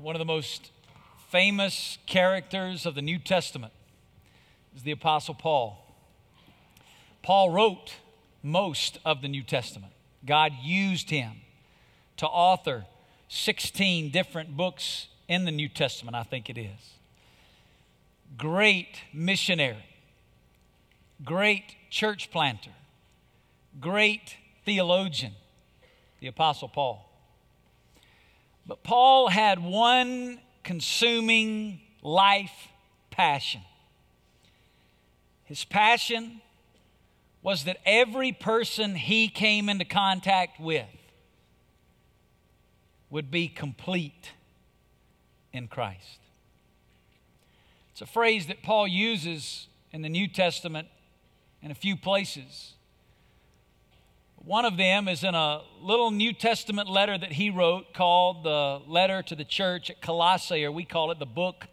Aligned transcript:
one 0.00 0.14
of 0.14 0.18
the 0.18 0.24
most 0.24 0.70
famous 1.28 1.98
characters 2.06 2.86
of 2.86 2.94
the 2.94 3.02
New 3.02 3.18
Testament 3.18 3.72
is 4.74 4.82
the 4.82 4.92
Apostle 4.92 5.34
Paul. 5.34 5.84
Paul 7.22 7.50
wrote 7.50 7.96
most 8.42 8.98
of 9.04 9.20
the 9.20 9.28
New 9.28 9.42
Testament. 9.42 9.92
God 10.24 10.52
used 10.62 11.10
him 11.10 11.32
to 12.16 12.26
author 12.26 12.86
16 13.28 14.10
different 14.10 14.56
books 14.56 15.08
in 15.28 15.44
the 15.44 15.50
New 15.50 15.68
Testament, 15.68 16.16
I 16.16 16.22
think 16.22 16.48
it 16.48 16.58
is. 16.58 16.94
Great 18.38 19.02
missionary, 19.12 19.84
great 21.24 21.76
church 21.90 22.30
planter, 22.30 22.70
great 23.80 24.36
theologian, 24.64 25.32
the 26.20 26.26
Apostle 26.26 26.68
Paul. 26.68 27.09
But 28.70 28.84
Paul 28.84 29.30
had 29.30 29.58
one 29.58 30.38
consuming 30.62 31.80
life 32.02 32.68
passion. 33.10 33.62
His 35.42 35.64
passion 35.64 36.40
was 37.42 37.64
that 37.64 37.78
every 37.84 38.30
person 38.30 38.94
he 38.94 39.26
came 39.26 39.68
into 39.68 39.84
contact 39.84 40.60
with 40.60 40.86
would 43.10 43.28
be 43.28 43.48
complete 43.48 44.30
in 45.52 45.66
Christ. 45.66 46.20
It's 47.90 48.02
a 48.02 48.06
phrase 48.06 48.46
that 48.46 48.62
Paul 48.62 48.86
uses 48.86 49.66
in 49.90 50.02
the 50.02 50.08
New 50.08 50.28
Testament 50.28 50.86
in 51.60 51.72
a 51.72 51.74
few 51.74 51.96
places. 51.96 52.74
One 54.44 54.64
of 54.64 54.78
them 54.78 55.06
is 55.06 55.22
in 55.22 55.34
a 55.34 55.60
little 55.82 56.10
New 56.10 56.32
Testament 56.32 56.88
letter 56.88 57.18
that 57.18 57.32
he 57.32 57.50
wrote 57.50 57.92
called 57.92 58.42
the 58.42 58.80
Letter 58.86 59.22
to 59.24 59.34
the 59.36 59.44
Church 59.44 59.90
at 59.90 60.00
Colossae, 60.00 60.64
or 60.64 60.72
we 60.72 60.86
call 60.86 61.10
it 61.10 61.18
the 61.18 61.26
Book 61.26 61.66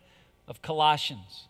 of 0.49 0.61
Colossians. 0.61 1.47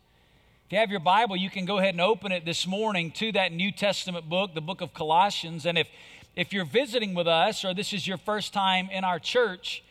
If 0.68 0.74
you 0.74 0.78
have 0.78 0.92
your 0.92 1.00
Bible, 1.00 1.36
you 1.36 1.50
can 1.50 1.66
go 1.66 1.80
ahead 1.80 1.96
and 1.96 2.02
open 2.02 2.32
it 2.32 2.46
this 2.46 2.68
morning 2.68 3.10
to 3.14 3.32
that 3.32 3.52
New 3.52 3.72
Testament 3.72 4.30
book, 4.30 4.54
the 4.54 4.62
book 4.62 4.80
of 4.80 4.94
Colossians. 4.94 5.66
And 5.66 5.76
if, 5.76 5.88
if 6.36 6.54
you're 6.54 6.66
visiting 6.66 7.16
with 7.16 7.28
us 7.28 7.66
or 7.66 7.74
this 7.74 7.94
is 7.94 8.06
your 8.08 8.18
first 8.18 8.54
time 8.54 8.88
in 8.92 9.04
our 9.04 9.18
church, 9.18 9.84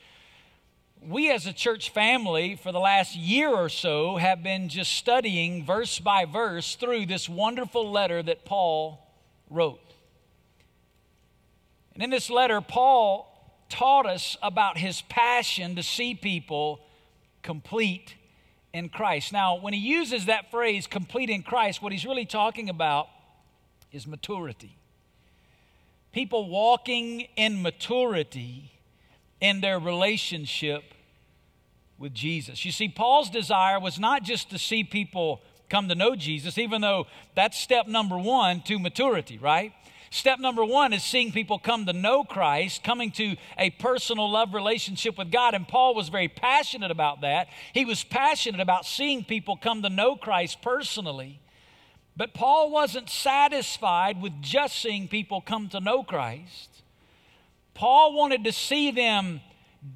we 1.02 1.28
as 1.32 1.44
a 1.44 1.52
church 1.52 1.90
family 1.90 2.54
for 2.54 2.70
the 2.70 2.78
last 2.80 3.16
year 3.16 3.48
or 3.48 3.68
so 3.68 4.16
have 4.16 4.44
been 4.44 4.68
just 4.68 4.92
studying 4.92 5.66
verse 5.66 5.98
by 5.98 6.24
verse 6.24 6.76
through 6.76 7.06
this 7.06 7.28
wonderful 7.28 7.90
letter 7.90 8.22
that 8.22 8.44
Paul 8.44 9.04
wrote. 9.50 9.80
And 11.96 12.02
in 12.02 12.10
this 12.10 12.28
letter, 12.28 12.60
Paul 12.60 13.26
taught 13.70 14.04
us 14.04 14.36
about 14.42 14.76
his 14.76 15.00
passion 15.08 15.76
to 15.76 15.82
see 15.82 16.14
people 16.14 16.80
complete 17.42 18.16
in 18.74 18.90
Christ. 18.90 19.32
Now, 19.32 19.56
when 19.56 19.72
he 19.72 19.80
uses 19.80 20.26
that 20.26 20.50
phrase, 20.50 20.86
complete 20.86 21.30
in 21.30 21.42
Christ, 21.42 21.80
what 21.80 21.92
he's 21.92 22.04
really 22.04 22.26
talking 22.26 22.68
about 22.68 23.08
is 23.92 24.06
maturity. 24.06 24.76
People 26.12 26.50
walking 26.50 27.28
in 27.34 27.62
maturity 27.62 28.72
in 29.40 29.62
their 29.62 29.78
relationship 29.78 30.82
with 31.98 32.12
Jesus. 32.12 32.62
You 32.66 32.72
see, 32.72 32.90
Paul's 32.90 33.30
desire 33.30 33.80
was 33.80 33.98
not 33.98 34.22
just 34.22 34.50
to 34.50 34.58
see 34.58 34.84
people 34.84 35.40
come 35.70 35.88
to 35.88 35.94
know 35.94 36.14
Jesus, 36.14 36.58
even 36.58 36.82
though 36.82 37.06
that's 37.34 37.58
step 37.58 37.86
number 37.86 38.18
one 38.18 38.60
to 38.64 38.78
maturity, 38.78 39.38
right? 39.38 39.72
Step 40.10 40.38
number 40.38 40.64
one 40.64 40.92
is 40.92 41.02
seeing 41.02 41.32
people 41.32 41.58
come 41.58 41.86
to 41.86 41.92
know 41.92 42.24
Christ, 42.24 42.84
coming 42.84 43.10
to 43.12 43.36
a 43.58 43.70
personal 43.70 44.30
love 44.30 44.54
relationship 44.54 45.18
with 45.18 45.30
God. 45.30 45.54
And 45.54 45.66
Paul 45.66 45.94
was 45.94 46.08
very 46.08 46.28
passionate 46.28 46.90
about 46.90 47.22
that. 47.22 47.48
He 47.72 47.84
was 47.84 48.04
passionate 48.04 48.60
about 48.60 48.86
seeing 48.86 49.24
people 49.24 49.56
come 49.56 49.82
to 49.82 49.90
know 49.90 50.16
Christ 50.16 50.62
personally. 50.62 51.40
But 52.16 52.34
Paul 52.34 52.70
wasn't 52.70 53.10
satisfied 53.10 54.22
with 54.22 54.40
just 54.40 54.80
seeing 54.80 55.08
people 55.08 55.40
come 55.40 55.68
to 55.70 55.80
know 55.80 56.02
Christ. 56.02 56.70
Paul 57.74 58.14
wanted 58.14 58.44
to 58.44 58.52
see 58.52 58.90
them 58.90 59.40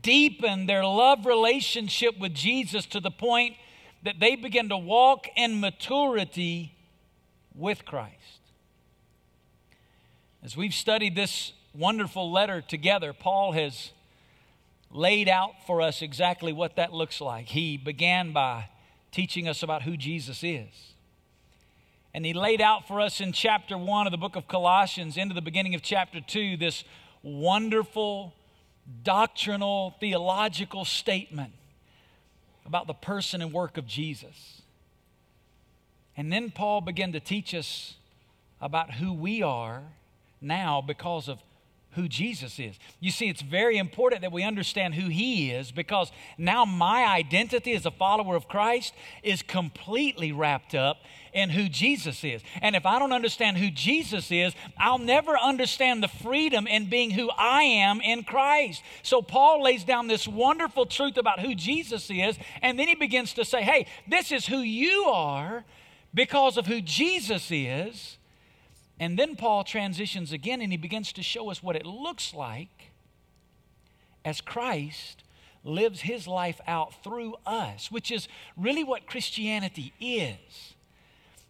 deepen 0.03 0.66
their 0.66 0.84
love 0.84 1.25
relationship 1.25 2.19
with 2.19 2.34
Jesus 2.34 2.84
to 2.87 3.00
the 3.00 3.10
point 3.10 3.56
that 4.03 4.20
they 4.20 4.37
begin 4.37 4.69
to 4.69 4.76
walk 4.76 5.26
in 5.37 5.60
maturity 5.60 6.75
with 7.54 7.84
Christ. 7.84 8.39
As 10.42 10.56
we've 10.56 10.72
studied 10.72 11.14
this 11.14 11.52
wonderful 11.74 12.32
letter 12.32 12.62
together, 12.62 13.12
Paul 13.12 13.52
has 13.52 13.92
laid 14.90 15.28
out 15.28 15.52
for 15.66 15.82
us 15.82 16.00
exactly 16.00 16.50
what 16.52 16.76
that 16.76 16.94
looks 16.94 17.20
like. 17.20 17.46
He 17.48 17.76
began 17.76 18.32
by 18.32 18.70
teaching 19.12 19.46
us 19.46 19.62
about 19.62 19.82
who 19.82 19.98
Jesus 19.98 20.42
is. 20.42 20.94
And 22.14 22.24
he 22.24 22.32
laid 22.32 22.62
out 22.62 22.88
for 22.88 23.00
us 23.02 23.20
in 23.20 23.32
chapter 23.32 23.76
1 23.76 24.06
of 24.06 24.10
the 24.12 24.16
book 24.16 24.34
of 24.34 24.48
Colossians, 24.48 25.18
into 25.18 25.34
the 25.34 25.42
beginning 25.42 25.74
of 25.74 25.82
chapter 25.82 26.22
2, 26.22 26.56
this 26.56 26.84
wonderful 27.22 28.34
doctrinal, 29.04 29.94
theological 30.00 30.86
statement 30.86 31.52
about 32.64 32.86
the 32.86 32.94
person 32.94 33.42
and 33.42 33.52
work 33.52 33.76
of 33.76 33.86
Jesus. 33.86 34.62
And 36.16 36.32
then 36.32 36.50
Paul 36.50 36.80
began 36.80 37.12
to 37.12 37.20
teach 37.20 37.54
us 37.54 37.96
about 38.60 38.94
who 38.94 39.12
we 39.12 39.42
are 39.42 39.82
now 40.40 40.80
because 40.80 41.28
of 41.28 41.42
who 41.94 42.06
Jesus 42.06 42.58
is. 42.60 42.78
You 43.00 43.10
see, 43.10 43.28
it's 43.28 43.42
very 43.42 43.76
important 43.76 44.22
that 44.22 44.30
we 44.30 44.44
understand 44.44 44.94
who 44.94 45.08
He 45.08 45.50
is 45.50 45.72
because 45.72 46.12
now 46.38 46.64
my 46.64 47.04
identity 47.04 47.72
as 47.72 47.84
a 47.84 47.90
follower 47.90 48.36
of 48.36 48.48
Christ 48.48 48.94
is 49.24 49.42
completely 49.42 50.30
wrapped 50.30 50.74
up 50.74 50.98
in 51.32 51.50
who 51.50 51.68
Jesus 51.68 52.22
is. 52.22 52.42
And 52.62 52.76
if 52.76 52.86
I 52.86 52.98
don't 53.00 53.12
understand 53.12 53.58
who 53.58 53.70
Jesus 53.70 54.30
is, 54.30 54.52
I'll 54.78 54.98
never 54.98 55.36
understand 55.36 56.02
the 56.02 56.08
freedom 56.08 56.68
in 56.68 56.88
being 56.88 57.10
who 57.10 57.28
I 57.30 57.62
am 57.62 58.00
in 58.00 58.22
Christ. 58.22 58.82
So 59.02 59.20
Paul 59.20 59.62
lays 59.62 59.82
down 59.82 60.06
this 60.06 60.28
wonderful 60.28 60.86
truth 60.86 61.16
about 61.16 61.40
who 61.40 61.56
Jesus 61.56 62.08
is, 62.08 62.38
and 62.62 62.78
then 62.78 62.86
he 62.86 62.94
begins 62.94 63.32
to 63.34 63.44
say, 63.44 63.62
hey, 63.62 63.86
this 64.08 64.30
is 64.30 64.46
who 64.46 64.58
you 64.58 65.04
are 65.06 65.64
because 66.14 66.56
of 66.56 66.66
who 66.66 66.80
Jesus 66.80 67.48
is. 67.50 68.16
And 69.00 69.19
then 69.19 69.34
Paul 69.34 69.65
transitions 69.65 70.31
again 70.31 70.61
and 70.61 70.71
he 70.71 70.77
begins 70.77 71.11
to 71.15 71.22
show 71.22 71.50
us 71.50 71.62
what 71.62 71.75
it 71.75 71.87
looks 71.87 72.34
like 72.34 72.93
as 74.27 74.43
Christ 74.43 75.25
lives 75.65 76.03
his 76.03 76.28
life 76.28 76.61
out 76.66 77.03
through 77.03 77.37
us, 77.47 77.91
which 77.91 78.11
is 78.11 78.28
really 78.59 78.84
what 78.84 79.06
Christianity 79.06 79.94
is. 79.99 80.75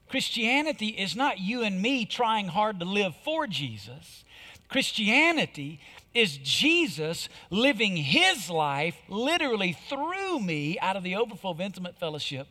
Christianity 0.09 0.89
is 0.89 1.17
not 1.17 1.41
you 1.41 1.63
and 1.63 1.83
me 1.83 2.05
trying 2.05 2.49
hard 2.49 2.79
to 2.79 2.85
live 2.85 3.15
for 3.25 3.49
Jesus. 3.49 4.25
Christianity 4.69 5.81
is 6.15 6.39
Jesus 6.39 7.29
living 7.51 7.97
his 7.97 8.49
life 8.49 8.97
literally 9.09 9.77
through 9.89 10.39
me 10.39 10.79
out 10.79 10.97
of 10.97 11.03
the 11.03 11.17
overflow 11.17 11.51
of 11.51 11.61
intimate 11.61 11.99
fellowship 11.99 12.47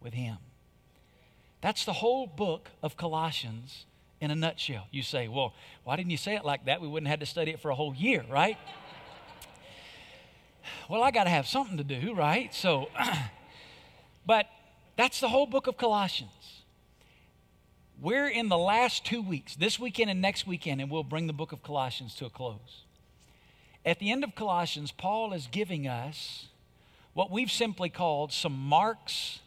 with 0.00 0.14
him. 0.14 0.38
That's 1.60 1.84
the 1.84 1.94
whole 1.94 2.26
book 2.26 2.70
of 2.82 2.96
Colossians 2.96 3.84
in 4.20 4.30
a 4.30 4.34
nutshell. 4.34 4.86
You 4.90 5.02
say, 5.02 5.28
well, 5.28 5.54
why 5.84 5.96
didn't 5.96 6.10
you 6.10 6.16
say 6.16 6.34
it 6.36 6.44
like 6.44 6.66
that? 6.66 6.80
We 6.80 6.88
wouldn't 6.88 7.08
have 7.08 7.14
had 7.14 7.20
to 7.20 7.26
study 7.26 7.50
it 7.50 7.60
for 7.60 7.70
a 7.70 7.74
whole 7.74 7.94
year, 7.94 8.24
right? 8.30 8.58
well, 10.88 11.02
I 11.02 11.10
got 11.10 11.24
to 11.24 11.30
have 11.30 11.46
something 11.46 11.76
to 11.76 11.84
do, 11.84 12.14
right? 12.14 12.54
So, 12.54 12.88
but 14.26 14.46
that's 14.96 15.20
the 15.20 15.28
whole 15.28 15.46
book 15.46 15.66
of 15.66 15.76
Colossians. 15.76 16.30
We're 18.00 18.28
in 18.28 18.48
the 18.48 18.58
last 18.58 19.04
two 19.04 19.22
weeks, 19.22 19.56
this 19.56 19.78
weekend 19.78 20.10
and 20.10 20.20
next 20.20 20.46
weekend, 20.46 20.80
and 20.80 20.90
we'll 20.90 21.04
bring 21.04 21.26
the 21.26 21.32
book 21.32 21.52
of 21.52 21.62
Colossians 21.62 22.14
to 22.16 22.26
a 22.26 22.30
close. 22.30 22.84
At 23.86 23.98
the 23.98 24.10
end 24.10 24.24
of 24.24 24.34
Colossians, 24.34 24.90
Paul 24.90 25.32
is 25.32 25.48
giving 25.50 25.86
us 25.86 26.46
what 27.12 27.30
we've 27.30 27.50
simply 27.50 27.88
called 27.88 28.32
some 28.32 28.52
marks 28.52 29.40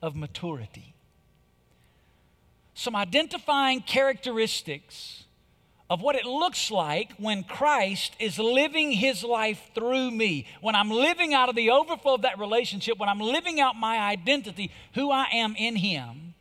of 0.00 0.14
maturity 0.14 0.94
some 2.82 2.96
identifying 2.96 3.80
characteristics 3.80 5.22
of 5.88 6.00
what 6.02 6.16
it 6.16 6.24
looks 6.24 6.70
like 6.70 7.12
when 7.16 7.44
Christ 7.44 8.16
is 8.18 8.38
living 8.38 8.90
his 8.90 9.22
life 9.22 9.70
through 9.74 10.10
me. 10.10 10.46
When 10.60 10.74
I'm 10.74 10.90
living 10.90 11.32
out 11.32 11.48
of 11.48 11.54
the 11.54 11.70
overflow 11.70 12.14
of 12.14 12.22
that 12.22 12.38
relationship, 12.38 12.98
when 12.98 13.08
I'm 13.08 13.20
living 13.20 13.60
out 13.60 13.76
my 13.76 13.98
identity, 13.98 14.72
who 14.94 15.10
I 15.10 15.26
am 15.32 15.54
in 15.56 15.76
him, 15.76 16.34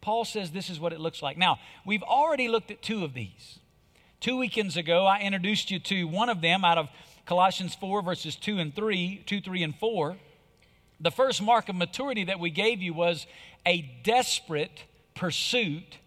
Paul 0.00 0.24
says 0.24 0.50
this 0.50 0.70
is 0.70 0.80
what 0.80 0.92
it 0.92 0.98
looks 0.98 1.22
like. 1.22 1.36
Now, 1.36 1.58
we've 1.86 2.02
already 2.02 2.48
looked 2.48 2.70
at 2.70 2.82
two 2.82 3.04
of 3.04 3.14
these. 3.14 3.58
Two 4.18 4.38
weekends 4.38 4.76
ago, 4.76 5.06
I 5.06 5.20
introduced 5.20 5.70
you 5.70 5.78
to 5.78 6.04
one 6.04 6.30
of 6.30 6.40
them 6.40 6.64
out 6.64 6.78
of 6.78 6.88
Colossians 7.26 7.76
4, 7.76 8.02
verses 8.02 8.34
2 8.34 8.58
and 8.58 8.74
3, 8.74 9.22
2, 9.24 9.40
3, 9.40 9.62
and 9.62 9.76
4. 9.76 10.16
The 11.00 11.10
first 11.10 11.40
mark 11.40 11.68
of 11.68 11.76
maturity 11.76 12.24
that 12.24 12.40
we 12.40 12.50
gave 12.50 12.82
you 12.82 12.92
was 12.92 13.26
a 13.64 13.82
desperate 14.02 14.84
pursuit 15.20 15.98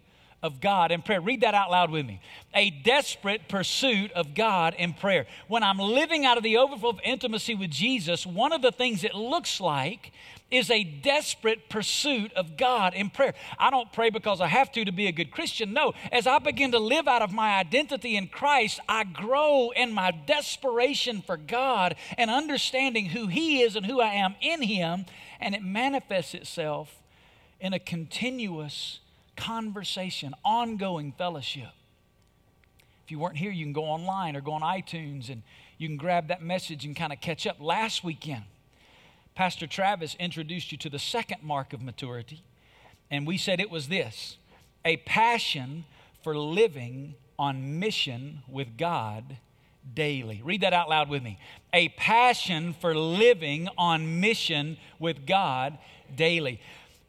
of 0.42 0.60
God 0.60 0.92
in 0.92 1.00
prayer. 1.00 1.22
Read 1.22 1.40
that 1.40 1.54
out 1.54 1.70
loud 1.70 1.90
with 1.90 2.04
me. 2.04 2.20
A 2.52 2.68
desperate 2.68 3.48
pursuit 3.48 4.12
of 4.12 4.34
God 4.34 4.74
in 4.76 4.92
prayer. 4.92 5.26
When 5.48 5.62
I'm 5.62 5.78
living 5.78 6.26
out 6.26 6.36
of 6.36 6.42
the 6.42 6.58
overflow 6.58 6.90
of 6.90 7.00
intimacy 7.02 7.54
with 7.54 7.70
Jesus, 7.70 8.26
one 8.26 8.52
of 8.52 8.60
the 8.60 8.70
things 8.70 9.04
it 9.04 9.14
looks 9.14 9.58
like 9.58 10.12
is 10.50 10.70
a 10.70 10.84
desperate 10.84 11.70
pursuit 11.70 12.30
of 12.34 12.58
God 12.58 12.92
in 12.92 13.08
prayer. 13.08 13.32
I 13.58 13.70
don't 13.70 13.90
pray 13.92 14.10
because 14.10 14.42
I 14.42 14.48
have 14.48 14.70
to 14.72 14.84
to 14.84 14.92
be 14.92 15.06
a 15.06 15.12
good 15.12 15.30
Christian. 15.30 15.72
No, 15.72 15.94
as 16.12 16.26
I 16.26 16.38
begin 16.38 16.72
to 16.72 16.78
live 16.78 17.08
out 17.08 17.22
of 17.22 17.32
my 17.32 17.58
identity 17.58 18.16
in 18.16 18.26
Christ, 18.26 18.80
I 18.86 19.04
grow 19.04 19.70
in 19.74 19.92
my 19.92 20.10
desperation 20.10 21.22
for 21.22 21.38
God 21.38 21.96
and 22.18 22.30
understanding 22.30 23.06
who 23.06 23.28
He 23.28 23.62
is 23.62 23.76
and 23.76 23.86
who 23.86 24.00
I 24.00 24.10
am 24.10 24.34
in 24.42 24.62
Him, 24.62 25.06
and 25.40 25.54
it 25.54 25.62
manifests 25.62 26.34
itself 26.34 27.00
in 27.60 27.72
a 27.72 27.78
continuous 27.78 29.00
conversation, 29.36 30.34
ongoing 30.44 31.12
fellowship. 31.12 31.70
If 33.04 33.10
you 33.10 33.18
weren't 33.18 33.36
here, 33.36 33.50
you 33.50 33.64
can 33.64 33.72
go 33.72 33.84
online 33.84 34.36
or 34.36 34.40
go 34.40 34.52
on 34.52 34.62
iTunes 34.62 35.28
and 35.28 35.42
you 35.78 35.88
can 35.88 35.96
grab 35.96 36.28
that 36.28 36.42
message 36.42 36.84
and 36.84 36.96
kind 36.96 37.12
of 37.12 37.20
catch 37.20 37.46
up. 37.46 37.56
Last 37.60 38.02
weekend, 38.02 38.44
Pastor 39.34 39.66
Travis 39.66 40.16
introduced 40.18 40.72
you 40.72 40.78
to 40.78 40.88
the 40.88 40.98
second 40.98 41.42
mark 41.42 41.72
of 41.72 41.82
maturity, 41.82 42.42
and 43.10 43.26
we 43.26 43.36
said 43.36 43.60
it 43.60 43.70
was 43.70 43.88
this 43.88 44.38
a 44.84 44.96
passion 44.98 45.84
for 46.22 46.36
living 46.36 47.14
on 47.38 47.78
mission 47.78 48.42
with 48.48 48.76
God 48.78 49.36
daily. 49.92 50.40
Read 50.44 50.62
that 50.62 50.72
out 50.72 50.88
loud 50.88 51.08
with 51.08 51.22
me. 51.22 51.38
A 51.72 51.88
passion 51.90 52.74
for 52.80 52.94
living 52.94 53.68
on 53.76 54.20
mission 54.20 54.78
with 54.98 55.26
God 55.26 55.78
daily. 56.14 56.60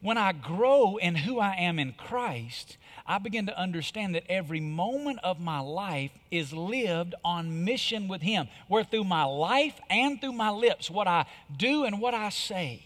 When 0.01 0.17
I 0.17 0.33
grow 0.33 0.97
in 0.97 1.15
who 1.15 1.39
I 1.39 1.55
am 1.55 1.79
in 1.79 1.93
Christ, 1.93 2.77
I 3.07 3.17
begin 3.17 3.45
to 3.47 3.59
understand 3.59 4.15
that 4.15 4.29
every 4.29 4.59
moment 4.59 5.19
of 5.23 5.39
my 5.39 5.59
life 5.59 6.11
is 6.31 6.53
lived 6.53 7.15
on 7.23 7.65
mission 7.65 8.07
with 8.07 8.21
Him, 8.21 8.47
where 8.67 8.83
through 8.83 9.05
my 9.05 9.23
life 9.23 9.79
and 9.89 10.19
through 10.19 10.33
my 10.33 10.49
lips, 10.49 10.89
what 10.89 11.07
I 11.07 11.25
do 11.55 11.85
and 11.85 11.99
what 11.99 12.13
I 12.13 12.29
say, 12.29 12.83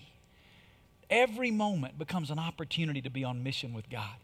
every 1.10 1.52
moment 1.52 1.98
becomes 1.98 2.32
an 2.32 2.40
opportunity 2.40 3.02
to 3.02 3.10
be 3.10 3.24
on 3.24 3.44
mission 3.44 3.74
with 3.74 3.90
God. 3.90 4.16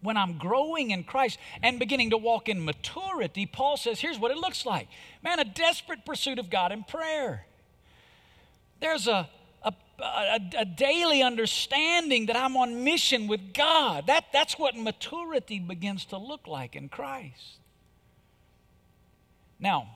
When 0.00 0.16
I'm 0.16 0.38
growing 0.38 0.90
in 0.90 1.04
Christ 1.04 1.38
and 1.62 1.78
beginning 1.78 2.10
to 2.10 2.16
walk 2.16 2.48
in 2.48 2.64
maturity, 2.64 3.46
Paul 3.46 3.76
says, 3.76 4.00
here's 4.00 4.18
what 4.18 4.32
it 4.32 4.36
looks 4.36 4.66
like. 4.66 4.88
Man, 5.22 5.38
a 5.38 5.44
desperate 5.44 6.04
pursuit 6.04 6.40
of 6.40 6.50
God 6.50 6.72
in 6.72 6.82
prayer. 6.82 7.46
There's 8.80 9.06
a 9.06 9.28
a, 9.64 10.40
a, 10.58 10.64
daily 10.64 11.22
understanding 11.22 12.26
that 12.26 12.36
I'm 12.36 12.56
on 12.56 12.84
mission 12.84 13.28
with 13.28 13.54
God. 13.54 14.06
That, 14.08 14.26
that's 14.32 14.58
what 14.58 14.76
maturity 14.76 15.58
begins 15.58 16.04
to 16.06 16.18
look 16.18 16.46
like 16.46 16.74
in 16.74 16.88
Christ. 16.88 17.58
Now, 19.60 19.88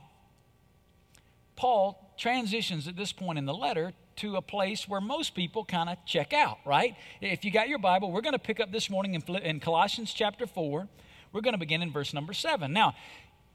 Paul 1.55 2.13
transitions 2.17 2.87
at 2.87 2.95
this 2.95 3.11
point 3.11 3.37
in 3.37 3.45
the 3.45 3.53
letter 3.53 3.93
to 4.17 4.37
a 4.37 4.41
place 4.41 4.87
where 4.87 5.01
most 5.01 5.35
people 5.35 5.65
kind 5.65 5.89
of 5.89 5.97
check 6.05 6.33
out, 6.33 6.57
right? 6.65 6.95
If 7.21 7.43
you 7.45 7.51
got 7.51 7.67
your 7.67 7.79
Bible, 7.79 8.11
we're 8.11 8.21
going 8.21 8.33
to 8.33 8.39
pick 8.39 8.59
up 8.59 8.71
this 8.71 8.89
morning 8.89 9.13
in, 9.13 9.35
in 9.37 9.59
Colossians 9.59 10.13
chapter 10.13 10.47
4. 10.47 10.87
We're 11.33 11.41
going 11.41 11.53
to 11.53 11.59
begin 11.59 11.81
in 11.81 11.91
verse 11.91 12.13
number 12.13 12.33
7. 12.33 12.71
Now, 12.71 12.95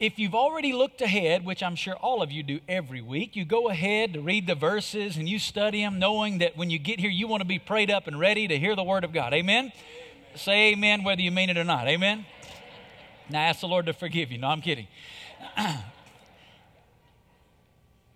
if 0.02 0.19
you've 0.19 0.34
already 0.34 0.72
looked 0.72 1.00
ahead, 1.00 1.44
which 1.44 1.62
I'm 1.62 1.76
sure 1.76 1.94
all 1.94 2.22
of 2.22 2.32
you 2.32 2.43
do 2.43 2.58
every 2.69 3.00
week, 3.00 3.37
you 3.37 3.44
go 3.44 3.69
ahead 3.69 4.14
to 4.14 4.20
read 4.20 4.49
the 4.49 4.56
verses 4.56 5.16
and 5.16 5.28
you 5.28 5.38
study 5.38 5.81
them, 5.81 6.00
knowing 6.00 6.38
that 6.38 6.56
when 6.56 6.70
you 6.70 6.81
get 6.81 6.99
here, 6.99 7.08
you 7.08 7.28
want 7.28 7.40
to 7.40 7.46
be 7.46 7.60
prayed 7.60 7.88
up 7.88 8.08
and 8.08 8.19
ready 8.19 8.49
to 8.49 8.58
hear 8.58 8.75
the 8.75 8.82
Word 8.82 9.04
of 9.04 9.12
God. 9.12 9.32
Amen? 9.32 9.66
amen. 9.66 9.72
Say 10.34 10.72
amen 10.72 11.04
whether 11.04 11.22
you 11.22 11.31
mean 11.31 11.50
it 11.50 11.56
or 11.56 11.62
not. 11.62 11.87
Amen? 11.87 12.26
Now 13.31 13.43
ask 13.43 13.60
the 13.60 13.69
Lord 13.69 13.87
to 13.87 13.93
forgive 13.93 14.32
you. 14.32 14.38
No, 14.38 14.49
I'm 14.49 14.60
kidding. 14.60 14.88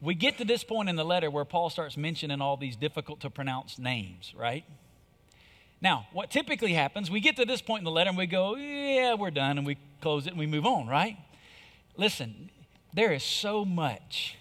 we 0.00 0.16
get 0.16 0.38
to 0.38 0.44
this 0.44 0.64
point 0.64 0.88
in 0.88 0.96
the 0.96 1.04
letter 1.04 1.30
where 1.30 1.44
Paul 1.44 1.70
starts 1.70 1.96
mentioning 1.96 2.40
all 2.40 2.56
these 2.56 2.74
difficult 2.74 3.20
to 3.20 3.30
pronounce 3.30 3.78
names, 3.78 4.34
right? 4.36 4.64
Now, 5.80 6.08
what 6.12 6.32
typically 6.32 6.72
happens, 6.72 7.12
we 7.12 7.20
get 7.20 7.36
to 7.36 7.44
this 7.44 7.62
point 7.62 7.82
in 7.82 7.84
the 7.84 7.92
letter 7.92 8.08
and 8.08 8.18
we 8.18 8.26
go, 8.26 8.56
yeah, 8.56 9.14
we're 9.14 9.30
done, 9.30 9.56
and 9.56 9.64
we 9.64 9.78
close 10.00 10.26
it 10.26 10.30
and 10.30 10.38
we 10.38 10.46
move 10.46 10.66
on, 10.66 10.88
right? 10.88 11.16
Listen, 11.96 12.50
there 12.92 13.12
is 13.12 13.22
so 13.22 13.64
much 13.64 14.36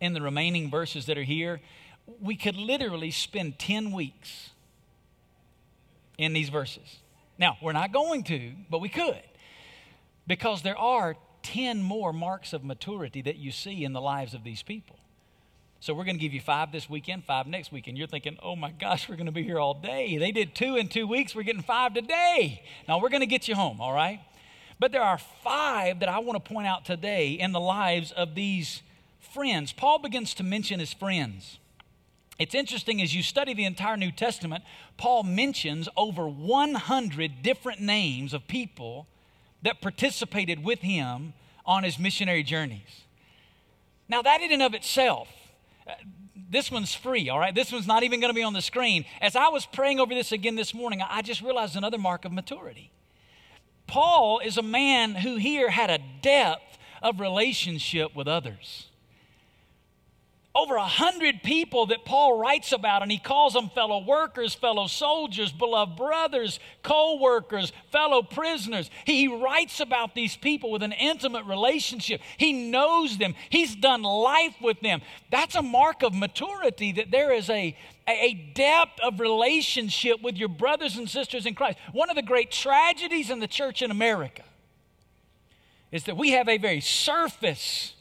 in 0.00 0.12
the 0.12 0.22
remaining 0.22 0.70
verses 0.70 1.06
that 1.06 1.18
are 1.18 1.24
here. 1.24 1.60
We 2.20 2.36
could 2.36 2.56
literally 2.56 3.10
spend 3.10 3.58
10 3.58 3.92
weeks 3.92 4.50
in 6.16 6.32
these 6.32 6.48
verses. 6.48 6.98
Now, 7.38 7.56
we're 7.62 7.72
not 7.72 7.92
going 7.92 8.24
to, 8.24 8.52
but 8.70 8.80
we 8.80 8.88
could. 8.88 9.22
Because 10.26 10.62
there 10.62 10.76
are 10.76 11.16
10 11.42 11.82
more 11.82 12.12
marks 12.12 12.52
of 12.52 12.64
maturity 12.64 13.22
that 13.22 13.36
you 13.36 13.50
see 13.50 13.84
in 13.84 13.92
the 13.92 14.00
lives 14.00 14.34
of 14.34 14.44
these 14.44 14.62
people. 14.62 14.98
So 15.80 15.94
we're 15.94 16.04
going 16.04 16.16
to 16.16 16.20
give 16.20 16.34
you 16.34 16.40
five 16.40 16.72
this 16.72 16.90
weekend, 16.90 17.24
five 17.24 17.46
next 17.46 17.70
weekend. 17.70 17.96
You're 17.96 18.08
thinking, 18.08 18.36
oh 18.42 18.56
my 18.56 18.72
gosh, 18.72 19.08
we're 19.08 19.14
going 19.14 19.26
to 19.26 19.32
be 19.32 19.44
here 19.44 19.60
all 19.60 19.74
day. 19.74 20.18
They 20.18 20.32
did 20.32 20.54
two 20.54 20.76
in 20.76 20.88
two 20.88 21.06
weeks. 21.06 21.36
We're 21.36 21.44
getting 21.44 21.62
five 21.62 21.94
today. 21.94 22.62
Now 22.88 23.00
we're 23.00 23.10
going 23.10 23.20
to 23.20 23.26
get 23.26 23.46
you 23.46 23.54
home, 23.54 23.80
all 23.80 23.92
right? 23.92 24.20
But 24.78 24.92
there 24.92 25.02
are 25.02 25.18
five 25.18 26.00
that 26.00 26.08
I 26.08 26.18
want 26.20 26.42
to 26.42 26.52
point 26.52 26.66
out 26.66 26.84
today 26.84 27.32
in 27.32 27.52
the 27.52 27.60
lives 27.60 28.12
of 28.12 28.34
these 28.34 28.82
friends. 29.18 29.72
Paul 29.72 29.98
begins 29.98 30.34
to 30.34 30.42
mention 30.42 30.80
his 30.80 30.92
friends. 30.92 31.58
It's 32.38 32.54
interesting 32.54 33.02
as 33.02 33.14
you 33.14 33.22
study 33.22 33.52
the 33.52 33.64
entire 33.64 33.96
New 33.96 34.12
Testament, 34.12 34.62
Paul 34.96 35.24
mentions 35.24 35.88
over 35.96 36.28
100 36.28 37.42
different 37.42 37.80
names 37.80 38.32
of 38.32 38.46
people 38.46 39.08
that 39.62 39.80
participated 39.80 40.62
with 40.62 40.80
him 40.80 41.32
on 41.66 41.82
his 41.82 41.98
missionary 41.98 42.44
journeys. 42.44 43.04
Now, 44.08 44.22
that 44.22 44.40
in 44.40 44.52
and 44.52 44.62
of 44.62 44.74
itself, 44.74 45.28
uh, 45.86 45.94
this 46.50 46.70
one's 46.70 46.94
free, 46.94 47.28
all 47.28 47.40
right? 47.40 47.54
This 47.54 47.72
one's 47.72 47.88
not 47.88 48.04
even 48.04 48.20
going 48.20 48.30
to 48.30 48.34
be 48.34 48.44
on 48.44 48.52
the 48.52 48.62
screen. 48.62 49.04
As 49.20 49.34
I 49.34 49.48
was 49.48 49.66
praying 49.66 49.98
over 49.98 50.14
this 50.14 50.30
again 50.30 50.54
this 50.54 50.72
morning, 50.72 51.02
I 51.06 51.22
just 51.22 51.42
realized 51.42 51.76
another 51.76 51.98
mark 51.98 52.24
of 52.24 52.32
maturity. 52.32 52.92
Paul 53.88 54.38
is 54.38 54.56
a 54.58 54.62
man 54.62 55.16
who 55.16 55.36
here 55.36 55.70
had 55.70 55.90
a 55.90 55.98
depth 56.22 56.78
of 57.02 57.18
relationship 57.18 58.14
with 58.14 58.28
others. 58.28 58.84
Over 60.54 60.76
a 60.76 60.86
hundred 60.86 61.42
people 61.42 61.86
that 61.86 62.04
Paul 62.04 62.38
writes 62.38 62.72
about, 62.72 63.02
and 63.02 63.12
he 63.12 63.18
calls 63.18 63.52
them 63.52 63.68
fellow 63.68 64.04
workers, 64.04 64.54
fellow 64.54 64.88
soldiers, 64.88 65.52
beloved 65.52 65.96
brothers, 65.96 66.58
co 66.82 67.18
workers, 67.20 67.72
fellow 67.92 68.22
prisoners. 68.22 68.90
He 69.04 69.28
writes 69.28 69.78
about 69.78 70.14
these 70.16 70.36
people 70.36 70.72
with 70.72 70.82
an 70.82 70.92
intimate 70.92 71.44
relationship. 71.44 72.20
He 72.38 72.70
knows 72.70 73.18
them, 73.18 73.34
he's 73.50 73.76
done 73.76 74.02
life 74.02 74.56
with 74.60 74.80
them. 74.80 75.00
That's 75.30 75.54
a 75.54 75.62
mark 75.62 76.02
of 76.02 76.12
maturity 76.12 76.92
that 76.92 77.12
there 77.12 77.32
is 77.32 77.48
a, 77.50 77.76
a 78.08 78.34
depth 78.54 79.00
of 79.00 79.20
relationship 79.20 80.22
with 80.22 80.36
your 80.36 80.48
brothers 80.48 80.96
and 80.96 81.08
sisters 81.08 81.46
in 81.46 81.54
Christ. 81.54 81.78
One 81.92 82.10
of 82.10 82.16
the 82.16 82.22
great 82.22 82.50
tragedies 82.50 83.30
in 83.30 83.40
the 83.40 83.46
church 83.46 83.82
in 83.82 83.90
America 83.90 84.42
is 85.92 86.04
that 86.04 86.16
we 86.16 86.30
have 86.30 86.48
a 86.48 86.58
very 86.58 86.80
surface 86.80 87.94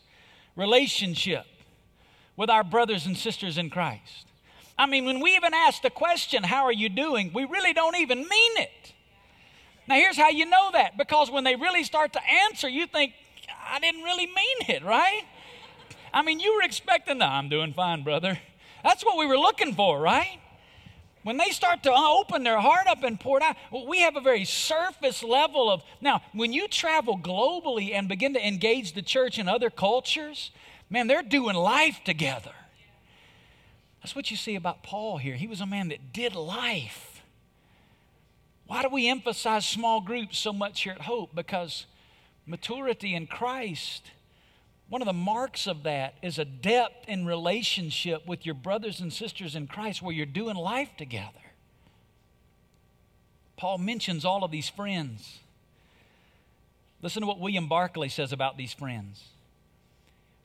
relationship 0.55 1.45
with 2.35 2.49
our 2.49 2.63
brothers 2.63 3.05
and 3.05 3.17
sisters 3.17 3.57
in 3.57 3.69
Christ. 3.69 4.25
I 4.77 4.85
mean, 4.85 5.05
when 5.05 5.21
we 5.21 5.35
even 5.35 5.53
ask 5.53 5.81
the 5.81 5.89
question, 5.89 6.43
How 6.43 6.65
are 6.65 6.71
you 6.71 6.89
doing? 6.89 7.31
we 7.33 7.45
really 7.45 7.73
don't 7.73 7.97
even 7.97 8.19
mean 8.19 8.57
it. 8.57 8.93
Now, 9.87 9.95
here's 9.95 10.17
how 10.17 10.29
you 10.29 10.45
know 10.45 10.71
that 10.73 10.97
because 10.97 11.31
when 11.31 11.43
they 11.43 11.55
really 11.55 11.83
start 11.83 12.13
to 12.13 12.19
answer, 12.45 12.67
you 12.67 12.87
think, 12.87 13.13
I 13.69 13.79
didn't 13.79 14.03
really 14.03 14.27
mean 14.27 14.57
it, 14.67 14.83
right? 14.83 15.23
I 16.13 16.21
mean, 16.21 16.39
you 16.39 16.55
were 16.55 16.63
expecting, 16.63 17.19
no, 17.19 17.25
I'm 17.25 17.47
doing 17.49 17.73
fine, 17.73 18.03
brother. 18.03 18.37
That's 18.83 19.03
what 19.03 19.17
we 19.17 19.25
were 19.25 19.37
looking 19.37 19.73
for, 19.73 19.99
right? 19.99 20.39
When 21.23 21.37
they 21.37 21.49
start 21.49 21.83
to 21.83 21.91
uh, 21.91 22.09
open 22.19 22.43
their 22.43 22.59
heart 22.59 22.87
up 22.87 23.03
and 23.03 23.19
pour 23.19 23.37
it 23.37 23.43
out, 23.43 23.57
we 23.85 23.99
have 23.99 24.15
a 24.15 24.21
very 24.21 24.45
surface 24.45 25.21
level 25.23 25.69
of. 25.69 25.83
Now, 25.99 26.21
when 26.31 26.53
you 26.53 26.69
travel 26.69 27.17
globally 27.17 27.93
and 27.93 28.07
begin 28.07 28.33
to 28.35 28.47
engage 28.47 28.93
the 28.93 29.01
church 29.01 29.37
in 29.37 29.49
other 29.49 29.69
cultures, 29.69 30.51
man, 30.89 31.07
they're 31.07 31.23
doing 31.23 31.55
life 31.55 31.99
together. 32.05 32.53
That's 34.01 34.15
what 34.15 34.31
you 34.31 34.37
see 34.37 34.55
about 34.55 34.83
Paul 34.83 35.17
here. 35.17 35.35
He 35.35 35.47
was 35.47 35.59
a 35.59 35.65
man 35.65 35.89
that 35.89 36.13
did 36.13 36.33
life. 36.33 37.21
Why 38.67 38.81
do 38.81 38.87
we 38.87 39.09
emphasize 39.09 39.65
small 39.65 39.99
groups 39.99 40.37
so 40.37 40.53
much 40.53 40.83
here 40.83 40.93
at 40.93 41.01
Hope? 41.01 41.35
Because 41.35 41.87
maturity 42.45 43.13
in 43.13 43.27
Christ 43.27 44.11
one 44.89 45.01
of 45.01 45.05
the 45.05 45.13
marks 45.13 45.67
of 45.67 45.83
that 45.83 46.15
is 46.21 46.39
a 46.39 46.45
depth 46.45 47.09
in 47.09 47.25
relationship 47.25 48.25
with 48.25 48.45
your 48.45 48.55
brothers 48.55 49.01
and 49.01 49.11
sisters 49.11 49.55
in 49.55 49.67
Christ 49.67 50.01
where 50.01 50.13
you're 50.13 50.25
doing 50.25 50.55
life 50.55 50.89
together. 50.97 51.31
Paul 53.57 53.79
mentions 53.79 54.23
all 54.23 54.43
of 54.43 54.51
these 54.51 54.69
friends. 54.69 55.39
Listen 57.01 57.21
to 57.21 57.27
what 57.27 57.39
William 57.39 57.67
Barclay 57.67 58.07
says 58.07 58.31
about 58.31 58.57
these 58.57 58.73
friends. 58.73 59.23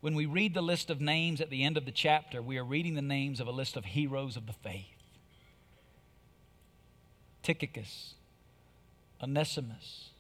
When 0.01 0.17
we 0.17 0.27
read 0.27 0.55
the 0.55 0.63
list 0.63 0.91
of 0.91 1.01
names 1.01 1.41
at 1.41 1.49
the 1.49 1.63
end 1.63 1.77
of 1.77 1.85
the 1.85 1.93
chapter, 1.93 2.43
we 2.43 2.59
are 2.59 2.65
reading 2.65 2.95
the 2.95 3.03
names 3.03 3.39
of 3.39 3.47
a 3.47 3.53
list 3.53 3.77
of 3.77 3.85
heroes 3.85 4.37
of 4.37 4.47
the 4.47 4.53
faith 4.53 4.87
Tychicus, 7.45 8.15
Onesimus, 9.23 10.11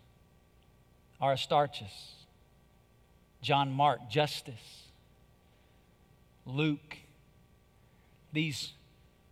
Aristarchus, 1.20 2.21
John 3.42 3.72
Mark, 3.72 4.08
Justus. 4.08 4.84
Luke, 6.46 6.98
these 8.32 8.72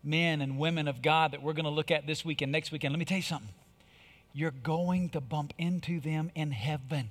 men 0.02 0.40
and 0.40 0.58
women 0.58 0.88
of 0.88 1.02
God 1.02 1.32
that 1.32 1.42
we're 1.42 1.52
going 1.52 1.64
to 1.64 1.70
look 1.70 1.90
at 1.90 2.06
this 2.06 2.24
week 2.24 2.42
and 2.42 2.52
next 2.52 2.72
weekend. 2.72 2.92
Let 2.92 2.98
me 2.98 3.04
tell 3.04 3.18
you 3.18 3.22
something. 3.22 3.48
You're 4.32 4.50
going 4.50 5.10
to 5.10 5.20
bump 5.20 5.54
into 5.58 6.00
them 6.00 6.30
in 6.34 6.50
heaven. 6.50 7.10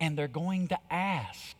And 0.00 0.16
they're 0.16 0.28
going 0.28 0.68
to 0.68 0.78
ask, 0.90 1.56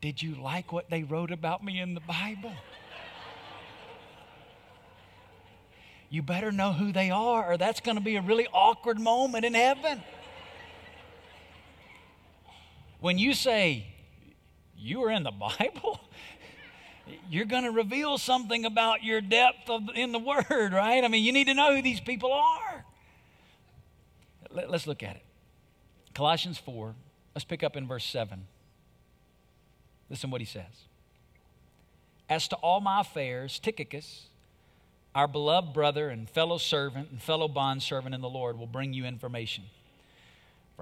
Did 0.00 0.22
you 0.22 0.36
like 0.36 0.72
what 0.72 0.88
they 0.88 1.02
wrote 1.02 1.30
about 1.30 1.64
me 1.64 1.80
in 1.80 1.94
the 1.94 2.00
Bible? 2.00 2.52
you 6.10 6.22
better 6.22 6.52
know 6.52 6.72
who 6.72 6.92
they 6.92 7.10
are, 7.10 7.52
or 7.52 7.56
that's 7.56 7.80
going 7.80 7.96
to 7.96 8.02
be 8.02 8.16
a 8.16 8.20
really 8.20 8.46
awkward 8.52 9.00
moment 9.00 9.44
in 9.44 9.54
heaven. 9.54 10.02
When 13.02 13.18
you 13.18 13.34
say, 13.34 13.84
You 14.76 15.02
are 15.02 15.10
in 15.10 15.24
the 15.24 15.30
Bible? 15.58 16.00
You're 17.28 17.46
going 17.46 17.64
to 17.64 17.72
reveal 17.72 18.16
something 18.16 18.64
about 18.64 19.02
your 19.02 19.20
depth 19.20 19.68
of, 19.68 19.82
in 19.94 20.12
the 20.12 20.20
Word, 20.20 20.72
right? 20.72 21.02
I 21.02 21.08
mean, 21.08 21.24
you 21.24 21.32
need 21.32 21.48
to 21.48 21.54
know 21.54 21.74
who 21.74 21.82
these 21.82 22.00
people 22.00 22.32
are. 22.32 22.84
Let, 24.50 24.70
let's 24.70 24.86
look 24.86 25.02
at 25.02 25.16
it. 25.16 25.22
Colossians 26.14 26.58
4, 26.58 26.94
let's 27.34 27.44
pick 27.44 27.64
up 27.64 27.76
in 27.76 27.88
verse 27.88 28.04
7. 28.04 28.46
Listen 30.08 30.30
what 30.30 30.40
he 30.40 30.46
says. 30.46 30.86
As 32.28 32.46
to 32.48 32.56
all 32.56 32.80
my 32.80 33.00
affairs, 33.00 33.58
Tychicus, 33.58 34.26
our 35.12 35.26
beloved 35.26 35.72
brother 35.72 36.08
and 36.08 36.30
fellow 36.30 36.56
servant 36.56 37.10
and 37.10 37.20
fellow 37.20 37.48
bondservant 37.48 38.14
in 38.14 38.20
the 38.20 38.30
Lord, 38.30 38.58
will 38.58 38.66
bring 38.66 38.92
you 38.92 39.04
information. 39.04 39.64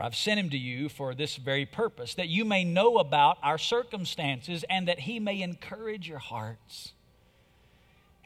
For 0.00 0.06
I've 0.06 0.16
sent 0.16 0.40
him 0.40 0.48
to 0.48 0.56
you 0.56 0.88
for 0.88 1.14
this 1.14 1.36
very 1.36 1.66
purpose, 1.66 2.14
that 2.14 2.28
you 2.28 2.42
may 2.46 2.64
know 2.64 2.96
about 2.96 3.36
our 3.42 3.58
circumstances 3.58 4.64
and 4.70 4.88
that 4.88 5.00
he 5.00 5.20
may 5.20 5.42
encourage 5.42 6.08
your 6.08 6.18
hearts. 6.18 6.94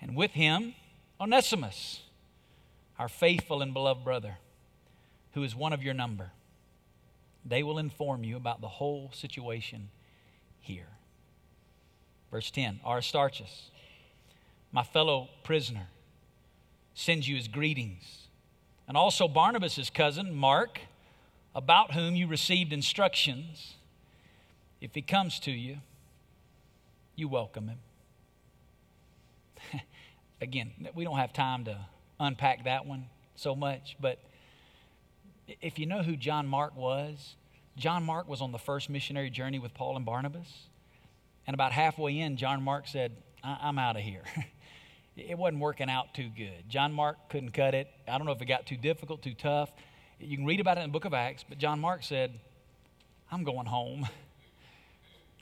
And 0.00 0.14
with 0.14 0.30
him, 0.30 0.76
Onesimus, 1.20 2.02
our 2.96 3.08
faithful 3.08 3.60
and 3.60 3.74
beloved 3.74 4.04
brother, 4.04 4.36
who 5.32 5.42
is 5.42 5.56
one 5.56 5.72
of 5.72 5.82
your 5.82 5.94
number. 5.94 6.30
They 7.44 7.64
will 7.64 7.78
inform 7.78 8.22
you 8.22 8.36
about 8.36 8.60
the 8.60 8.68
whole 8.68 9.10
situation 9.12 9.88
here. 10.60 10.90
Verse 12.30 12.52
10 12.52 12.82
Aristarchus, 12.86 13.72
my 14.70 14.84
fellow 14.84 15.28
prisoner, 15.42 15.88
sends 16.94 17.28
you 17.28 17.34
his 17.34 17.48
greetings. 17.48 18.28
And 18.86 18.96
also 18.96 19.26
Barnabas' 19.26 19.90
cousin, 19.90 20.32
Mark, 20.32 20.78
about 21.54 21.92
whom 21.94 22.14
you 22.16 22.26
received 22.26 22.72
instructions. 22.72 23.74
If 24.80 24.94
he 24.94 25.02
comes 25.02 25.38
to 25.40 25.50
you, 25.50 25.78
you 27.16 27.28
welcome 27.28 27.68
him. 27.68 27.78
Again, 30.40 30.72
we 30.94 31.04
don't 31.04 31.16
have 31.16 31.32
time 31.32 31.64
to 31.64 31.78
unpack 32.18 32.64
that 32.64 32.86
one 32.86 33.06
so 33.36 33.54
much, 33.54 33.96
but 34.00 34.18
if 35.60 35.78
you 35.78 35.86
know 35.86 36.02
who 36.02 36.16
John 36.16 36.46
Mark 36.46 36.76
was, 36.76 37.36
John 37.76 38.04
Mark 38.04 38.28
was 38.28 38.40
on 38.40 38.52
the 38.52 38.58
first 38.58 38.88
missionary 38.88 39.30
journey 39.30 39.58
with 39.58 39.74
Paul 39.74 39.96
and 39.96 40.04
Barnabas. 40.04 40.48
And 41.46 41.54
about 41.54 41.72
halfway 41.72 42.18
in, 42.18 42.36
John 42.36 42.62
Mark 42.62 42.86
said, 42.86 43.12
I- 43.42 43.68
am 43.68 43.78
out 43.78 43.96
of 43.96 44.02
here. 44.02 44.22
it 45.16 45.36
wasn't 45.36 45.60
working 45.60 45.90
out 45.90 46.14
too 46.14 46.30
good. 46.34 46.68
John 46.68 46.92
Mark 46.92 47.28
couldn't 47.28 47.50
cut 47.50 47.74
it. 47.74 47.88
I 48.08 48.16
don't 48.16 48.26
know 48.26 48.32
if 48.32 48.40
it 48.40 48.46
got 48.46 48.66
too 48.66 48.76
difficult, 48.76 49.22
too 49.22 49.34
tough. 49.34 49.70
You 50.24 50.38
can 50.38 50.46
read 50.46 50.60
about 50.60 50.78
it 50.78 50.80
in 50.80 50.88
the 50.88 50.92
book 50.92 51.04
of 51.04 51.12
Acts, 51.12 51.44
but 51.46 51.58
John 51.58 51.80
Mark 51.80 52.02
said, 52.02 52.32
I'm 53.30 53.44
going 53.44 53.66
home. 53.66 54.08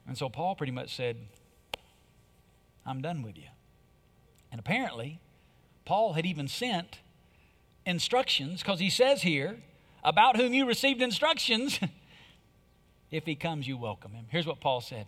And 0.09 0.19
so 0.19 0.29
Paul 0.29 0.57
pretty 0.57 0.73
much 0.73 0.97
said, 0.97 1.17
I'm 2.85 3.01
done 3.01 3.23
with 3.23 3.39
you. 3.39 3.47
And 4.51 4.59
apparently, 4.59 5.21
Paul 5.85 6.15
had 6.15 6.27
even 6.27 6.49
sent 6.49 6.99
instructions, 7.87 8.63
because 8.63 8.81
he 8.81 8.91
says 8.91 9.23
here, 9.23 9.59
about 10.03 10.37
whom 10.37 10.53
you 10.53 10.67
received 10.67 11.01
instructions. 11.01 11.79
if 13.13 13.25
he 13.25 13.37
comes, 13.37 13.69
you 13.69 13.77
welcome 13.77 14.11
him. 14.11 14.27
Here's 14.29 14.47
what 14.47 14.61
Paul 14.61 14.81
said 14.81 15.07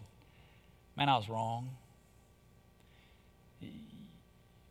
Man, 0.97 1.09
I 1.09 1.17
was 1.17 1.29
wrong. 1.29 1.71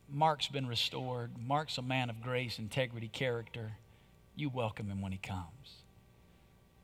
Mark's 0.10 0.48
been 0.48 0.67
restored. 0.67 1.31
Mark's 1.45 1.77
a 1.77 1.81
man 1.81 2.10
of 2.10 2.22
grace, 2.22 2.60
integrity, 2.60 3.10
character. 3.10 3.74
You 4.35 4.49
welcome 4.49 4.89
him 4.89 5.01
when 5.01 5.11
he 5.11 5.17
comes. 5.17 5.83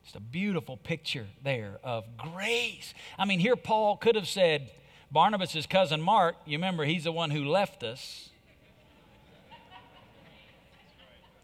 Just 0.04 0.16
a 0.16 0.20
beautiful 0.20 0.76
picture 0.76 1.26
there 1.42 1.78
of 1.82 2.04
grace. 2.16 2.94
I 3.18 3.24
mean, 3.24 3.38
here 3.38 3.56
Paul 3.56 3.96
could 3.96 4.16
have 4.16 4.28
said, 4.28 4.70
Barnabas' 5.10 5.66
cousin 5.66 6.00
Mark, 6.00 6.36
you 6.46 6.56
remember, 6.56 6.84
he's 6.84 7.04
the 7.04 7.12
one 7.12 7.30
who 7.30 7.44
left 7.44 7.82
us. 7.82 8.30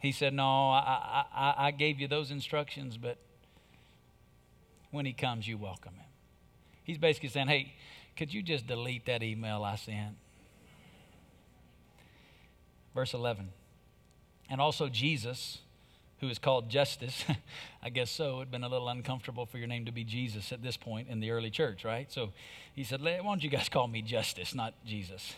He 0.00 0.12
said, 0.12 0.34
No, 0.34 0.70
I, 0.70 1.25
I, 1.34 1.54
I 1.58 1.70
gave 1.72 1.98
you 1.98 2.06
those 2.06 2.30
instructions, 2.30 2.96
but 2.96 3.18
when 4.90 5.04
he 5.04 5.12
comes, 5.12 5.48
you 5.48 5.58
welcome 5.58 5.94
him. 5.94 6.06
He's 6.84 6.98
basically 6.98 7.30
saying, 7.30 7.48
Hey, 7.48 7.75
could 8.16 8.32
you 8.32 8.42
just 8.42 8.66
delete 8.66 9.06
that 9.06 9.22
email 9.22 9.64
I 9.64 9.76
sent? 9.76 10.16
Verse 12.94 13.12
11. 13.12 13.48
And 14.48 14.60
also, 14.60 14.88
Jesus, 14.88 15.58
who 16.20 16.28
is 16.28 16.38
called 16.38 16.68
Justus. 16.70 17.25
I 17.82 17.90
guess 17.90 18.11
so, 18.11 18.37
it 18.37 18.40
had 18.40 18.50
been 18.50 18.64
a 18.64 18.68
little 18.68 18.88
uncomfortable 18.88 19.46
for 19.46 19.58
your 19.58 19.66
name 19.66 19.85
to 19.85 19.92
be 19.92 20.04
Jesus 20.04 20.52
at 20.52 20.62
this 20.62 20.76
point 20.76 21.08
in 21.08 21.20
the 21.20 21.30
early 21.30 21.50
church, 21.50 21.85
right? 21.85 22.11
So 22.11 22.32
he 22.75 22.85
said, 22.85 23.02
Why 23.02 23.18
don't 23.23 23.42
you 23.42 23.50
guys 23.50 23.68
call 23.68 23.88
me 23.88 24.02
Justus, 24.02 24.54
not 24.54 24.75
Jesus? 24.85 25.35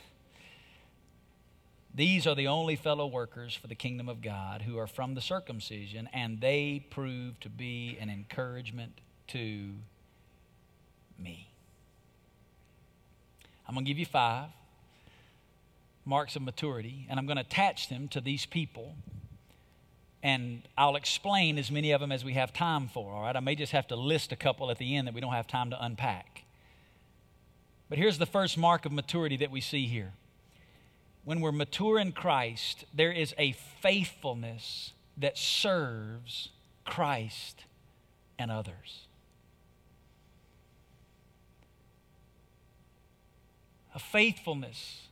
These 1.94 2.26
are 2.26 2.34
the 2.34 2.46
only 2.46 2.76
fellow 2.76 3.06
workers 3.06 3.54
for 3.54 3.66
the 3.66 3.74
kingdom 3.74 4.08
of 4.08 4.22
God 4.22 4.62
who 4.62 4.78
are 4.78 4.86
from 4.86 5.14
the 5.14 5.20
circumcision, 5.20 6.08
and 6.12 6.40
they 6.40 6.86
prove 6.90 7.40
to 7.40 7.48
be 7.48 7.98
an 8.00 8.08
encouragement 8.08 8.92
to 9.28 9.70
me. 11.18 11.48
I'm 13.66 13.74
going 13.74 13.84
to 13.84 13.90
give 13.90 13.98
you 13.98 14.06
five 14.06 14.50
marks 16.04 16.36
of 16.36 16.42
maturity, 16.42 17.06
and 17.10 17.18
I'm 17.18 17.26
going 17.26 17.36
to 17.36 17.42
attach 17.42 17.88
them 17.88 18.08
to 18.08 18.20
these 18.20 18.46
people. 18.46 18.94
And 20.28 20.62
I'll 20.76 20.96
explain 20.96 21.56
as 21.56 21.70
many 21.70 21.92
of 21.92 22.02
them 22.02 22.12
as 22.12 22.22
we 22.22 22.34
have 22.34 22.52
time 22.52 22.88
for, 22.88 23.10
all 23.10 23.22
right? 23.22 23.34
I 23.34 23.40
may 23.40 23.54
just 23.54 23.72
have 23.72 23.86
to 23.86 23.96
list 23.96 24.30
a 24.30 24.36
couple 24.36 24.70
at 24.70 24.76
the 24.76 24.94
end 24.94 25.06
that 25.06 25.14
we 25.14 25.22
don't 25.22 25.32
have 25.32 25.46
time 25.46 25.70
to 25.70 25.82
unpack. 25.82 26.44
But 27.88 27.96
here's 27.96 28.18
the 28.18 28.26
first 28.26 28.58
mark 28.58 28.84
of 28.84 28.92
maturity 28.92 29.38
that 29.38 29.50
we 29.50 29.62
see 29.62 29.86
here 29.86 30.12
when 31.24 31.40
we're 31.40 31.52
mature 31.52 31.98
in 31.98 32.12
Christ, 32.12 32.84
there 32.92 33.10
is 33.10 33.34
a 33.38 33.52
faithfulness 33.80 34.92
that 35.16 35.38
serves 35.38 36.50
Christ 36.84 37.64
and 38.38 38.50
others. 38.50 39.06
A 43.94 43.98
faithfulness. 43.98 45.07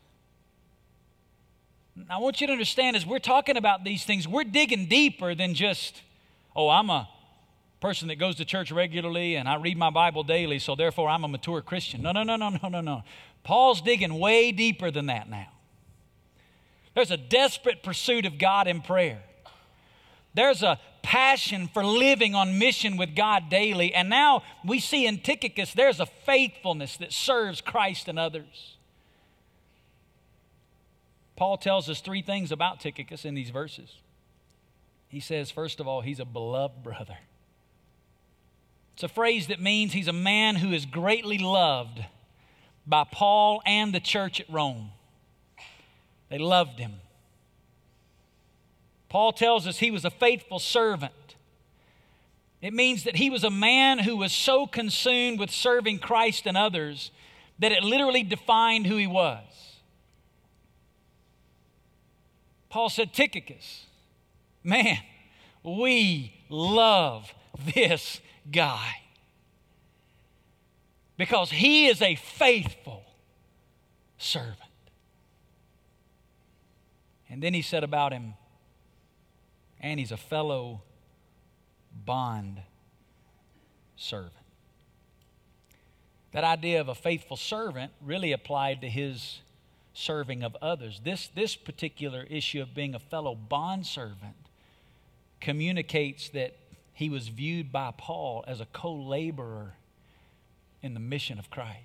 I 2.11 2.19
want 2.19 2.41
you 2.41 2.47
to 2.47 2.53
understand 2.53 2.97
as 2.97 3.07
we're 3.07 3.19
talking 3.19 3.57
about 3.57 3.85
these 3.85 4.05
things, 4.05 4.29
we're 4.29 4.45
digging 4.45 4.87
deeper 4.87 5.35
than 5.35 5.55
just, 5.55 6.03
oh, 6.55 6.69
I'm 6.69 6.91
a 6.91 7.09
person 7.81 8.09
that 8.09 8.17
goes 8.17 8.37
to 8.37 8.45
church 8.45 8.71
regularly 8.71 9.37
and 9.37 9.49
I 9.49 9.57
read 9.57 9.76
my 9.76 9.91
Bible 9.91 10.23
daily, 10.23 10.59
so 10.59 10.75
therefore 10.75 11.09
I'm 11.09 11.25
a 11.25 11.29
mature 11.29 11.62
Christian. 11.62 12.03
No, 12.03 12.12
no, 12.12 12.23
no, 12.23 12.37
no, 12.37 12.50
no, 12.50 12.69
no, 12.69 12.81
no. 12.81 13.03
Paul's 13.45 13.81
digging 13.81 14.19
way 14.19 14.53
deeper 14.53 14.91
than 14.91 15.07
that 15.07 15.29
now. 15.31 15.49
There's 16.95 17.11
a 17.11 17.17
desperate 17.17 17.83
pursuit 17.83 18.26
of 18.26 18.38
God 18.38 18.67
in 18.67 18.81
prayer. 18.81 19.23
There's 20.35 20.62
a 20.62 20.79
passion 21.03 21.69
for 21.69 21.85
living 21.85 22.35
on 22.35 22.59
mission 22.59 22.97
with 22.97 23.15
God 23.15 23.49
daily. 23.49 23.95
And 23.95 24.11
now 24.11 24.43
we 24.65 24.81
see 24.81 25.07
in 25.07 25.19
Tychicus, 25.19 25.73
there's 25.73 26.00
a 26.00 26.07
faithfulness 26.07 26.97
that 26.99 27.12
serves 27.12 27.61
Christ 27.61 28.09
and 28.09 28.19
others. 28.19 28.75
Paul 31.37 31.59
tells 31.59 31.88
us 31.88 32.00
three 32.00 32.23
things 32.23 32.50
about 32.50 32.81
Tychicus 32.81 33.25
in 33.25 33.35
these 33.35 33.50
verses. 33.50 33.99
He 35.09 35.21
says, 35.21 35.50
first 35.50 35.81
of 35.81 35.87
all, 35.87 36.00
he's 36.00 36.21
a 36.21 36.25
beloved 36.25 36.83
brother. 36.83 37.19
It's 38.95 39.02
a 39.02 39.09
phrase 39.09 39.49
that 39.49 39.61
means 39.61 39.93
he's 39.93 40.09
a 40.09 40.12
man 40.12 40.57
who 40.57 40.73
is 40.73 40.87
greatly 40.87 41.38
loved 41.38 42.02
by 42.87 43.05
Paul 43.05 43.61
and 43.66 43.95
the 43.95 44.00
church 44.00 44.40
at 44.40 44.49
Rome. 44.49 44.90
They 46.31 46.38
loved 46.38 46.78
him. 46.78 46.95
Paul 49.09 49.33
tells 49.33 49.66
us 49.66 49.78
he 49.78 49.90
was 49.90 50.05
a 50.05 50.11
faithful 50.11 50.59
servant. 50.59 51.12
It 52.62 52.73
means 52.73 53.05
that 53.05 53.16
he 53.16 53.28
was 53.28 53.45
a 53.45 53.50
man 53.50 53.99
who 53.99 54.16
was 54.16 54.33
so 54.33 54.66
consumed 54.66 55.38
with 55.38 55.50
serving 55.50 55.99
Christ 55.99 56.47
and 56.47 56.57
others 56.57 57.11
that 57.59 57.73
it 57.73 57.83
literally 57.83 58.23
defined 58.23 58.87
who 58.87 58.97
he 58.97 59.07
was. 59.07 59.45
Paul 62.76 62.90
said, 62.90 63.14
Tychicus, 63.14 63.87
Man, 64.62 64.99
we 65.62 66.35
love 66.50 67.33
this 67.75 68.21
guy 68.52 68.97
because 71.16 71.50
he 71.50 71.87
is 71.87 72.02
a 72.02 72.16
faithful 72.16 73.02
servant. 74.18 74.59
And 77.30 77.42
then 77.42 77.54
he 77.54 77.62
said 77.62 77.83
about 77.83 78.12
him, 78.12 78.35
and 79.80 79.99
he's 79.99 80.12
a 80.12 80.18
fellow 80.18 80.83
bond 82.04 82.61
servant. 83.97 84.35
That 86.33 86.45
idea 86.45 86.83
of 86.83 86.90
a 86.90 86.95
faithful 86.95 87.38
servant 87.38 87.92
really 88.02 88.33
applied 88.33 88.83
to 88.83 88.88
his 88.90 89.40
serving 89.97 90.43
of 90.43 90.57
others. 90.61 91.00
This, 91.03 91.29
this 91.35 91.57
particular 91.57 92.26
issue 92.29 92.61
of 92.61 92.75
being 92.75 92.95
a 92.95 92.99
fellow 92.99 93.35
bond 93.35 93.87
servant 93.87 94.37
communicates 95.41 96.29
that 96.31 96.55
he 96.93 97.09
was 97.09 97.29
viewed 97.29 97.73
by 97.73 97.93
Paul 97.97 98.45
as 98.47 98.61
a 98.61 98.67
co 98.67 98.93
laborer 98.93 99.75
in 100.83 100.95
the 100.95 101.00
mission 101.00 101.38
of 101.38 101.50
Christ. 101.50 101.76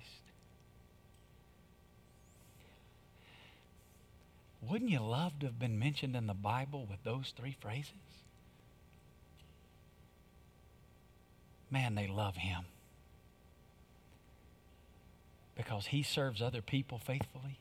Wouldn't 4.60 4.90
you 4.90 5.00
love 5.00 5.38
to 5.40 5.46
have 5.46 5.58
been 5.58 5.78
mentioned 5.78 6.14
in 6.14 6.26
the 6.26 6.34
Bible 6.34 6.86
with 6.88 7.02
those 7.02 7.32
three 7.36 7.56
phrases? 7.60 7.92
Man, 11.70 11.94
they 11.94 12.06
love 12.06 12.36
him 12.36 12.66
because 15.56 15.86
he 15.86 16.02
serves 16.02 16.40
other 16.40 16.62
people 16.62 16.98
faithfully 16.98 17.58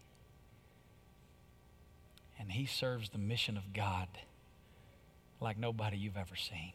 and 2.42 2.52
he 2.52 2.66
serves 2.66 3.10
the 3.10 3.20
mission 3.20 3.56
of 3.56 3.72
God 3.72 4.08
like 5.40 5.58
nobody 5.58 5.96
you've 5.96 6.18
ever 6.18 6.36
seen. 6.36 6.74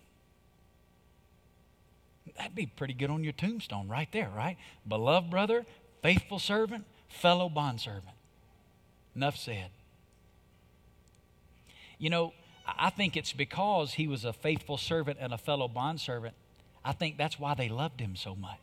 That'd 2.36 2.54
be 2.54 2.66
pretty 2.66 2.94
good 2.94 3.10
on 3.10 3.24
your 3.24 3.32
tombstone 3.32 3.88
right 3.88 4.08
there, 4.12 4.30
right? 4.34 4.56
Beloved 4.86 5.28
brother, 5.28 5.66
faithful 6.02 6.38
servant, 6.38 6.84
fellow 7.08 7.48
bondservant. 7.48 8.16
Enough 9.14 9.36
said. 9.36 9.70
You 11.98 12.10
know, 12.10 12.32
I 12.66 12.90
think 12.90 13.16
it's 13.16 13.32
because 13.32 13.94
he 13.94 14.06
was 14.06 14.24
a 14.24 14.32
faithful 14.32 14.76
servant 14.76 15.18
and 15.20 15.32
a 15.32 15.38
fellow 15.38 15.66
bondservant. 15.66 16.34
I 16.84 16.92
think 16.92 17.16
that's 17.16 17.40
why 17.40 17.54
they 17.54 17.68
loved 17.68 18.00
him 18.00 18.14
so 18.14 18.36
much. 18.36 18.60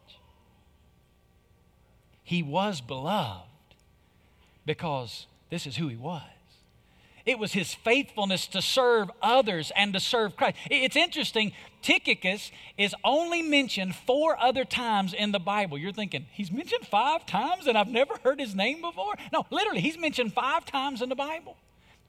He 2.24 2.42
was 2.44 2.80
beloved 2.80 3.50
because 4.66 5.28
this 5.50 5.68
is 5.68 5.76
who 5.76 5.90
he 5.90 5.98
was. 5.98 6.22
It 7.26 7.40
was 7.40 7.54
his 7.54 7.74
faithfulness 7.74 8.48
to 8.48 8.62
serve 8.62 9.10
others 9.22 9.72
and 9.76 9.94
to 9.94 10.00
serve 10.00 10.36
Christ. 10.36 10.58
It's 10.70 10.98
interesting, 10.98 11.54
Tychicus 11.82 12.52
is 12.78 12.94
only 13.04 13.42
mentioned 13.42 13.96
four 13.96 14.38
other 14.38 14.66
times 14.66 15.14
in 15.14 15.32
the 15.32 15.40
Bible. 15.40 15.78
You're 15.78 15.94
thinking, 15.94 16.26
he's 16.32 16.52
mentioned 16.52 16.86
five 16.86 17.26
times 17.26 17.68
and 17.68 17.78
I've 17.78 17.88
never 17.88 18.16
heard 18.24 18.40
his 18.40 18.56
name 18.56 18.82
before? 18.82 19.16
No, 19.32 19.46
literally, 19.52 19.80
he's 19.80 19.98
mentioned 19.98 20.34
five 20.34 20.66
times 20.66 21.02
in 21.02 21.08
the 21.08 21.16
Bible. 21.16 21.56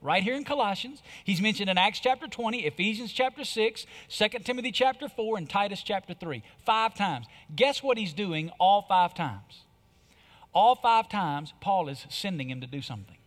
Right 0.01 0.21
here 0.21 0.35
in 0.35 0.43
Colossians, 0.43 1.01
he's 1.23 1.41
mentioned 1.41 1.69
in 1.69 1.77
Acts 1.77 1.99
chapter 1.99 2.27
20, 2.27 2.65
Ephesians 2.65 3.11
chapter 3.11 3.43
6, 3.43 3.85
2 4.09 4.27
Timothy 4.43 4.71
chapter 4.71 5.07
4, 5.07 5.37
and 5.37 5.49
Titus 5.49 5.81
chapter 5.81 6.13
3. 6.13 6.43
Five 6.65 6.93
times. 6.93 7.25
Guess 7.55 7.81
what 7.81 7.97
he's 7.97 8.13
doing 8.13 8.51
all 8.59 8.83
five 8.83 9.13
times? 9.13 9.63
All 10.53 10.75
five 10.75 11.09
times, 11.09 11.53
Paul 11.59 11.89
is 11.89 12.05
sending 12.09 12.49
him 12.49 12.61
to 12.61 12.67
do 12.67 12.81
something. 12.81 13.17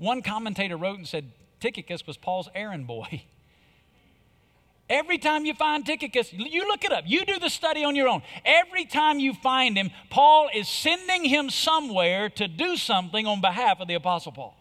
One 0.00 0.22
commentator 0.22 0.78
wrote 0.78 0.96
and 0.96 1.06
said 1.06 1.30
Tychicus 1.60 2.06
was 2.06 2.16
Paul's 2.16 2.48
errand 2.54 2.86
boy. 2.86 3.22
Every 4.88 5.18
time 5.18 5.44
you 5.44 5.52
find 5.52 5.84
Tychicus, 5.84 6.32
you 6.32 6.66
look 6.66 6.84
it 6.84 6.90
up, 6.90 7.04
you 7.06 7.26
do 7.26 7.38
the 7.38 7.50
study 7.50 7.84
on 7.84 7.94
your 7.94 8.08
own. 8.08 8.22
Every 8.44 8.86
time 8.86 9.20
you 9.20 9.34
find 9.34 9.76
him, 9.76 9.90
Paul 10.08 10.48
is 10.54 10.68
sending 10.68 11.24
him 11.24 11.50
somewhere 11.50 12.30
to 12.30 12.48
do 12.48 12.78
something 12.78 13.26
on 13.26 13.42
behalf 13.42 13.78
of 13.78 13.88
the 13.88 13.94
Apostle 13.94 14.32
Paul. 14.32 14.56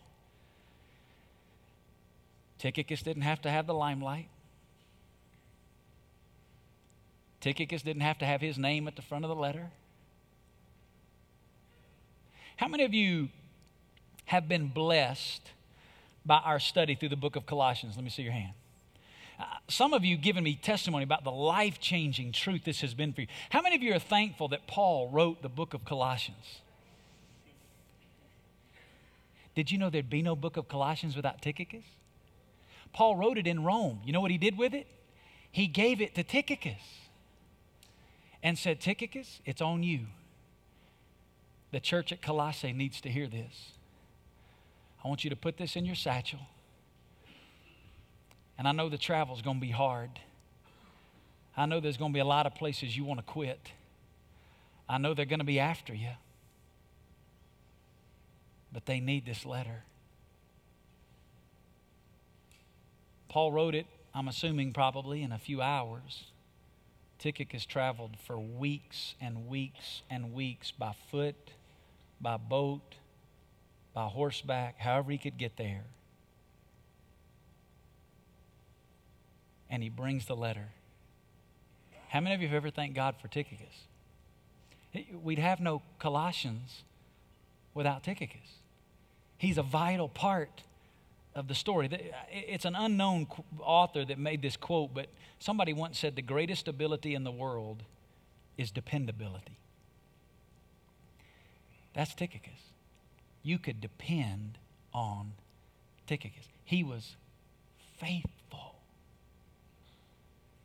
Tychicus 2.59 3.01
didn't 3.01 3.23
have 3.23 3.41
to 3.43 3.49
have 3.49 3.65
the 3.65 3.73
limelight. 3.73 4.27
Tychicus 7.39 7.81
didn't 7.81 8.01
have 8.01 8.17
to 8.17 8.25
have 8.25 8.41
his 8.41 8.57
name 8.57 8.89
at 8.89 8.97
the 8.97 9.01
front 9.01 9.23
of 9.23 9.29
the 9.29 9.35
letter. 9.35 9.71
How 12.57 12.67
many 12.67 12.83
of 12.83 12.93
you 12.93 13.29
have 14.29 14.47
been 14.47 14.67
blessed 14.67 15.41
by 16.23 16.37
our 16.37 16.59
study 16.59 16.93
through 16.93 17.09
the 17.09 17.15
book 17.15 17.35
of 17.35 17.47
Colossians? 17.47 17.95
Let 17.95 18.03
me 18.03 18.11
see 18.11 18.21
your 18.21 18.31
hand. 18.31 18.53
Uh, 19.39 19.45
some 19.67 19.91
of 19.91 20.05
you 20.05 20.17
given 20.17 20.43
me 20.43 20.53
testimony 20.53 21.03
about 21.03 21.23
the 21.23 21.31
life 21.31 21.79
changing 21.79 22.31
truth 22.31 22.63
this 22.63 22.81
has 22.81 22.93
been 22.93 23.11
for 23.11 23.21
you. 23.21 23.27
How 23.49 23.63
many 23.63 23.75
of 23.75 23.81
you 23.81 23.91
are 23.95 23.99
thankful 23.99 24.47
that 24.49 24.67
Paul 24.67 25.09
wrote 25.09 25.41
the 25.41 25.49
book 25.49 25.73
of 25.73 25.83
Colossians? 25.83 26.61
Did 29.55 29.71
you 29.71 29.79
know 29.79 29.89
there'd 29.89 30.11
be 30.11 30.21
no 30.21 30.35
book 30.35 30.57
of 30.57 30.67
Colossians 30.67 31.15
without 31.15 31.41
Tychicus? 31.41 31.85
Paul 32.93 33.15
wrote 33.15 33.39
it 33.39 33.47
in 33.47 33.63
Rome. 33.63 34.01
You 34.05 34.13
know 34.13 34.21
what 34.21 34.29
he 34.29 34.37
did 34.37 34.59
with 34.59 34.75
it? 34.75 34.85
He 35.51 35.65
gave 35.65 36.01
it 36.01 36.13
to 36.13 36.23
Tychicus 36.23 37.09
and 38.43 38.59
said, 38.59 38.79
Tychicus, 38.79 39.41
it's 39.43 39.59
on 39.59 39.81
you. 39.81 40.01
The 41.71 41.79
church 41.79 42.11
at 42.11 42.21
Colossae 42.21 42.73
needs 42.73 43.01
to 43.01 43.09
hear 43.09 43.25
this. 43.25 43.71
I 45.03 45.07
want 45.07 45.23
you 45.23 45.29
to 45.29 45.35
put 45.35 45.57
this 45.57 45.75
in 45.75 45.85
your 45.85 45.95
satchel. 45.95 46.39
And 48.57 48.67
I 48.67 48.71
know 48.73 48.89
the 48.89 48.97
travel's 48.97 49.41
going 49.41 49.57
to 49.57 49.61
be 49.61 49.71
hard. 49.71 50.11
I 51.55 51.65
know 51.65 51.79
there's 51.79 51.97
going 51.97 52.11
to 52.11 52.13
be 52.13 52.19
a 52.19 52.25
lot 52.25 52.45
of 52.45 52.55
places 52.55 52.95
you 52.95 53.05
want 53.05 53.19
to 53.19 53.25
quit. 53.25 53.71
I 54.87 54.97
know 54.97 55.13
they're 55.13 55.25
going 55.25 55.39
to 55.39 55.45
be 55.45 55.59
after 55.59 55.93
you. 55.93 56.11
But 58.71 58.85
they 58.85 58.99
need 58.99 59.25
this 59.25 59.45
letter. 59.45 59.83
Paul 63.29 63.51
wrote 63.51 63.75
it, 63.75 63.85
I'm 64.13 64.27
assuming 64.27 64.73
probably 64.73 65.21
in 65.21 65.31
a 65.31 65.37
few 65.37 65.61
hours. 65.61 66.25
Tychicus 67.19 67.65
traveled 67.65 68.17
for 68.25 68.39
weeks 68.39 69.15
and 69.21 69.47
weeks 69.47 70.01
and 70.09 70.33
weeks 70.33 70.71
by 70.71 70.93
foot, 71.11 71.51
by 72.19 72.37
boat, 72.37 72.95
by 73.99 74.07
horseback, 74.07 74.79
however 74.79 75.11
he 75.11 75.17
could 75.17 75.37
get 75.37 75.57
there. 75.57 75.83
And 79.69 79.83
he 79.83 79.89
brings 79.89 80.25
the 80.25 80.37
letter. 80.37 80.69
How 82.07 82.21
many 82.21 82.33
of 82.33 82.41
you 82.41 82.47
have 82.47 82.55
ever 82.55 82.69
thanked 82.69 82.95
God 82.95 83.15
for 83.21 83.27
Tychicus? 83.27 83.87
We'd 85.21 85.37
have 85.39 85.59
no 85.59 85.81
Colossians 85.99 86.83
without 87.73 88.03
Tychicus. 88.03 88.59
He's 89.37 89.57
a 89.57 89.63
vital 89.63 90.07
part 90.07 90.63
of 91.35 91.49
the 91.49 91.55
story. 91.55 91.89
It's 92.31 92.63
an 92.63 92.75
unknown 92.75 93.27
author 93.59 94.05
that 94.05 94.17
made 94.17 94.41
this 94.41 94.55
quote, 94.55 94.93
but 94.93 95.07
somebody 95.39 95.73
once 95.73 95.99
said 95.99 96.15
the 96.15 96.21
greatest 96.21 96.69
ability 96.69 97.15
in 97.15 97.25
the 97.25 97.31
world 97.31 97.83
is 98.57 98.71
dependability. 98.71 99.57
That's 101.93 102.15
Tychicus 102.15 102.68
you 103.43 103.57
could 103.57 103.81
depend 103.81 104.57
on 104.93 105.33
Tychicus. 106.07 106.47
He 106.65 106.83
was 106.83 107.15
faithful. 107.99 108.75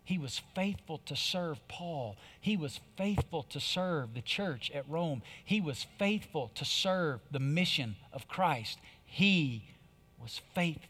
He 0.05 0.19
was 0.19 0.43
faithful 0.55 1.01
to 1.07 1.17
serve 1.17 1.67
Paul. 1.67 2.17
He 2.41 2.57
was 2.57 2.81
faithful 2.97 3.45
to 3.45 3.61
serve 3.61 4.15
the 4.15 4.21
church 4.21 4.71
at 4.75 4.89
Rome. 4.89 5.23
He 5.45 5.61
was 5.61 5.87
faithful 5.99 6.51
to 6.57 6.65
serve 6.65 7.21
the 7.31 7.41
mission 7.41 7.97
of 8.13 8.29
Christ. 8.29 8.79
He 9.07 9.65
was 10.21 10.41
faithful. 10.55 10.89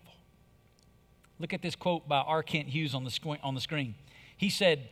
Look 1.38 1.52
at 1.52 1.62
this 1.62 1.76
quote 1.76 2.08
by 2.08 2.18
R. 2.18 2.42
Kent 2.42 2.68
Hughes 2.68 2.94
on 2.94 3.04
the, 3.04 3.38
on 3.42 3.54
the 3.54 3.60
screen. 3.60 3.94
He 4.36 4.48
said, 4.48 4.88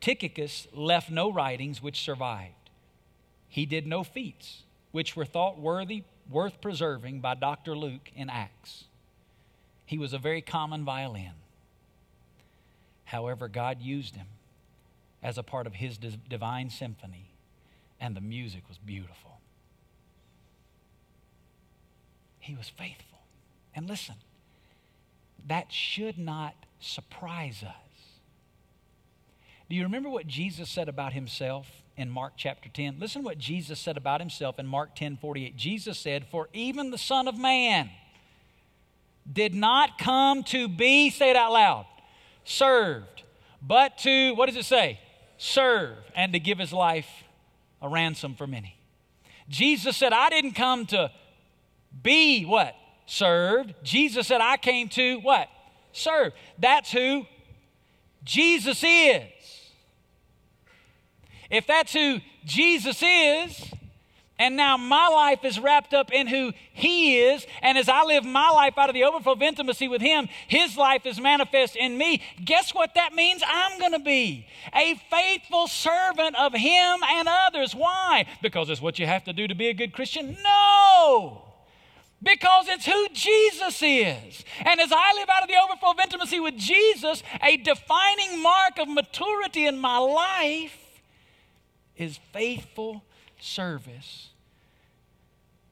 Tychicus 0.00 0.66
left 0.72 1.10
no 1.10 1.32
writings 1.32 1.82
which 1.82 2.00
survived. 2.00 2.54
He 3.48 3.66
did 3.66 3.86
no 3.86 4.04
feats 4.04 4.62
which 4.98 5.14
were 5.14 5.24
thought 5.24 5.60
worthy, 5.60 6.02
worth 6.28 6.60
preserving 6.60 7.20
by 7.20 7.32
Dr. 7.32 7.76
Luke 7.76 8.10
in 8.16 8.28
Acts. 8.28 8.82
He 9.86 9.96
was 9.96 10.12
a 10.12 10.18
very 10.18 10.42
common 10.42 10.84
violin. 10.84 11.34
However, 13.04 13.46
God 13.46 13.80
used 13.80 14.16
him 14.16 14.26
as 15.22 15.38
a 15.38 15.44
part 15.44 15.68
of 15.68 15.74
his 15.74 15.98
divine 15.98 16.68
symphony, 16.68 17.30
and 18.00 18.16
the 18.16 18.20
music 18.20 18.64
was 18.66 18.76
beautiful. 18.76 19.38
He 22.40 22.56
was 22.56 22.68
faithful. 22.68 23.20
And 23.76 23.88
listen, 23.88 24.16
that 25.46 25.70
should 25.70 26.18
not 26.18 26.56
surprise 26.80 27.62
us. 27.62 27.87
Do 29.68 29.76
you 29.76 29.82
remember 29.82 30.08
what 30.08 30.26
Jesus 30.26 30.70
said 30.70 30.88
about 30.88 31.12
himself 31.12 31.66
in 31.98 32.08
Mark 32.08 32.34
chapter 32.36 32.68
10. 32.68 33.00
Listen 33.00 33.24
what 33.24 33.38
Jesus 33.38 33.78
said 33.78 33.96
about 33.96 34.20
himself 34.20 34.58
in 34.58 34.66
Mark 34.66 34.94
10 34.94 35.16
48. 35.16 35.56
Jesus 35.56 35.98
said, 35.98 36.24
For 36.30 36.48
even 36.52 36.90
the 36.90 36.96
Son 36.96 37.26
of 37.28 37.36
Man 37.36 37.90
did 39.30 39.52
not 39.52 39.98
come 39.98 40.44
to 40.44 40.68
be, 40.68 41.10
say 41.10 41.30
it 41.30 41.36
out 41.36 41.52
loud, 41.52 41.86
served, 42.44 43.24
but 43.60 43.98
to, 43.98 44.32
what 44.36 44.46
does 44.46 44.56
it 44.56 44.64
say? 44.64 45.00
Serve 45.36 45.96
and 46.14 46.32
to 46.32 46.38
give 46.38 46.58
his 46.58 46.72
life 46.72 47.08
a 47.82 47.88
ransom 47.88 48.34
for 48.34 48.46
many. 48.46 48.76
Jesus 49.48 49.96
said, 49.96 50.12
I 50.12 50.30
didn't 50.30 50.52
come 50.52 50.86
to 50.86 51.10
be 52.02 52.44
what? 52.44 52.74
Served. 53.06 53.74
Jesus 53.82 54.26
said, 54.26 54.40
I 54.40 54.56
came 54.56 54.88
to 54.90 55.16
what? 55.20 55.48
Serve. 55.92 56.32
That's 56.58 56.92
who 56.92 57.26
Jesus 58.24 58.84
is. 58.84 59.22
If 61.50 61.66
that's 61.66 61.92
who 61.92 62.20
Jesus 62.44 63.02
is, 63.02 63.72
and 64.40 64.56
now 64.56 64.76
my 64.76 65.08
life 65.08 65.44
is 65.44 65.58
wrapped 65.58 65.92
up 65.92 66.12
in 66.12 66.28
who 66.28 66.52
He 66.72 67.18
is. 67.18 67.44
And 67.60 67.76
as 67.76 67.88
I 67.88 68.04
live 68.04 68.24
my 68.24 68.50
life 68.50 68.78
out 68.78 68.88
of 68.88 68.94
the 68.94 69.02
overflow 69.02 69.32
of 69.32 69.42
intimacy 69.42 69.88
with 69.88 70.00
Him, 70.00 70.28
His 70.46 70.76
life 70.76 71.04
is 71.06 71.20
manifest 71.20 71.74
in 71.74 71.98
me. 71.98 72.22
Guess 72.44 72.72
what 72.72 72.94
that 72.94 73.14
means? 73.14 73.42
I'm 73.44 73.80
going 73.80 73.92
to 73.92 73.98
be 73.98 74.46
a 74.72 74.94
faithful 75.10 75.66
servant 75.66 76.36
of 76.36 76.52
Him 76.52 77.00
and 77.10 77.28
others. 77.28 77.74
Why? 77.74 78.26
Because 78.40 78.70
it's 78.70 78.80
what 78.80 79.00
you 79.00 79.06
have 79.06 79.24
to 79.24 79.32
do 79.32 79.48
to 79.48 79.56
be 79.56 79.68
a 79.68 79.74
good 79.74 79.92
Christian? 79.92 80.36
No! 80.44 81.42
Because 82.22 82.66
it's 82.68 82.86
who 82.86 83.08
Jesus 83.12 83.82
is. 83.82 84.44
And 84.64 84.80
as 84.80 84.92
I 84.92 85.14
live 85.14 85.28
out 85.28 85.42
of 85.42 85.48
the 85.48 85.54
overflow 85.64 85.92
of 85.92 86.00
intimacy 86.00 86.38
with 86.38 86.56
Jesus, 86.56 87.24
a 87.42 87.56
defining 87.56 88.40
mark 88.40 88.78
of 88.78 88.88
maturity 88.88 89.66
in 89.66 89.78
my 89.78 89.98
life 89.98 90.87
is 91.98 92.18
faithful 92.32 93.04
service 93.38 94.30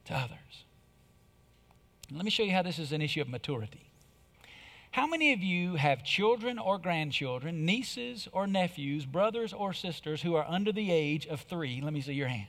to 0.05 0.13
others. 0.13 0.65
Let 2.11 2.23
me 2.23 2.31
show 2.31 2.43
you 2.43 2.53
how 2.53 2.61
this 2.61 2.79
is 2.79 2.91
an 2.91 3.01
issue 3.01 3.21
of 3.21 3.27
maturity. 3.27 3.87
How 4.91 5.05
many 5.05 5.33
of 5.33 5.41
you 5.43 5.75
have 5.75 6.03
children 6.03 6.57
or 6.57 6.79
grandchildren, 6.79 7.65
nieces 7.65 8.27
or 8.31 8.47
nephews, 8.47 9.05
brothers 9.05 9.53
or 9.53 9.73
sisters 9.73 10.21
who 10.21 10.35
are 10.35 10.45
under 10.47 10.71
the 10.71 10.91
age 10.91 11.27
of 11.27 11.41
three? 11.41 11.81
Let 11.81 11.93
me 11.93 12.01
see 12.01 12.13
your 12.13 12.29
hand. 12.29 12.47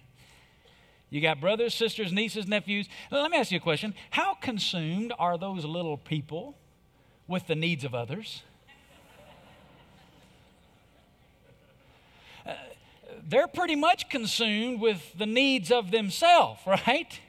You 1.10 1.20
got 1.20 1.40
brothers, 1.40 1.74
sisters, 1.74 2.12
nieces, 2.12 2.46
nephews. 2.46 2.88
Let 3.10 3.30
me 3.30 3.38
ask 3.38 3.50
you 3.50 3.58
a 3.58 3.60
question. 3.60 3.94
How 4.10 4.34
consumed 4.34 5.12
are 5.18 5.38
those 5.38 5.64
little 5.64 5.96
people 5.96 6.56
with 7.26 7.46
the 7.46 7.54
needs 7.54 7.84
of 7.84 7.94
others? 7.94 8.42
Uh, 12.46 12.52
they're 13.26 13.48
pretty 13.48 13.76
much 13.76 14.08
consumed 14.08 14.80
with 14.80 15.00
the 15.16 15.26
needs 15.26 15.70
of 15.70 15.90
themselves, 15.90 16.60
right? 16.66 17.20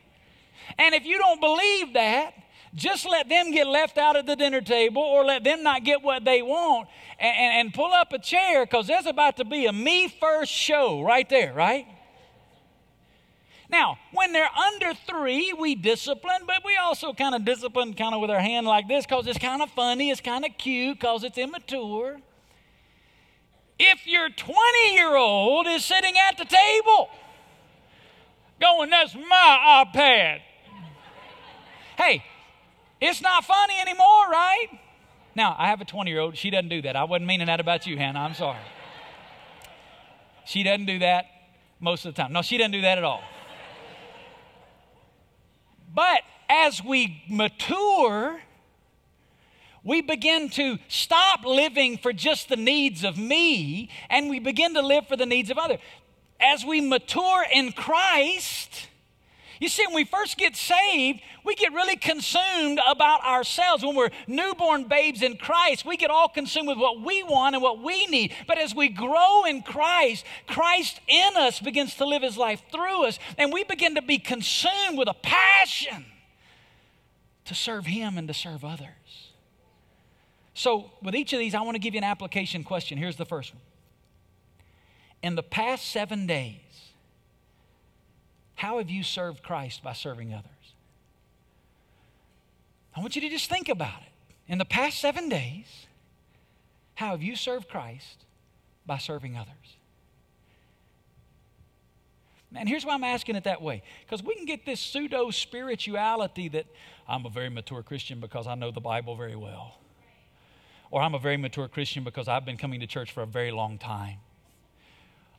And 0.78 0.95
if 0.95 1.06
you 1.06 1.17
don't 1.17 1.41
believe 1.41 1.93
that, 1.93 2.34
just 2.75 3.10
let 3.10 3.28
them 3.28 3.52
get 3.52 3.67
left 3.67 3.97
out 3.97 4.15
at 4.15 4.25
the 4.28 4.36
dinner 4.36 4.62
table 4.62 5.02
or 5.02 5.25
let 5.25 5.43
them 5.43 5.63
not 5.63 5.84
get 5.84 6.04
what 6.04 6.23
they 6.23 6.41
want 6.41 6.88
and, 7.19 7.36
and, 7.36 7.54
and 7.67 7.73
pull 7.73 7.91
up 7.91 8.13
a 8.13 8.19
chair 8.19 8.65
because 8.65 8.88
there's 8.88 9.08
about 9.08 9.38
to 9.38 9.45
be 9.45 9.65
a 9.65 9.73
me 9.73 10.08
first 10.08 10.52
show 10.52 11.02
right 11.02 11.28
there, 11.30 11.52
right? 11.54 11.88
Now, 13.71 13.97
when 14.13 14.34
they're 14.34 14.49
under 14.56 14.93
three, 14.93 15.54
we 15.54 15.75
discipline, 15.75 16.41
but 16.47 16.63
we 16.65 16.75
also 16.78 17.13
kind 17.13 17.36
of 17.36 17.45
discipline 17.45 17.93
kind 17.93 18.15
of 18.15 18.21
with 18.21 18.32
our 18.32 18.39
hand 18.39 18.65
like 18.65 18.88
this 18.88 19.06
because 19.06 19.28
it's 19.28 19.38
kind 19.38 19.62
of 19.62 19.69
funny, 19.71 20.10
it's 20.10 20.21
kind 20.21 20.45
of 20.45 20.52
cute 20.58 20.99
because 20.99 21.23
it's 21.23 21.38
immature 21.38 22.19
if 23.80 24.06
your 24.06 24.30
20 24.30 24.94
year 24.94 25.15
old 25.15 25.65
is 25.68 25.86
sitting 25.86 26.15
at 26.30 26.38
the 26.38 26.46
table 26.46 27.10
going, 28.60 28.89
That's 28.89 29.15
my 29.15 29.86
iPad. 29.86 30.42
hey, 31.98 32.24
it's 33.00 33.22
not 33.22 33.46
funny 33.46 33.80
anymore, 33.80 34.30
right? 34.30 34.68
Now, 35.36 35.56
I 35.58 35.68
have 35.68 35.80
a 35.80 35.86
20 35.86 36.12
year 36.12 36.20
old. 36.20 36.36
She 36.36 36.50
doesn't 36.50 36.70
do 36.70 36.82
that. 36.82 36.96
I 36.96 37.06
wasn't 37.06 37.28
meaning 37.28 37.48
that 37.48 37.60
about 37.60 37.88
you, 37.88 37.98
Hannah. 37.98 38.20
I'm 38.20 38.34
sorry. 38.34 38.60
She 40.46 40.63
doesn't 40.63 40.86
do 40.86 41.00
that 41.00 41.26
most 41.80 42.06
of 42.06 42.13
the 42.13 42.22
time. 42.22 42.34
No, 42.34 42.42
she 42.42 42.58
doesn't 42.58 42.72
do 42.72 42.82
that 42.82 42.98
at 42.98 43.04
all. 43.04 43.22
But 45.94 46.22
as 46.50 46.84
we 46.84 47.24
mature, 47.30 48.42
we 49.89 50.02
begin 50.02 50.49
to 50.49 50.78
stop 50.88 51.43
living 51.43 51.97
for 51.97 52.13
just 52.13 52.47
the 52.47 52.56
needs 52.56 53.04
of 53.04 53.17
me 53.17 53.89
and 54.10 54.30
we 54.30 54.39
begin 54.39 54.75
to 54.75 54.82
live 54.82 55.08
for 55.08 55.17
the 55.17 55.25
needs 55.25 55.49
of 55.49 55.58
others. 55.58 55.80
As 56.39 56.63
we 56.63 56.80
mature 56.80 57.43
in 57.52 57.71
Christ, 57.71 58.88
you 59.60 59.67
see, 59.67 59.86
when 59.88 59.95
we 59.95 60.06
first 60.06 60.38
get 60.38 60.56
saved, 60.56 61.21
we 61.43 61.56
get 61.56 61.73
really 61.73 61.97
consumed 61.97 62.80
about 62.88 63.25
ourselves. 63.25 63.84
When 63.84 63.95
we're 63.95 64.12
newborn 64.28 64.86
babes 64.86 65.21
in 65.21 65.36
Christ, 65.38 65.86
we 65.86 65.97
get 65.97 66.10
all 66.12 66.30
consumed 66.30 66.69
with 66.69 66.78
what 66.78 67.02
we 67.02 67.23
want 67.23 67.56
and 67.56 67.63
what 67.63 67.82
we 67.82 68.06
need. 68.06 68.34
But 68.47 68.58
as 68.58 68.73
we 68.73 68.89
grow 68.89 69.43
in 69.45 69.63
Christ, 69.63 70.23
Christ 70.47 71.02
in 71.08 71.36
us 71.36 71.60
begins 71.60 71.95
to 71.95 72.06
live 72.06 72.21
his 72.21 72.38
life 72.38 72.62
through 72.71 73.06
us, 73.06 73.19
and 73.38 73.52
we 73.52 73.65
begin 73.65 73.95
to 73.95 74.02
be 74.02 74.17
consumed 74.17 74.97
with 74.97 75.10
a 75.10 75.15
passion 75.15 76.06
to 77.45 77.56
serve 77.56 77.88
him 77.88 78.17
and 78.17 78.28
to 78.28 78.34
serve 78.34 78.63
others. 78.63 78.99
So, 80.60 80.91
with 81.02 81.15
each 81.15 81.32
of 81.32 81.39
these, 81.39 81.56
I 81.56 81.62
want 81.62 81.76
to 81.76 81.80
give 81.80 81.93
you 81.93 82.00
an 82.00 82.04
application 82.04 82.65
question. 82.65 82.98
Here's 82.98 83.15
the 83.15 83.24
first 83.24 83.54
one. 83.54 83.63
In 85.24 85.36
the 85.36 85.41
past 85.41 85.89
seven 85.89 86.28
days, 86.28 86.91
how 88.56 88.80
have 88.80 88.89
you 88.89 89.02
served 89.02 89.41
Christ 89.41 89.82
by 89.82 89.93
serving 89.93 90.34
others? 90.34 90.74
I 92.93 93.00
want 93.00 93.15
you 93.15 93.22
to 93.22 93.30
just 93.30 93.50
think 93.50 93.69
about 93.69 94.02
it. 94.02 94.52
In 94.52 94.58
the 94.58 94.65
past 94.65 95.00
seven 95.00 95.30
days, 95.30 95.88
how 96.95 97.12
have 97.12 97.24
you 97.24 97.38
served 97.38 97.69
Christ 97.69 98.26
by 98.86 98.98
serving 98.98 99.38
others? 99.38 99.78
And 102.54 102.67
here's 102.67 102.86
why 102.86 102.95
I'm 102.95 103.06
asking 103.06 103.38
it 103.38 103.45
that 103.45 103.62
way 103.62 103.82
because 104.06 104.22
we 104.22 104.36
can 104.36 104.43
get 104.43 104.65
this 104.65 104.82
pseudo 104.82 105.32
spirituality 105.32 106.50
that 106.50 106.65
I'm 107.08 107.26
a 107.26 107.30
very 107.30 107.50
mature 107.50 107.82
Christian 107.82 108.19
because 108.19 108.45
I 108.45 108.56
know 108.56 108.72
the 108.72 108.82
Bible 108.82 109.15
very 109.15 109.38
well 109.38 109.80
or 110.91 111.02
I'm 111.02 111.13
a 111.13 111.19
very 111.19 111.38
mature 111.38 111.67
Christian 111.67 112.04
because 112.04 112.28
I've 112.28 112.45
been 112.45 112.58
coming 112.58 112.80
to 112.80 112.88
church 112.88 113.12
for 113.12 113.21
a 113.21 113.28
very 113.28 113.52
long 113.52 113.78
time. 113.78 114.17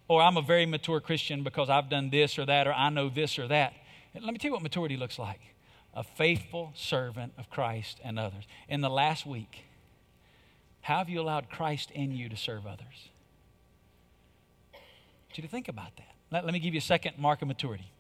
Or 0.08 0.22
I'm 0.22 0.36
a 0.36 0.42
very 0.42 0.66
mature 0.66 1.00
Christian 1.00 1.42
because 1.42 1.70
I've 1.70 1.88
done 1.88 2.10
this 2.10 2.38
or 2.38 2.46
that, 2.46 2.66
or 2.66 2.72
I 2.72 2.88
know 2.90 3.08
this 3.08 3.38
or 3.38 3.46
that. 3.48 3.74
Let 4.14 4.24
me 4.24 4.38
tell 4.38 4.48
you 4.48 4.52
what 4.52 4.62
maturity 4.62 4.96
looks 4.96 5.18
like 5.18 5.40
a 5.92 6.04
faithful 6.04 6.72
servant 6.76 7.32
of 7.36 7.50
Christ 7.50 8.00
and 8.04 8.16
others. 8.18 8.44
In 8.68 8.80
the 8.80 8.88
last 8.88 9.26
week, 9.26 9.64
how 10.82 10.98
have 10.98 11.08
you 11.08 11.20
allowed 11.20 11.50
Christ 11.50 11.90
in 11.90 12.12
you 12.12 12.28
to 12.28 12.36
serve 12.36 12.64
others? 12.64 13.08
I 14.72 14.78
want 14.78 15.36
you 15.36 15.42
to 15.42 15.48
think 15.48 15.68
about 15.68 15.96
that. 15.96 16.14
Let, 16.30 16.44
let 16.44 16.52
me 16.52 16.60
give 16.60 16.74
you 16.74 16.78
a 16.78 16.82
second 16.82 17.18
mark 17.18 17.42
of 17.42 17.48
maturity. 17.48 17.90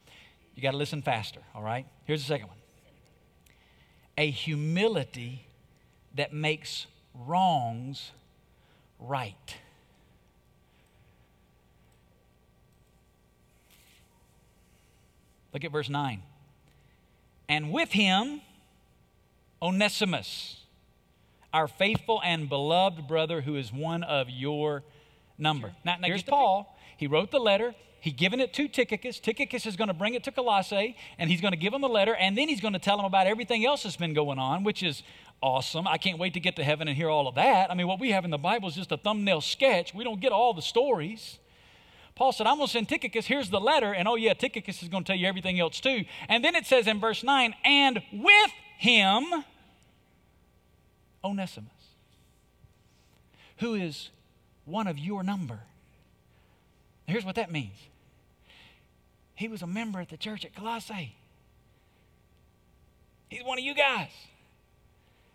You 0.54 0.62
got 0.62 0.70
to 0.70 0.76
listen 0.76 1.02
faster, 1.02 1.40
all 1.54 1.62
right? 1.62 1.86
Here's 2.04 2.22
the 2.22 2.28
second 2.28 2.48
one 2.48 2.56
a 4.18 4.30
humility 4.30 5.46
that 6.14 6.32
makes 6.32 6.86
wrongs 7.14 8.12
right. 8.98 9.56
Look 15.52 15.64
at 15.64 15.72
verse 15.72 15.88
9. 15.88 16.22
And 17.48 17.72
with 17.72 17.92
him, 17.92 18.40
Onesimus, 19.60 20.60
our 21.52 21.66
faithful 21.66 22.20
and 22.24 22.48
beloved 22.48 23.08
brother 23.08 23.40
who 23.40 23.56
is 23.56 23.72
one 23.72 24.04
of 24.04 24.30
your 24.30 24.84
number. 25.36 25.72
Now, 25.84 25.96
now 26.00 26.06
here's 26.06 26.22
Paul. 26.22 26.78
He 26.96 27.06
wrote 27.06 27.30
the 27.30 27.40
letter. 27.40 27.74
He 28.00 28.12
given 28.12 28.40
it 28.40 28.54
to 28.54 28.68
Tychicus. 28.68 29.20
Tychicus 29.20 29.66
is 29.66 29.76
going 29.76 29.88
to 29.88 29.94
bring 29.94 30.14
it 30.14 30.24
to 30.24 30.32
Colossae, 30.32 30.96
and 31.18 31.28
he's 31.28 31.40
going 31.40 31.52
to 31.52 31.58
give 31.58 31.74
him 31.74 31.82
the 31.82 31.88
letter, 31.88 32.14
and 32.14 32.36
then 32.38 32.48
he's 32.48 32.60
going 32.60 32.72
to 32.72 32.78
tell 32.78 32.98
him 32.98 33.04
about 33.04 33.26
everything 33.26 33.66
else 33.66 33.82
that's 33.82 33.96
been 33.96 34.14
going 34.14 34.38
on, 34.38 34.64
which 34.64 34.82
is 34.82 35.02
awesome. 35.42 35.86
I 35.86 35.98
can't 35.98 36.18
wait 36.18 36.34
to 36.34 36.40
get 36.40 36.56
to 36.56 36.64
heaven 36.64 36.88
and 36.88 36.96
hear 36.96 37.08
all 37.08 37.28
of 37.28 37.34
that. 37.36 37.70
I 37.70 37.74
mean, 37.74 37.86
what 37.86 38.00
we 38.00 38.10
have 38.10 38.24
in 38.24 38.30
the 38.30 38.38
Bible 38.38 38.68
is 38.68 38.74
just 38.74 38.92
a 38.92 38.96
thumbnail 38.96 39.40
sketch. 39.40 39.94
We 39.94 40.04
don't 40.04 40.20
get 40.20 40.32
all 40.32 40.54
the 40.54 40.62
stories. 40.62 41.38
Paul 42.14 42.32
said, 42.32 42.46
I'm 42.46 42.56
going 42.56 42.66
to 42.66 42.72
send 42.72 42.88
Tychicus. 42.88 43.26
Here's 43.26 43.50
the 43.50 43.60
letter. 43.60 43.94
And 43.94 44.06
oh, 44.06 44.16
yeah, 44.16 44.34
Tychicus 44.34 44.82
is 44.82 44.88
going 44.88 45.04
to 45.04 45.06
tell 45.12 45.18
you 45.18 45.26
everything 45.26 45.58
else 45.58 45.80
too. 45.80 46.04
And 46.28 46.44
then 46.44 46.54
it 46.54 46.66
says 46.66 46.86
in 46.86 47.00
verse 47.00 47.22
9, 47.22 47.54
and 47.64 48.02
with 48.12 48.50
him, 48.78 49.24
Onesimus, 51.24 51.70
who 53.58 53.74
is 53.74 54.10
one 54.64 54.86
of 54.86 54.98
your 54.98 55.22
number. 55.22 55.60
Here's 57.06 57.24
what 57.24 57.36
that 57.36 57.50
means 57.50 57.76
he 59.34 59.48
was 59.48 59.62
a 59.62 59.66
member 59.66 60.00
at 60.00 60.10
the 60.10 60.18
church 60.18 60.44
at 60.44 60.54
Colossae. 60.54 61.16
He's 63.30 63.42
one 63.42 63.58
of 63.58 63.64
you 63.64 63.74
guys. 63.74 64.10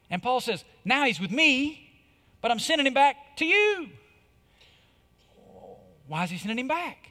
And 0.10 0.22
Paul 0.22 0.41
says, 0.41 0.63
Now 0.84 1.06
he's 1.06 1.20
with 1.20 1.32
me, 1.32 1.89
but 2.41 2.52
I'm 2.52 2.60
sending 2.60 2.88
him 2.88 2.94
back 2.94 3.38
to 3.38 3.46
you. 3.46 3.89
Why 6.08 6.24
is 6.24 6.30
he 6.30 6.38
sending 6.38 6.60
him 6.60 6.68
back? 6.68 7.10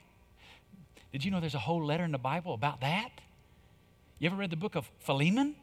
Did 1.12 1.24
you 1.24 1.30
know 1.30 1.40
there's 1.40 1.54
a 1.54 1.60
whole 1.60 1.84
letter 1.84 2.04
in 2.04 2.12
the 2.12 2.18
Bible 2.18 2.54
about 2.54 2.80
that? 2.80 3.10
You 4.18 4.26
ever 4.26 4.36
read 4.36 4.50
the 4.50 4.56
book 4.56 4.74
of 4.74 4.88
Philemon? 5.00 5.54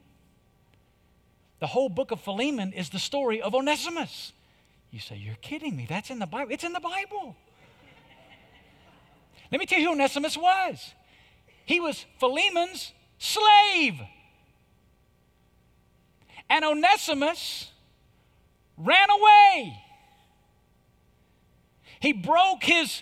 The 1.60 1.68
whole 1.68 1.90
book 1.90 2.12
of 2.12 2.20
Philemon 2.20 2.74
is 2.74 2.90
the 2.90 3.00
story 3.00 3.42
of 3.42 3.54
Onesimus. 3.54 4.34
You 4.92 5.00
say, 5.00 5.16
You're 5.16 5.36
kidding 5.42 5.76
me. 5.76 5.86
That's 5.88 6.10
in 6.10 6.20
the 6.20 6.26
Bible. 6.26 6.52
It's 6.52 6.64
in 6.64 6.74
the 6.74 6.80
Bible. 6.80 7.36
Let 9.52 9.60
me 9.60 9.66
tell 9.66 9.80
you 9.80 9.88
who 9.88 9.94
Onesimus 9.94 10.38
was. 10.38 10.94
He 11.66 11.80
was 11.80 12.06
Philemon's 12.20 12.94
slave. 13.18 14.00
And 16.52 16.66
Onesimus 16.66 17.72
ran 18.76 19.10
away. 19.10 19.82
He 22.02 22.12
broke 22.12 22.62
his 22.62 23.02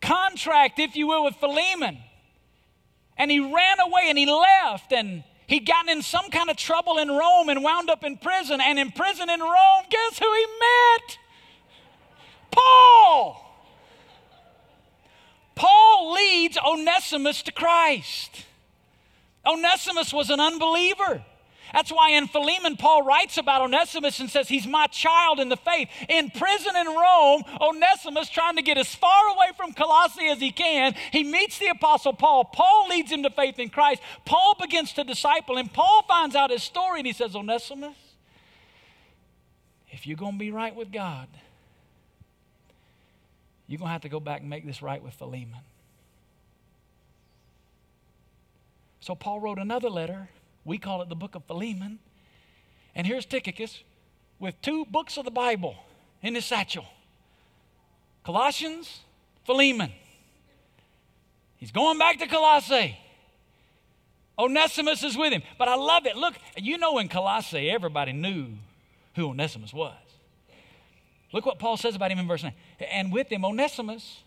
contract, 0.00 0.78
if 0.78 0.96
you 0.96 1.06
will, 1.06 1.24
with 1.24 1.34
Philemon. 1.34 1.98
And 3.18 3.30
he 3.30 3.38
ran 3.38 3.80
away 3.80 4.04
and 4.08 4.16
he 4.16 4.24
left 4.24 4.94
and 4.94 5.24
he'd 5.46 5.66
gotten 5.66 5.90
in 5.90 6.00
some 6.00 6.30
kind 6.30 6.48
of 6.48 6.56
trouble 6.56 6.96
in 6.96 7.10
Rome 7.10 7.50
and 7.50 7.62
wound 7.62 7.90
up 7.90 8.02
in 8.02 8.16
prison. 8.16 8.62
And 8.62 8.78
in 8.78 8.92
prison 8.92 9.28
in 9.28 9.40
Rome, 9.40 9.84
guess 9.90 10.18
who 10.18 10.32
he 10.32 10.46
met? 10.46 11.18
Paul. 12.50 13.46
Paul 15.54 16.14
leads 16.14 16.56
Onesimus 16.56 17.42
to 17.42 17.52
Christ. 17.52 18.46
Onesimus 19.44 20.14
was 20.14 20.30
an 20.30 20.40
unbeliever. 20.40 21.24
That's 21.72 21.92
why 21.92 22.10
in 22.10 22.26
Philemon, 22.26 22.76
Paul 22.76 23.02
writes 23.02 23.38
about 23.38 23.62
Onesimus 23.62 24.18
and 24.20 24.28
says, 24.28 24.48
He's 24.48 24.66
my 24.66 24.86
child 24.88 25.40
in 25.40 25.48
the 25.48 25.56
faith. 25.56 25.88
In 26.08 26.30
prison 26.30 26.74
in 26.76 26.86
Rome, 26.86 27.42
Onesimus, 27.60 28.28
trying 28.28 28.56
to 28.56 28.62
get 28.62 28.78
as 28.78 28.94
far 28.94 29.28
away 29.28 29.48
from 29.56 29.72
Colossae 29.72 30.28
as 30.28 30.38
he 30.38 30.50
can, 30.50 30.94
he 31.12 31.24
meets 31.24 31.58
the 31.58 31.68
Apostle 31.68 32.12
Paul. 32.12 32.44
Paul 32.44 32.88
leads 32.88 33.12
him 33.12 33.22
to 33.22 33.30
faith 33.30 33.58
in 33.58 33.70
Christ. 33.70 34.02
Paul 34.24 34.56
begins 34.60 34.92
to 34.94 35.04
disciple 35.04 35.56
him. 35.56 35.68
Paul 35.68 36.02
finds 36.08 36.34
out 36.34 36.50
his 36.50 36.62
story 36.62 37.00
and 37.00 37.06
he 37.06 37.12
says, 37.12 37.36
Onesimus, 37.36 37.96
if 39.90 40.06
you're 40.06 40.16
going 40.16 40.32
to 40.34 40.38
be 40.38 40.50
right 40.50 40.74
with 40.74 40.92
God, 40.92 41.28
you're 43.66 43.78
going 43.78 43.88
to 43.88 43.92
have 43.92 44.02
to 44.02 44.08
go 44.08 44.18
back 44.18 44.40
and 44.40 44.50
make 44.50 44.66
this 44.66 44.82
right 44.82 45.02
with 45.02 45.14
Philemon. 45.14 45.60
So 49.00 49.14
Paul 49.14 49.40
wrote 49.40 49.58
another 49.58 49.88
letter. 49.88 50.28
We 50.70 50.78
call 50.78 51.02
it 51.02 51.08
the 51.08 51.16
book 51.16 51.34
of 51.34 51.42
Philemon. 51.46 51.98
And 52.94 53.04
here's 53.04 53.26
Tychicus 53.26 53.82
with 54.38 54.54
two 54.62 54.84
books 54.84 55.16
of 55.16 55.24
the 55.24 55.30
Bible 55.32 55.74
in 56.22 56.36
his 56.36 56.44
satchel 56.44 56.84
Colossians, 58.22 59.00
Philemon. 59.44 59.90
He's 61.56 61.72
going 61.72 61.98
back 61.98 62.20
to 62.20 62.28
Colossae. 62.28 62.96
Onesimus 64.38 65.02
is 65.02 65.16
with 65.16 65.32
him. 65.32 65.42
But 65.58 65.66
I 65.66 65.74
love 65.74 66.06
it. 66.06 66.14
Look, 66.14 66.34
you 66.56 66.78
know 66.78 66.98
in 66.98 67.08
Colossae, 67.08 67.68
everybody 67.68 68.12
knew 68.12 68.50
who 69.16 69.30
Onesimus 69.30 69.74
was. 69.74 69.96
Look 71.32 71.46
what 71.46 71.58
Paul 71.58 71.78
says 71.78 71.96
about 71.96 72.12
him 72.12 72.20
in 72.20 72.28
verse 72.28 72.44
9. 72.44 72.52
And 72.92 73.12
with 73.12 73.26
him, 73.32 73.44
Onesimus, 73.44 74.22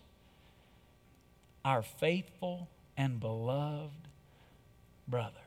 our 1.64 1.80
faithful 1.80 2.68
and 2.98 3.18
beloved 3.18 4.08
brother. 5.08 5.43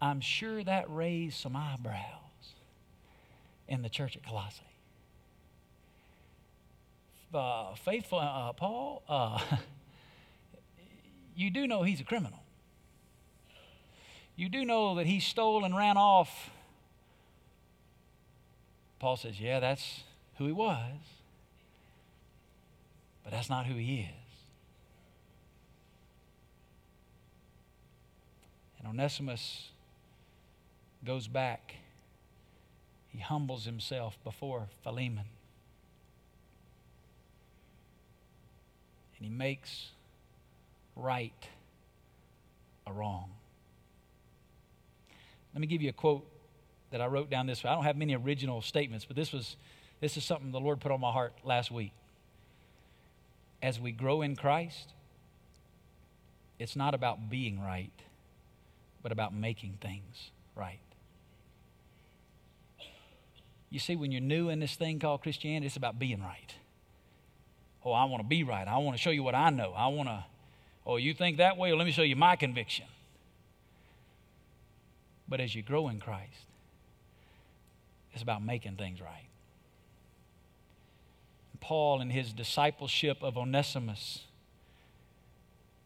I'm 0.00 0.20
sure 0.20 0.64
that 0.64 0.86
raised 0.88 1.36
some 1.36 1.56
eyebrows 1.56 2.54
in 3.68 3.82
the 3.82 3.88
church 3.88 4.16
at 4.16 4.24
Colossae. 4.24 4.62
Uh, 7.32 7.74
faithful 7.74 8.18
uh, 8.18 8.52
Paul, 8.54 9.02
uh, 9.08 9.38
you 11.36 11.50
do 11.50 11.66
know 11.66 11.82
he's 11.82 12.00
a 12.00 12.04
criminal. 12.04 12.42
You 14.36 14.48
do 14.48 14.64
know 14.64 14.96
that 14.96 15.06
he 15.06 15.20
stole 15.20 15.64
and 15.64 15.76
ran 15.76 15.96
off 15.96 16.50
Paul 19.00 19.16
says, 19.16 19.40
Yeah, 19.40 19.58
that's 19.58 20.04
who 20.36 20.46
he 20.46 20.52
was, 20.52 20.94
but 23.24 23.32
that's 23.32 23.50
not 23.50 23.66
who 23.66 23.74
he 23.74 24.00
is. 24.00 24.06
And 28.78 28.86
Onesimus 28.86 29.69
goes 31.04 31.28
back. 31.28 31.76
He 33.08 33.18
humbles 33.18 33.64
himself 33.64 34.18
before 34.22 34.68
Philemon. 34.82 35.24
And 39.18 39.26
he 39.26 39.30
makes 39.30 39.88
right 40.96 41.48
a 42.86 42.92
wrong. 42.92 43.30
Let 45.54 45.60
me 45.60 45.66
give 45.66 45.82
you 45.82 45.90
a 45.90 45.92
quote 45.92 46.24
that 46.90 47.00
I 47.00 47.06
wrote 47.06 47.30
down 47.30 47.46
this. 47.46 47.64
way. 47.64 47.70
I 47.70 47.74
don't 47.74 47.84
have 47.84 47.96
many 47.96 48.14
original 48.14 48.62
statements, 48.62 49.04
but 49.04 49.16
this 49.16 49.32
was 49.32 49.56
this 50.00 50.16
is 50.16 50.24
something 50.24 50.50
the 50.50 50.60
Lord 50.60 50.80
put 50.80 50.92
on 50.92 51.00
my 51.00 51.12
heart 51.12 51.34
last 51.44 51.70
week. 51.70 51.92
As 53.62 53.78
we 53.78 53.92
grow 53.92 54.22
in 54.22 54.36
Christ, 54.36 54.92
it's 56.58 56.74
not 56.74 56.94
about 56.94 57.28
being 57.28 57.60
right, 57.60 57.92
but 59.02 59.12
about 59.12 59.34
making 59.34 59.78
things 59.80 60.30
right. 60.56 60.78
You 63.70 63.78
see, 63.78 63.94
when 63.94 64.10
you're 64.10 64.20
new 64.20 64.48
in 64.48 64.58
this 64.58 64.74
thing 64.74 64.98
called 64.98 65.22
Christianity, 65.22 65.66
it's 65.66 65.76
about 65.76 65.98
being 65.98 66.20
right. 66.20 66.54
Oh, 67.84 67.92
I 67.92 68.04
want 68.04 68.22
to 68.22 68.28
be 68.28 68.42
right. 68.42 68.66
I 68.66 68.78
want 68.78 68.96
to 68.96 69.02
show 69.02 69.10
you 69.10 69.22
what 69.22 69.34
I 69.34 69.50
know. 69.50 69.72
I 69.74 69.86
want 69.86 70.08
to, 70.08 70.24
oh, 70.84 70.96
you 70.96 71.14
think 71.14 71.38
that 71.38 71.56
way? 71.56 71.70
Well, 71.70 71.78
let 71.78 71.84
me 71.86 71.92
show 71.92 72.02
you 72.02 72.16
my 72.16 72.36
conviction. 72.36 72.86
But 75.28 75.40
as 75.40 75.54
you 75.54 75.62
grow 75.62 75.88
in 75.88 76.00
Christ, 76.00 76.46
it's 78.12 78.22
about 78.22 78.42
making 78.42 78.76
things 78.76 79.00
right. 79.00 79.28
Paul, 81.60 82.00
in 82.00 82.10
his 82.10 82.32
discipleship 82.32 83.18
of 83.22 83.38
Onesimus, 83.38 84.24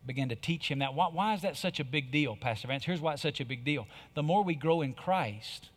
began 0.07 0.29
to 0.31 0.37
teach 0.37 0.71
him 0.71 0.79
that. 0.79 0.95
Why, 0.95 1.09
why, 1.09 1.35
is 1.35 1.43
that 1.43 1.57
such 1.57 1.81
a 1.81 1.85
big 1.85 2.11
deal, 2.11 2.37
Pastor 2.37 2.69
Vance? 2.69 2.85
Here's 2.85 3.01
why 3.01 3.15
it's 3.15 3.23
such 3.23 3.41
a 3.41 3.45
big 3.45 3.65
deal. 3.65 3.87
The 4.15 4.23
more 4.23 4.43
we 4.43 4.55
grow 4.55 4.81
in 4.83 4.95
Christ, 4.95 5.69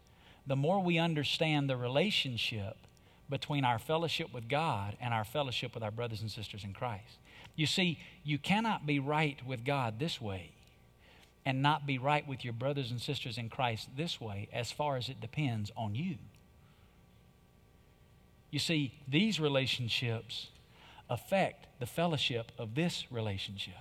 the 0.48 0.56
more 0.56 0.82
we 0.82 0.98
understand 0.98 1.70
the 1.70 1.78
relationship 1.78 2.78
between 3.30 3.66
our 3.66 3.78
fellowship 3.78 4.34
with 4.34 4.48
God 4.48 4.96
and 5.02 5.14
our 5.14 5.26
fellowship 5.26 5.74
with 5.74 5.84
our 5.84 5.92
brothers 5.92 6.22
and 6.22 6.32
sisters 6.32 6.64
in 6.64 6.74
Christ. 6.74 7.20
You 7.56 7.68
see, 7.68 8.00
you 8.24 8.38
cannot 8.38 8.86
be 8.86 9.00
right 9.00 9.38
with 9.46 9.66
God 9.66 10.00
this 10.00 10.22
way 10.22 10.52
and 11.46 11.62
not 11.62 11.86
be 11.86 11.98
right 11.98 12.28
with 12.28 12.44
your 12.44 12.54
brothers 12.54 12.92
and 12.92 13.02
sisters 13.02 13.38
in 13.38 13.50
Christ 13.50 13.90
this 13.96 14.22
way 14.22 14.48
as 14.54 14.72
far 14.72 14.96
as 14.96 15.10
it 15.10 15.20
depends 15.20 15.72
on 15.76 15.96
you. 15.96 16.16
You 18.52 18.60
see, 18.60 18.94
these 19.08 19.40
relationships 19.40 20.48
affect 21.10 21.68
the 21.80 21.86
fellowship 21.86 22.52
of 22.58 22.76
this 22.76 23.06
relationship. 23.12 23.76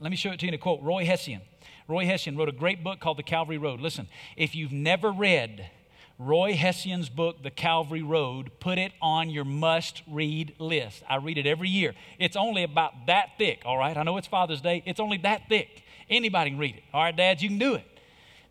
Let 0.00 0.10
me 0.10 0.16
show 0.16 0.30
it 0.30 0.40
to 0.40 0.46
you 0.46 0.48
in 0.48 0.54
a 0.54 0.58
quote. 0.58 0.82
Roy 0.82 1.04
Hession. 1.04 1.40
Roy 1.88 2.06
Hession 2.06 2.36
wrote 2.36 2.48
a 2.48 2.52
great 2.52 2.82
book 2.82 3.00
called 3.00 3.18
The 3.18 3.22
Calvary 3.22 3.58
Road. 3.58 3.80
Listen, 3.80 4.08
if 4.36 4.54
you've 4.54 4.72
never 4.72 5.10
read 5.10 5.70
Roy 6.18 6.54
Hession's 6.54 7.08
book, 7.08 7.42
The 7.42 7.50
Calvary 7.50 8.02
Road, 8.02 8.50
put 8.60 8.78
it 8.78 8.92
on 9.00 9.30
your 9.30 9.44
must 9.44 10.02
read 10.06 10.54
list. 10.58 11.02
I 11.08 11.16
read 11.16 11.38
it 11.38 11.46
every 11.46 11.68
year. 11.68 11.94
It's 12.18 12.36
only 12.36 12.62
about 12.62 13.06
that 13.06 13.30
thick, 13.38 13.62
all 13.64 13.78
right? 13.78 13.96
I 13.96 14.02
know 14.02 14.16
it's 14.16 14.28
Father's 14.28 14.60
Day. 14.60 14.82
It's 14.86 15.00
only 15.00 15.18
that 15.18 15.48
thick. 15.48 15.82
Anybody 16.08 16.50
can 16.50 16.58
read 16.58 16.76
it. 16.76 16.82
All 16.92 17.02
right, 17.02 17.16
dads, 17.16 17.42
you 17.42 17.48
can 17.48 17.58
do 17.58 17.74
it. 17.74 17.84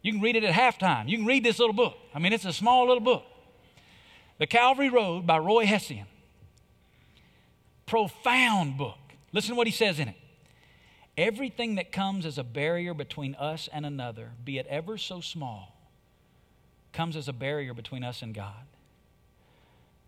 You 0.01 0.11
can 0.11 0.21
read 0.21 0.35
it 0.35 0.43
at 0.43 0.53
halftime. 0.53 1.07
You 1.07 1.17
can 1.17 1.25
read 1.25 1.43
this 1.43 1.59
little 1.59 1.75
book. 1.75 1.95
I 2.13 2.19
mean, 2.19 2.33
it's 2.33 2.45
a 2.45 2.53
small 2.53 2.87
little 2.87 3.03
book. 3.03 3.23
The 4.39 4.47
Calvary 4.47 4.89
Road 4.89 5.27
by 5.27 5.37
Roy 5.37 5.65
Hession. 5.65 6.05
Profound 7.85 8.77
book. 8.77 8.97
Listen 9.31 9.51
to 9.51 9.55
what 9.55 9.67
he 9.67 9.73
says 9.73 9.99
in 9.99 10.07
it. 10.07 10.15
Everything 11.17 11.75
that 11.75 11.91
comes 11.91 12.25
as 12.25 12.37
a 12.37 12.43
barrier 12.43 12.93
between 12.93 13.35
us 13.35 13.67
and 13.71 13.85
another, 13.85 14.31
be 14.43 14.57
it 14.57 14.65
ever 14.67 14.97
so 14.97 15.19
small, 15.19 15.77
comes 16.93 17.15
as 17.15 17.27
a 17.27 17.33
barrier 17.33 17.73
between 17.73 18.03
us 18.03 18.21
and 18.21 18.33
God. 18.33 18.65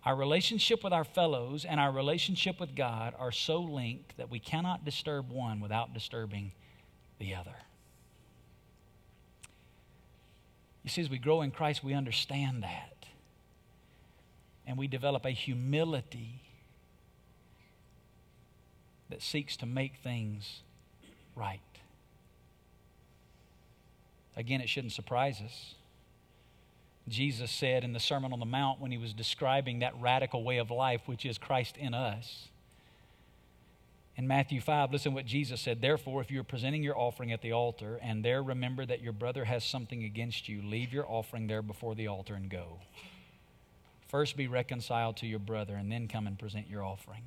Our 0.05 0.15
relationship 0.15 0.83
with 0.83 0.91
our 0.91 1.03
fellows 1.03 1.65
and 1.65 1.79
our 1.79 1.91
relationship 1.91 2.59
with 2.59 2.75
God 2.75 3.13
are 3.17 3.31
so 3.31 3.61
linked 3.61 4.17
that 4.17 4.29
we 4.29 4.39
cannot 4.39 4.83
disturb 4.83 5.29
one 5.29 5.61
without 5.61 5.93
disturbing 5.93 6.51
the 7.19 7.35
other. 7.35 7.55
You 10.83 10.89
see, 10.89 11.01
as 11.01 11.09
we 11.09 11.17
grow 11.17 11.41
in 11.41 11.51
Christ, 11.51 11.83
we 11.83 11.93
understand 11.93 12.63
that 12.63 13.05
and 14.67 14.77
we 14.77 14.87
develop 14.87 15.25
a 15.25 15.31
humility 15.31 16.41
that 19.09 19.21
seeks 19.21 19.55
to 19.57 19.65
make 19.65 19.97
things 19.97 20.61
right. 21.35 21.59
Again, 24.35 24.61
it 24.61 24.69
shouldn't 24.69 24.93
surprise 24.93 25.41
us. 25.43 25.75
Jesus 27.07 27.51
said 27.51 27.83
in 27.83 27.93
the 27.93 27.99
Sermon 27.99 28.31
on 28.33 28.39
the 28.39 28.45
Mount 28.45 28.79
when 28.79 28.91
he 28.91 28.97
was 28.97 29.13
describing 29.13 29.79
that 29.79 29.93
radical 29.99 30.43
way 30.43 30.57
of 30.57 30.71
life, 30.71 31.01
which 31.05 31.25
is 31.25 31.37
Christ 31.37 31.77
in 31.77 31.93
us, 31.93 32.47
In 34.15 34.27
Matthew 34.27 34.61
5, 34.61 34.91
listen 34.91 35.13
what 35.13 35.25
Jesus 35.25 35.59
said. 35.59 35.81
Therefore, 35.81 36.21
if 36.21 36.29
you're 36.29 36.43
presenting 36.43 36.83
your 36.83 36.97
offering 36.97 37.31
at 37.31 37.41
the 37.41 37.51
altar 37.51 37.99
and 38.01 38.23
there 38.23 38.43
remember 38.43 38.85
that 38.85 39.01
your 39.01 39.13
brother 39.13 39.45
has 39.45 39.63
something 39.63 40.03
against 40.03 40.47
you, 40.47 40.61
leave 40.61 40.93
your 40.93 41.07
offering 41.07 41.47
there 41.47 41.63
before 41.63 41.95
the 41.95 42.07
altar 42.07 42.35
and 42.35 42.49
go. 42.49 42.79
First 44.07 44.37
be 44.37 44.47
reconciled 44.47 45.17
to 45.17 45.27
your 45.27 45.39
brother 45.39 45.75
and 45.75 45.91
then 45.91 46.07
come 46.07 46.27
and 46.27 46.37
present 46.37 46.69
your 46.69 46.83
offering. 46.83 47.23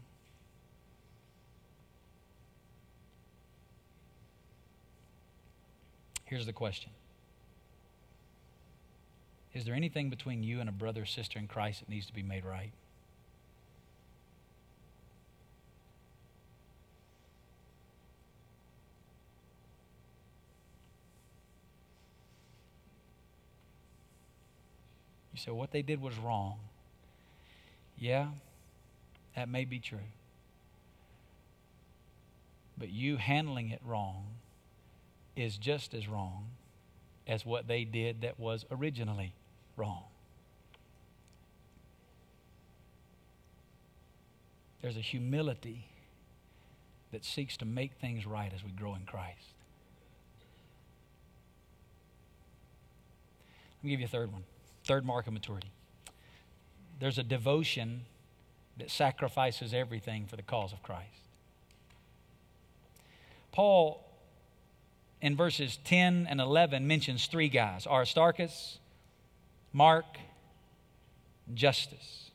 Here's 6.26 6.44
the 6.44 6.52
question 6.52 6.90
Is 9.54 9.64
there 9.64 9.74
anything 9.74 10.10
between 10.10 10.42
you 10.42 10.60
and 10.60 10.68
a 10.68 10.72
brother 10.72 11.02
or 11.02 11.06
sister 11.06 11.38
in 11.38 11.48
Christ 11.48 11.80
that 11.80 11.88
needs 11.88 12.06
to 12.06 12.12
be 12.12 12.22
made 12.22 12.44
right? 12.44 12.72
You 25.32 25.40
say, 25.40 25.50
what 25.50 25.70
they 25.70 25.82
did 25.82 26.00
was 26.00 26.16
wrong. 26.16 26.58
Yeah, 27.98 28.28
that 29.36 29.50
may 29.50 29.66
be 29.66 29.78
true. 29.78 29.98
But 32.78 32.88
you 32.88 33.18
handling 33.18 33.68
it 33.68 33.80
wrong 33.84 34.24
is 35.36 35.58
just 35.58 35.94
as 35.94 36.08
wrong 36.08 36.46
as 37.26 37.44
what 37.44 37.68
they 37.68 37.84
did 37.84 38.22
that 38.22 38.40
was 38.40 38.64
originally 38.70 39.34
wrong. 39.76 40.04
There's 44.80 44.96
a 44.96 45.00
humility 45.00 45.88
that 47.12 47.24
seeks 47.24 47.56
to 47.58 47.64
make 47.64 47.94
things 47.94 48.26
right 48.26 48.52
as 48.54 48.64
we 48.64 48.70
grow 48.70 48.94
in 48.94 49.02
Christ. 49.02 49.54
Let 53.78 53.84
me 53.84 53.90
give 53.90 54.00
you 54.00 54.06
a 54.06 54.08
third 54.08 54.32
one. 54.32 54.44
Third 54.84 55.04
mark 55.04 55.26
of 55.26 55.32
maturity. 55.32 55.70
There's 57.00 57.18
a 57.18 57.22
devotion 57.22 58.02
that 58.76 58.90
sacrifices 58.90 59.74
everything 59.74 60.26
for 60.26 60.36
the 60.36 60.42
cause 60.42 60.72
of 60.72 60.82
Christ. 60.82 61.08
Paul, 63.52 64.05
in 65.20 65.36
verses 65.36 65.78
10 65.84 66.26
and 66.28 66.40
11, 66.40 66.86
mentions 66.86 67.26
three 67.26 67.48
guys 67.48 67.86
Aristarchus, 67.86 68.78
Mark, 69.72 70.04
Justus. 71.54 72.30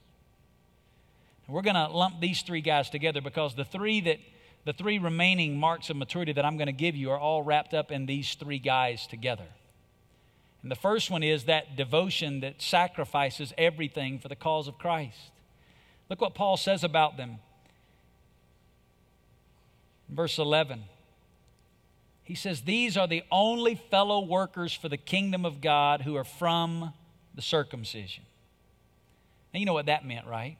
we're 1.47 1.61
going 1.61 1.75
to 1.75 1.87
lump 1.87 2.21
these 2.21 2.41
three 2.41 2.61
guys 2.61 2.89
together 2.89 3.21
because 3.21 3.55
the 3.55 3.65
three 3.65 4.01
that 4.01 4.19
the 4.63 4.73
three 4.73 4.99
remaining 4.99 5.57
marks 5.57 5.89
of 5.89 5.97
maturity 5.97 6.33
that 6.33 6.45
I'm 6.45 6.55
going 6.55 6.67
to 6.67 6.71
give 6.71 6.95
you 6.95 7.11
are 7.11 7.19
all 7.19 7.41
wrapped 7.41 7.73
up 7.73 7.91
in 7.91 8.05
these 8.05 8.35
three 8.35 8.59
guys 8.59 9.07
together. 9.07 9.47
And 10.61 10.69
the 10.69 10.75
first 10.75 11.09
one 11.09 11.23
is 11.23 11.45
that 11.45 11.75
devotion 11.75 12.41
that 12.41 12.61
sacrifices 12.61 13.53
everything 13.57 14.19
for 14.19 14.27
the 14.27 14.35
cause 14.35 14.67
of 14.67 14.77
Christ. 14.77 15.31
Look 16.09 16.21
what 16.21 16.35
Paul 16.35 16.57
says 16.57 16.83
about 16.83 17.17
them. 17.17 17.39
Verse 20.09 20.37
11. 20.37 20.83
He 22.31 22.35
says, 22.35 22.61
These 22.61 22.95
are 22.95 23.09
the 23.09 23.23
only 23.29 23.75
fellow 23.75 24.21
workers 24.21 24.73
for 24.73 24.87
the 24.87 24.95
kingdom 24.95 25.45
of 25.45 25.59
God 25.59 26.03
who 26.03 26.15
are 26.15 26.23
from 26.23 26.93
the 27.35 27.41
circumcision. 27.41 28.23
Now, 29.53 29.59
you 29.59 29.65
know 29.65 29.73
what 29.73 29.87
that 29.87 30.05
meant, 30.05 30.25
right? 30.25 30.55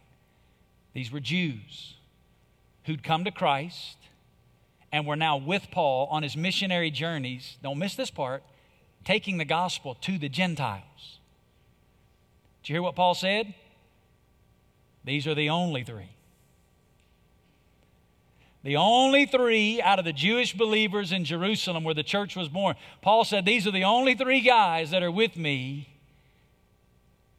These 0.93 1.13
were 1.13 1.21
Jews 1.21 1.93
who'd 2.83 3.05
come 3.05 3.23
to 3.23 3.31
Christ 3.31 3.95
and 4.91 5.07
were 5.07 5.15
now 5.15 5.37
with 5.37 5.71
Paul 5.71 6.09
on 6.11 6.23
his 6.23 6.35
missionary 6.35 6.91
journeys. 6.91 7.55
Don't 7.63 7.79
miss 7.79 7.95
this 7.95 8.11
part 8.11 8.43
taking 9.05 9.37
the 9.37 9.45
gospel 9.45 9.95
to 10.01 10.17
the 10.17 10.27
Gentiles. 10.27 11.19
Did 12.63 12.67
you 12.67 12.75
hear 12.75 12.81
what 12.81 12.97
Paul 12.97 13.13
said? 13.13 13.53
These 15.05 15.25
are 15.25 15.35
the 15.35 15.49
only 15.49 15.85
three. 15.85 16.09
The 18.63 18.77
only 18.77 19.25
three 19.25 19.81
out 19.81 19.97
of 19.97 20.05
the 20.05 20.13
Jewish 20.13 20.53
believers 20.53 21.11
in 21.11 21.25
Jerusalem 21.25 21.83
where 21.83 21.95
the 21.95 22.03
church 22.03 22.35
was 22.35 22.47
born. 22.47 22.75
Paul 23.01 23.25
said, 23.25 23.43
These 23.43 23.65
are 23.65 23.71
the 23.71 23.83
only 23.83 24.13
three 24.13 24.41
guys 24.41 24.91
that 24.91 25.01
are 25.01 25.11
with 25.11 25.35
me 25.35 25.89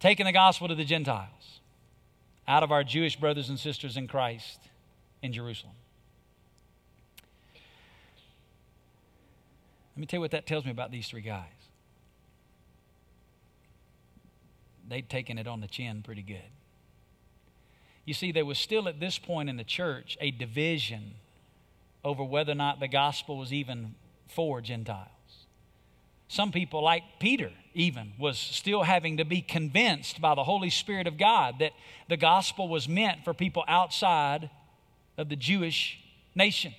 taking 0.01 0.27
the 0.27 0.33
gospel 0.33 0.67
to 0.67 0.75
the 0.75 0.85
Gentiles 0.85 1.61
out 2.49 2.65
of 2.65 2.73
our 2.73 2.83
Jewish 2.83 3.15
brothers 3.15 3.49
and 3.49 3.59
sisters 3.59 3.97
in 3.97 4.09
Christ 4.09 4.59
in 5.23 5.33
Jerusalem. 5.33 5.75
Let 9.95 10.01
me 10.01 10.07
tell 10.07 10.19
you 10.19 10.23
what 10.23 10.33
that 10.33 10.47
tells 10.47 10.65
me 10.65 10.73
about 10.73 10.91
these 10.91 11.07
three 11.07 11.21
guys. 11.21 11.45
They'd 14.89 15.09
taken 15.09 15.39
it 15.39 15.47
on 15.47 15.61
the 15.61 15.69
chin 15.69 16.03
pretty 16.03 16.23
good. 16.23 16.41
You 18.05 18.15
see, 18.15 18.33
there 18.33 18.45
was 18.45 18.59
still 18.59 18.89
at 18.89 19.01
this 19.01 19.19
point 19.19 19.49
in 19.49 19.57
the 19.57 19.65
church 19.65 20.17
a 20.21 20.31
division 20.31 21.15
over 22.05 22.25
whether 22.25 22.53
or 22.53 22.57
not 22.57 22.81
the 22.81 22.89
gospel 22.89 23.39
was 23.39 23.53
even 23.53 23.95
for 24.27 24.61
Gentiles. 24.61 25.09
Some 26.29 26.51
people, 26.51 26.83
like 26.83 27.03
Peter, 27.21 27.51
even, 27.75 28.15
was 28.19 28.39
still 28.39 28.83
having 28.83 29.19
to 29.19 29.25
be 29.25 29.43
convinced 29.43 30.21
by 30.21 30.35
the 30.35 30.45
Holy 30.45 30.71
Spirit 30.71 31.07
of 31.07 31.19
God 31.19 31.57
that 31.59 31.73
the 32.09 32.17
gospel 32.17 32.69
was 32.69 32.89
meant 32.89 33.23
for 33.23 33.35
people 33.35 33.65
outside 33.69 34.51
of 35.19 35.29
the 35.29 35.37
Jewish 35.37 36.01
nation. 36.35 36.75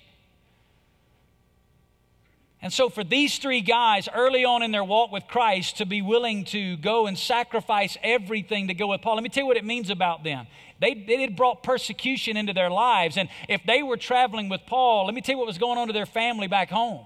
And 2.64 2.72
so, 2.72 2.88
for 2.88 3.04
these 3.04 3.36
three 3.36 3.60
guys 3.60 4.08
early 4.14 4.46
on 4.46 4.62
in 4.62 4.72
their 4.72 4.82
walk 4.82 5.12
with 5.12 5.26
Christ 5.28 5.76
to 5.76 5.84
be 5.84 6.00
willing 6.00 6.46
to 6.46 6.78
go 6.78 7.06
and 7.06 7.16
sacrifice 7.16 7.98
everything 8.02 8.68
to 8.68 8.74
go 8.74 8.86
with 8.86 9.02
Paul, 9.02 9.16
let 9.16 9.22
me 9.22 9.28
tell 9.28 9.42
you 9.42 9.46
what 9.46 9.58
it 9.58 9.66
means 9.66 9.90
about 9.90 10.24
them. 10.24 10.46
They, 10.80 11.04
had 11.20 11.36
brought 11.36 11.62
persecution 11.62 12.38
into 12.38 12.54
their 12.54 12.70
lives. 12.70 13.18
And 13.18 13.28
if 13.50 13.60
they 13.66 13.82
were 13.82 13.98
traveling 13.98 14.48
with 14.48 14.62
Paul, 14.66 15.04
let 15.04 15.14
me 15.14 15.20
tell 15.20 15.34
you 15.34 15.38
what 15.40 15.46
was 15.46 15.58
going 15.58 15.76
on 15.76 15.88
to 15.88 15.92
their 15.92 16.06
family 16.06 16.46
back 16.46 16.70
home. 16.70 17.04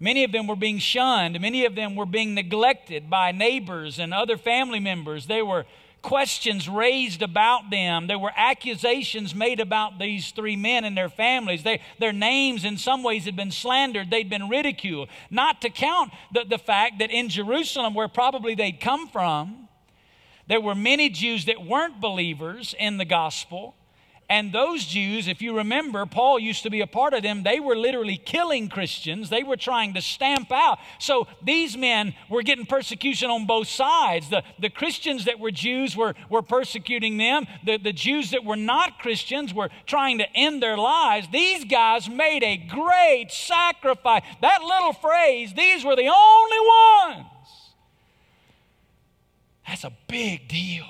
Many 0.00 0.24
of 0.24 0.32
them 0.32 0.46
were 0.46 0.56
being 0.56 0.78
shunned, 0.78 1.38
many 1.38 1.66
of 1.66 1.74
them 1.74 1.94
were 1.94 2.06
being 2.06 2.34
neglected 2.34 3.10
by 3.10 3.32
neighbors 3.32 3.98
and 3.98 4.14
other 4.14 4.38
family 4.38 4.80
members. 4.80 5.26
They 5.26 5.42
were 5.42 5.66
questions 6.04 6.68
raised 6.68 7.22
about 7.22 7.70
them. 7.70 8.06
There 8.06 8.18
were 8.18 8.32
accusations 8.36 9.34
made 9.34 9.58
about 9.58 9.98
these 9.98 10.30
three 10.30 10.54
men 10.54 10.84
and 10.84 10.96
their 10.96 11.08
families. 11.08 11.64
They, 11.64 11.80
their 11.98 12.12
names, 12.12 12.64
in 12.64 12.76
some 12.76 13.02
ways, 13.02 13.24
had 13.24 13.34
been 13.34 13.50
slandered. 13.50 14.10
They'd 14.10 14.28
been 14.28 14.50
ridiculed. 14.50 15.08
Not 15.30 15.62
to 15.62 15.70
count 15.70 16.12
the, 16.32 16.44
the 16.44 16.58
fact 16.58 16.98
that 16.98 17.10
in 17.10 17.30
Jerusalem, 17.30 17.94
where 17.94 18.06
probably 18.06 18.54
they'd 18.54 18.80
come 18.80 19.08
from, 19.08 19.68
there 20.46 20.60
were 20.60 20.74
many 20.74 21.08
Jews 21.08 21.46
that 21.46 21.64
weren't 21.64 22.00
believers 22.00 22.74
in 22.78 22.98
the 22.98 23.06
gospel. 23.06 23.74
And 24.28 24.52
those 24.52 24.86
Jews, 24.86 25.28
if 25.28 25.42
you 25.42 25.56
remember, 25.56 26.06
Paul 26.06 26.38
used 26.38 26.62
to 26.62 26.70
be 26.70 26.80
a 26.80 26.86
part 26.86 27.12
of 27.12 27.22
them, 27.22 27.42
they 27.42 27.60
were 27.60 27.76
literally 27.76 28.16
killing 28.16 28.68
Christians. 28.68 29.28
They 29.28 29.42
were 29.42 29.56
trying 29.56 29.92
to 29.94 30.00
stamp 30.00 30.50
out. 30.50 30.78
So 30.98 31.26
these 31.42 31.76
men 31.76 32.14
were 32.30 32.42
getting 32.42 32.64
persecution 32.64 33.28
on 33.30 33.46
both 33.46 33.68
sides. 33.68 34.30
The, 34.30 34.42
the 34.58 34.70
Christians 34.70 35.26
that 35.26 35.38
were 35.38 35.50
Jews 35.50 35.94
were, 35.94 36.14
were 36.30 36.40
persecuting 36.40 37.18
them, 37.18 37.46
the, 37.64 37.76
the 37.76 37.92
Jews 37.92 38.30
that 38.30 38.44
were 38.44 38.56
not 38.56 38.98
Christians 38.98 39.52
were 39.52 39.68
trying 39.84 40.18
to 40.18 40.26
end 40.34 40.62
their 40.62 40.78
lives. 40.78 41.28
These 41.30 41.66
guys 41.66 42.08
made 42.08 42.42
a 42.42 42.56
great 42.56 43.26
sacrifice. 43.30 44.22
That 44.40 44.62
little 44.62 44.94
phrase, 44.94 45.52
these 45.54 45.84
were 45.84 45.96
the 45.96 46.08
only 46.08 46.60
ones. 46.60 47.26
That's 49.66 49.84
a 49.84 49.92
big 50.08 50.48
deal. 50.48 50.86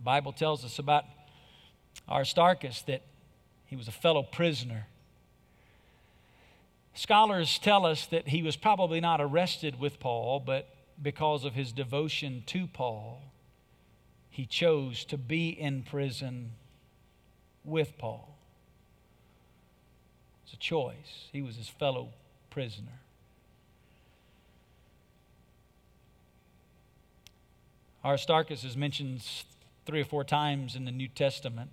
The 0.00 0.04
Bible 0.04 0.32
tells 0.32 0.64
us 0.64 0.78
about 0.78 1.04
Aristarchus 2.10 2.80
that 2.86 3.02
he 3.66 3.76
was 3.76 3.86
a 3.86 3.92
fellow 3.92 4.22
prisoner. 4.22 4.86
Scholars 6.94 7.58
tell 7.58 7.84
us 7.84 8.06
that 8.06 8.28
he 8.28 8.42
was 8.42 8.56
probably 8.56 8.98
not 8.98 9.20
arrested 9.20 9.78
with 9.78 10.00
Paul, 10.00 10.40
but 10.40 10.74
because 11.02 11.44
of 11.44 11.52
his 11.52 11.70
devotion 11.70 12.44
to 12.46 12.66
Paul, 12.66 13.20
he 14.30 14.46
chose 14.46 15.04
to 15.04 15.18
be 15.18 15.50
in 15.50 15.82
prison 15.82 16.52
with 17.62 17.98
Paul. 17.98 18.38
It's 20.44 20.54
a 20.54 20.56
choice. 20.56 21.28
He 21.30 21.42
was 21.42 21.56
his 21.56 21.68
fellow 21.68 22.08
prisoner. 22.48 23.00
Aristarchus 28.02 28.64
is 28.64 28.78
mentioned 28.78 29.20
three 29.86 30.00
or 30.00 30.04
four 30.04 30.24
times 30.24 30.76
in 30.76 30.84
the 30.84 30.90
New 30.90 31.08
Testament. 31.08 31.70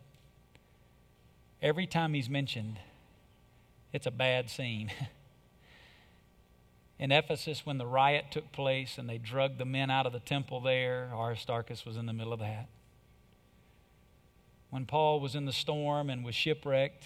Every 1.62 1.88
time 1.88 2.14
he's 2.14 2.30
mentioned, 2.30 2.80
it's 3.94 4.06
a 4.06 4.12
bad 4.12 4.50
scene. 4.50 4.92
in 7.00 7.12
Ephesus, 7.12 7.66
when 7.66 7.78
the 7.78 7.86
riot 7.86 8.26
took 8.32 8.52
place 8.52 8.98
and 8.98 9.10
they 9.10 9.18
drugged 9.18 9.58
the 9.58 9.66
men 9.66 9.90
out 9.90 10.06
of 10.06 10.14
the 10.14 10.20
temple 10.20 10.62
there, 10.62 11.10
Aristarchus 11.14 11.86
was 11.86 11.98
in 11.98 12.06
the 12.06 12.14
middle 12.14 12.34
of 12.34 12.40
that. 12.40 12.68
When 14.70 14.86
Paul 14.86 15.20
was 15.20 15.36
in 15.36 15.46
the 15.46 15.54
storm 15.54 16.10
and 16.10 16.26
was 16.26 16.36
shipwrecked, 16.36 17.04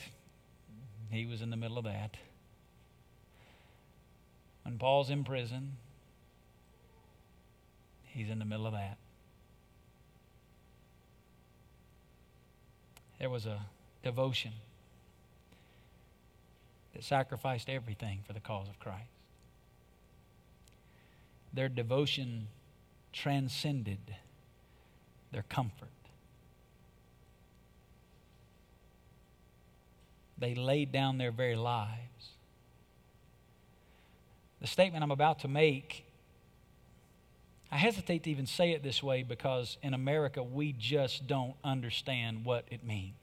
he 1.10 1.26
was 1.26 1.41
in 1.41 1.49
the 1.49 1.58
middle 1.58 1.78
of 1.78 1.84
that. 1.84 2.16
When 4.64 4.78
Paul's 4.78 5.10
in 5.10 5.24
prison, 5.24 5.74
he's 8.06 8.30
in 8.30 8.39
the 8.39 8.45
middle 8.45 8.66
of 8.66 8.74
that. 8.74 8.97
There 13.22 13.30
was 13.30 13.46
a 13.46 13.60
devotion 14.02 14.54
that 16.96 17.04
sacrificed 17.04 17.70
everything 17.70 18.22
for 18.26 18.34
the 18.34 18.40
cause 18.40 18.68
of 18.68 18.80
Christ. 18.80 19.12
Their 21.54 21.70
devotion 21.70 22.48
transcended 23.14 24.00
their 25.32 25.44
comfort. 25.44 25.90
They 30.40 30.56
laid 30.56 30.92
down 30.92 31.20
their 31.20 31.32
very 31.32 31.56
lives. 31.56 32.30
The 34.62 34.68
statement 34.68 35.04
I'm 35.04 35.12
about 35.12 35.38
to 35.42 35.48
make, 35.48 36.06
I 37.72 37.78
hesitate 37.78 38.24
to 38.24 38.30
even 38.30 38.46
say 38.46 38.72
it 38.72 38.84
this 38.84 39.02
way 39.02 39.24
because 39.24 39.78
in 39.82 39.94
America 39.94 40.44
we 40.44 40.74
just 40.74 41.26
don't 41.26 41.56
understand 41.64 42.44
what 42.44 42.66
it 42.70 42.84
means. 42.84 43.16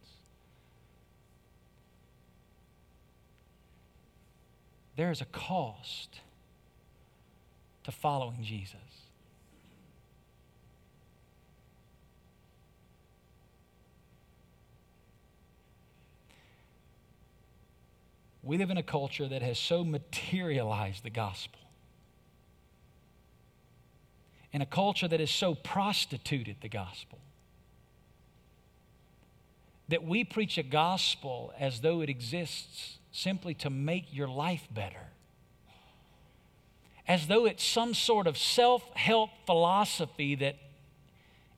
There 4.97 5.11
is 5.11 5.21
a 5.21 5.27
cost 5.27 6.21
to 7.85 7.93
following 7.93 8.43
Jesus. 8.43 8.77
We 18.43 18.57
live 18.57 18.71
in 18.71 18.79
a 18.79 18.83
culture 18.83 19.29
that 19.29 19.43
has 19.43 19.59
so 19.59 19.85
materialized 19.85 21.05
the 21.05 21.11
gospel. 21.11 21.58
In 24.53 24.63
a 24.63 24.67
culture 24.67 25.07
that 25.09 25.21
has 25.21 25.31
so 25.31 25.55
prostituted 25.55 26.57
the 26.61 26.69
gospel. 26.69 27.19
That 29.89 30.05
we 30.05 30.25
preach 30.25 30.59
a 30.59 30.63
gospel 30.63 31.53
as 31.59 31.81
though 31.81 32.01
it 32.01 32.09
exists 32.09 32.99
simply 33.13 33.55
to 33.55 33.71
make 33.71 34.15
your 34.15 34.29
life 34.29 34.67
better. 34.71 35.09
As 37.07 37.27
though 37.27 37.47
it's 37.47 37.65
some 37.65 37.95
sort 37.95 38.27
of 38.27 38.37
self 38.37 38.83
help 38.95 39.31
philosophy 39.47 40.35
that 40.37 40.57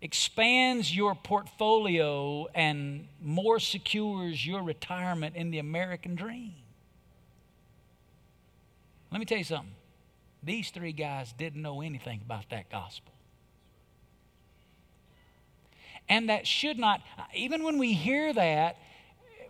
expands 0.01 0.95
your 0.95 1.15
portfolio 1.15 2.47
and 2.55 3.07
more 3.21 3.59
secures 3.59 4.47
your 4.47 4.63
retirement 4.63 5.37
in 5.37 5.51
the 5.51 5.59
American 5.59 6.15
dream. 6.15 6.55
Let 9.11 9.19
me 9.19 9.25
tell 9.25 9.39
you 9.39 9.45
something. 9.45 9.75
These 10.43 10.71
three 10.71 10.93
guys 10.93 11.33
didn't 11.33 11.61
know 11.61 11.83
anything 11.83 12.21
about 12.25 12.49
that 12.51 12.71
gospel. 12.71 13.13
And 16.09 16.29
that 16.29 16.47
should 16.47 16.79
not, 16.79 17.03
even 17.35 17.63
when 17.63 17.79
we 17.79 17.93
hear 17.93 18.33
that, 18.33 18.77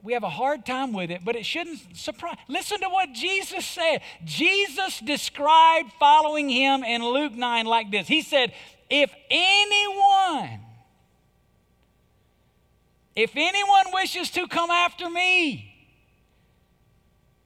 we 0.03 0.15
have 0.15 0.23
a 0.23 0.31
hard 0.31 0.67
time 0.67 0.93
with 0.93 1.11
it, 1.11 1.25
but 1.25 1.37
it 1.37 1.45
shouldn't 1.45 1.97
surprise. 1.97 2.37
Listen 2.49 2.81
to 2.81 2.89
what 2.89 3.13
Jesus 3.13 3.65
said. 3.65 4.01
Jesus 4.25 4.99
described 5.01 5.93
following 5.99 6.49
him 6.49 6.83
in 6.83 7.05
Luke 7.05 7.35
9 7.35 7.67
like 7.67 7.91
this 7.91 8.09
He 8.09 8.23
said, 8.23 8.53
If 8.89 9.13
anyone, 9.31 10.61
if 13.15 13.33
anyone 13.37 13.85
wishes 13.93 14.31
to 14.33 14.47
come 14.47 14.71
after 14.71 15.11
me, 15.11 15.67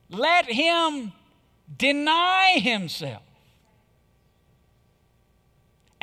let 0.08 0.46
him 0.46 1.12
deny 1.76 2.58
himself 2.58 3.22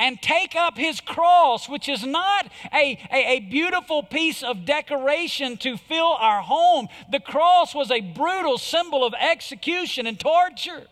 and 0.02 0.20
take 0.20 0.56
up 0.56 0.76
his 0.76 1.00
cross, 1.00 1.68
which 1.68 1.88
is 1.88 2.04
not 2.04 2.50
a, 2.74 2.98
a, 3.12 3.36
a, 3.36 3.38
beautiful 3.38 4.02
piece 4.02 4.42
of 4.42 4.64
decoration 4.64 5.56
to 5.56 5.76
fill 5.76 6.14
our 6.18 6.42
home. 6.42 6.88
The 7.12 7.20
cross 7.20 7.72
was 7.72 7.88
a 7.92 8.00
brutal 8.00 8.58
symbol 8.58 9.04
of 9.06 9.14
execution 9.14 10.08
and 10.08 10.18
torture. 10.18 10.88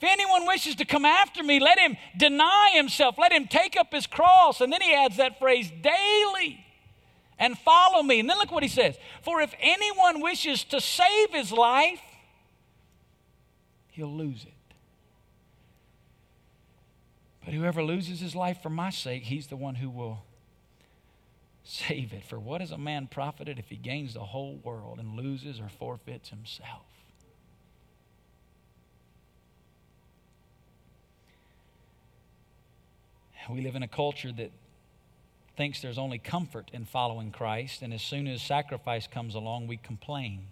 If 0.00 0.02
anyone 0.02 0.48
wishes 0.48 0.74
to 0.76 0.84
come 0.84 1.04
after 1.04 1.44
me, 1.44 1.60
let 1.60 1.78
him 1.78 1.96
deny 2.18 2.72
himself, 2.74 3.18
let 3.18 3.30
him 3.30 3.46
take 3.46 3.76
up 3.78 3.92
his 3.92 4.08
cross. 4.08 4.60
And 4.60 4.72
then 4.72 4.82
he 4.82 4.92
adds 4.92 5.18
that 5.18 5.38
phrase 5.38 5.70
daily 5.80 6.66
and 7.38 7.56
follow 7.56 8.02
me. 8.02 8.18
And 8.18 8.28
then 8.28 8.36
look 8.38 8.50
what 8.50 8.64
he 8.64 8.68
says 8.68 8.96
For 9.22 9.40
if 9.40 9.54
anyone 9.60 10.20
wishes 10.20 10.64
to 10.64 10.80
save 10.80 11.32
his 11.32 11.52
life, 11.52 12.00
he'll 13.92 14.12
lose 14.12 14.42
it. 14.42 14.55
But 17.46 17.54
whoever 17.54 17.80
loses 17.80 18.18
his 18.18 18.34
life 18.34 18.60
for 18.60 18.70
my 18.70 18.90
sake, 18.90 19.22
he's 19.22 19.46
the 19.46 19.56
one 19.56 19.76
who 19.76 19.88
will 19.88 20.24
save 21.62 22.12
it. 22.12 22.24
For 22.24 22.40
what 22.40 22.60
is 22.60 22.72
a 22.72 22.76
man 22.76 23.06
profited 23.06 23.60
if 23.60 23.68
he 23.68 23.76
gains 23.76 24.14
the 24.14 24.24
whole 24.24 24.56
world 24.64 24.98
and 24.98 25.14
loses 25.14 25.60
or 25.60 25.68
forfeits 25.68 26.30
himself? 26.30 26.82
We 33.48 33.60
live 33.60 33.76
in 33.76 33.84
a 33.84 33.88
culture 33.88 34.32
that 34.32 34.50
thinks 35.56 35.80
there's 35.80 35.98
only 35.98 36.18
comfort 36.18 36.68
in 36.72 36.84
following 36.84 37.30
Christ, 37.30 37.80
and 37.80 37.94
as 37.94 38.02
soon 38.02 38.26
as 38.26 38.42
sacrifice 38.42 39.06
comes 39.06 39.36
along, 39.36 39.68
we 39.68 39.76
complain. 39.76 40.48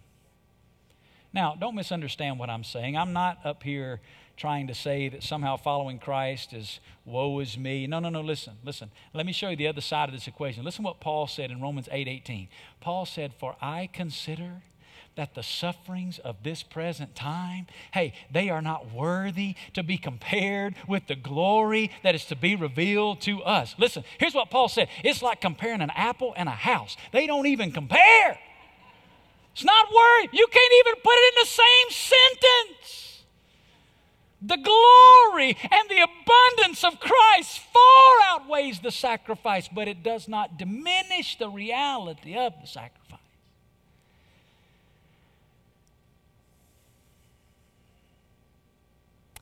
Now, 1.32 1.56
don't 1.58 1.74
misunderstand 1.74 2.38
what 2.38 2.50
I'm 2.50 2.62
saying. 2.62 2.96
I'm 2.96 3.12
not 3.12 3.44
up 3.44 3.64
here 3.64 4.00
trying 4.36 4.66
to 4.66 4.74
say 4.74 5.08
that 5.08 5.22
somehow 5.22 5.56
following 5.56 5.98
Christ 5.98 6.52
is 6.52 6.80
woe 7.04 7.38
is 7.40 7.56
me. 7.56 7.86
No, 7.86 8.00
no, 8.00 8.08
no, 8.08 8.20
listen, 8.20 8.54
listen. 8.64 8.90
Let 9.12 9.26
me 9.26 9.32
show 9.32 9.50
you 9.50 9.56
the 9.56 9.68
other 9.68 9.80
side 9.80 10.08
of 10.08 10.14
this 10.14 10.26
equation. 10.26 10.64
Listen 10.64 10.84
what 10.84 11.00
Paul 11.00 11.26
said 11.26 11.50
in 11.50 11.60
Romans 11.60 11.88
8 11.90 12.08
18. 12.08 12.48
Paul 12.80 13.06
said, 13.06 13.32
For 13.34 13.56
I 13.60 13.88
consider 13.92 14.62
that 15.16 15.34
the 15.34 15.42
sufferings 15.42 16.18
of 16.18 16.42
this 16.42 16.62
present 16.62 17.14
time, 17.14 17.66
hey, 17.92 18.14
they 18.32 18.50
are 18.50 18.62
not 18.62 18.92
worthy 18.92 19.54
to 19.74 19.82
be 19.82 19.96
compared 19.96 20.74
with 20.88 21.06
the 21.06 21.14
glory 21.14 21.90
that 22.02 22.14
is 22.14 22.24
to 22.26 22.36
be 22.36 22.56
revealed 22.56 23.20
to 23.22 23.42
us. 23.42 23.74
Listen, 23.78 24.04
here's 24.18 24.34
what 24.34 24.50
Paul 24.50 24.68
said 24.68 24.88
it's 25.04 25.22
like 25.22 25.40
comparing 25.40 25.80
an 25.80 25.92
apple 25.94 26.34
and 26.36 26.48
a 26.48 26.52
house, 26.52 26.96
they 27.12 27.26
don't 27.26 27.46
even 27.46 27.72
compare. 27.72 28.38
It's 29.52 29.64
not 29.64 29.86
worry. 29.94 30.28
You 30.32 30.48
can't 30.50 30.72
even 30.80 31.00
put 31.00 31.14
it 31.14 31.34
in 31.34 31.42
the 31.42 31.46
same 31.46 31.90
sentence. 31.90 33.13
The 34.46 34.56
glory 34.56 35.56
and 35.62 35.88
the 35.88 36.06
abundance 36.06 36.84
of 36.84 37.00
Christ 37.00 37.60
far 37.72 38.14
outweighs 38.26 38.80
the 38.80 38.90
sacrifice, 38.90 39.68
but 39.68 39.88
it 39.88 40.02
does 40.02 40.28
not 40.28 40.58
diminish 40.58 41.38
the 41.38 41.48
reality 41.48 42.36
of 42.36 42.52
the 42.60 42.66
sacrifice. 42.66 43.20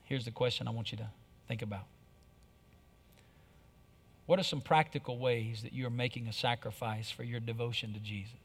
Here's 0.04 0.24
the 0.24 0.30
question 0.30 0.68
I 0.68 0.70
want 0.70 0.92
you 0.92 0.98
to 0.98 1.08
think 1.48 1.62
about. 1.62 1.86
What 4.26 4.38
are 4.38 4.44
some 4.44 4.60
practical 4.60 5.18
ways 5.18 5.62
that 5.62 5.72
you're 5.72 5.90
making 5.90 6.28
a 6.28 6.32
sacrifice 6.32 7.10
for 7.10 7.24
your 7.24 7.40
devotion 7.40 7.92
to 7.94 7.98
Jesus? 7.98 8.41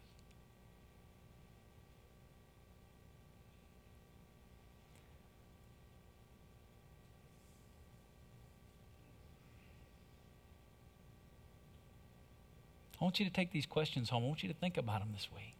I 12.99 13.03
want 13.03 13.19
you 13.19 13.25
to 13.25 13.31
take 13.31 13.51
these 13.51 13.65
questions 13.65 14.09
home. 14.09 14.23
I 14.23 14.27
want 14.27 14.43
you 14.43 14.49
to 14.49 14.55
think 14.55 14.77
about 14.77 14.99
them 14.99 15.09
this 15.13 15.27
week. 15.35 15.53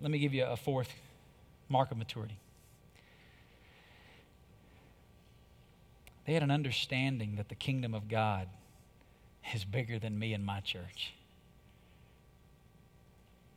Let 0.00 0.10
me 0.10 0.18
give 0.18 0.32
you 0.32 0.44
a 0.44 0.56
fourth 0.56 0.90
mark 1.68 1.90
of 1.90 1.98
maturity. 1.98 2.38
They 6.26 6.32
had 6.32 6.42
an 6.42 6.50
understanding 6.50 7.36
that 7.36 7.48
the 7.48 7.54
kingdom 7.54 7.94
of 7.94 8.08
God 8.08 8.48
is 9.54 9.64
bigger 9.64 9.98
than 9.98 10.18
me 10.18 10.32
and 10.32 10.44
my 10.44 10.60
church. 10.60 11.12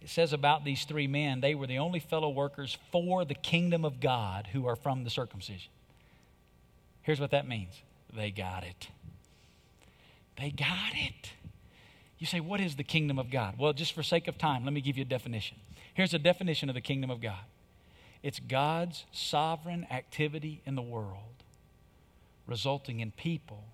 It 0.02 0.10
says 0.10 0.34
about 0.34 0.66
these 0.66 0.84
three 0.84 1.08
men, 1.08 1.40
they 1.40 1.56
were 1.56 1.68
the 1.68 1.78
only 1.78 2.00
fellow 2.00 2.30
workers 2.30 2.78
for 2.92 3.24
the 3.24 3.36
kingdom 3.36 3.86
of 3.86 4.02
God 4.02 4.48
who 4.52 4.66
are 4.68 4.76
from 4.76 5.06
the 5.06 5.10
circumcision. 5.10 5.72
Here's 7.04 7.22
what 7.22 7.32
that 7.32 7.48
means 7.48 7.74
they 8.14 8.32
got 8.32 8.64
it. 8.64 8.90
They 10.40 10.50
got 10.50 10.94
it. 10.94 11.32
You 12.18 12.28
say, 12.28 12.40
what 12.40 12.62
is 12.62 12.76
the 12.76 12.84
kingdom 12.84 13.20
of 13.20 13.30
God? 13.30 13.56
Well, 13.58 13.74
just 13.74 13.94
for 13.94 14.04
sake 14.04 14.28
of 14.28 14.38
time, 14.38 14.64
let 14.64 14.74
me 14.74 14.82
give 14.82 14.98
you 14.98 15.02
a 15.02 15.06
definition. 15.06 15.58
Here's 15.94 16.14
a 16.14 16.20
definition 16.20 16.70
of 16.70 16.76
the 16.76 16.82
kingdom 16.82 17.10
of 17.10 17.22
God 17.22 17.44
it's 18.22 18.40
God's 18.40 19.04
sovereign 19.12 19.86
activity 19.92 20.62
in 20.66 20.76
the 20.76 20.82
world, 20.82 21.44
resulting 22.48 23.02
in 23.02 23.12
people 23.12 23.66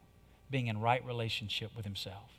being 0.50 0.68
in 0.68 0.82
right 0.82 1.06
relationship 1.06 1.70
with 1.76 1.86
Himself. 1.86 2.39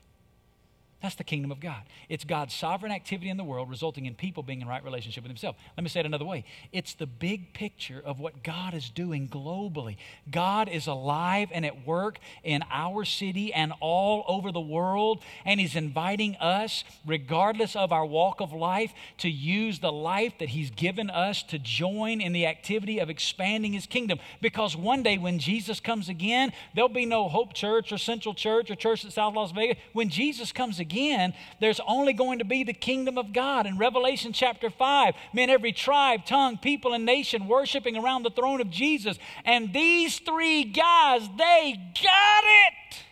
That's 1.02 1.14
the 1.14 1.24
kingdom 1.24 1.50
of 1.50 1.60
God. 1.60 1.82
It's 2.10 2.24
God's 2.24 2.54
sovereign 2.54 2.92
activity 2.92 3.30
in 3.30 3.38
the 3.38 3.44
world 3.44 3.70
resulting 3.70 4.04
in 4.04 4.14
people 4.14 4.42
being 4.42 4.60
in 4.60 4.68
right 4.68 4.84
relationship 4.84 5.22
with 5.22 5.30
Himself. 5.30 5.56
Let 5.74 5.82
me 5.82 5.88
say 5.88 6.00
it 6.00 6.06
another 6.06 6.26
way 6.26 6.44
it's 6.72 6.92
the 6.92 7.06
big 7.06 7.54
picture 7.54 8.02
of 8.04 8.20
what 8.20 8.42
God 8.42 8.74
is 8.74 8.90
doing 8.90 9.26
globally. 9.26 9.96
God 10.30 10.68
is 10.68 10.86
alive 10.86 11.48
and 11.52 11.64
at 11.64 11.86
work 11.86 12.18
in 12.44 12.62
our 12.70 13.06
city 13.06 13.50
and 13.50 13.72
all 13.80 14.24
over 14.28 14.52
the 14.52 14.60
world, 14.60 15.22
and 15.46 15.58
He's 15.58 15.74
inviting 15.74 16.36
us, 16.36 16.84
regardless 17.06 17.74
of 17.74 17.92
our 17.92 18.04
walk 18.04 18.42
of 18.42 18.52
life, 18.52 18.92
to 19.18 19.30
use 19.30 19.78
the 19.78 19.92
life 19.92 20.34
that 20.38 20.50
He's 20.50 20.70
given 20.70 21.08
us 21.08 21.42
to 21.44 21.58
join 21.58 22.20
in 22.20 22.34
the 22.34 22.44
activity 22.44 22.98
of 22.98 23.08
expanding 23.08 23.72
His 23.72 23.86
kingdom. 23.86 24.18
Because 24.42 24.76
one 24.76 25.02
day 25.02 25.16
when 25.16 25.38
Jesus 25.38 25.80
comes 25.80 26.10
again, 26.10 26.52
there'll 26.74 26.90
be 26.90 27.06
no 27.06 27.26
Hope 27.30 27.54
Church 27.54 27.90
or 27.90 27.96
Central 27.96 28.34
Church 28.34 28.70
or 28.70 28.74
Church 28.74 29.06
at 29.06 29.14
South 29.14 29.34
Las 29.34 29.52
Vegas. 29.52 29.78
When 29.94 30.10
Jesus 30.10 30.52
comes 30.52 30.78
again, 30.78 30.89
again, 30.90 31.34
there's 31.60 31.80
only 31.86 32.12
going 32.12 32.40
to 32.40 32.44
be 32.44 32.64
the 32.64 32.72
kingdom 32.72 33.16
of 33.16 33.32
God. 33.32 33.66
In 33.66 33.78
Revelation 33.78 34.32
chapter 34.32 34.70
5, 34.70 35.14
men, 35.32 35.50
every 35.50 35.72
tribe, 35.72 36.24
tongue, 36.26 36.58
people, 36.58 36.92
and 36.92 37.04
nation 37.06 37.46
worshiping 37.46 37.96
around 37.96 38.24
the 38.24 38.30
throne 38.30 38.60
of 38.60 38.70
Jesus. 38.70 39.18
And 39.44 39.72
these 39.72 40.18
three 40.18 40.64
guys, 40.64 41.22
they 41.38 41.74
got 42.02 42.44
it. 42.44 43.04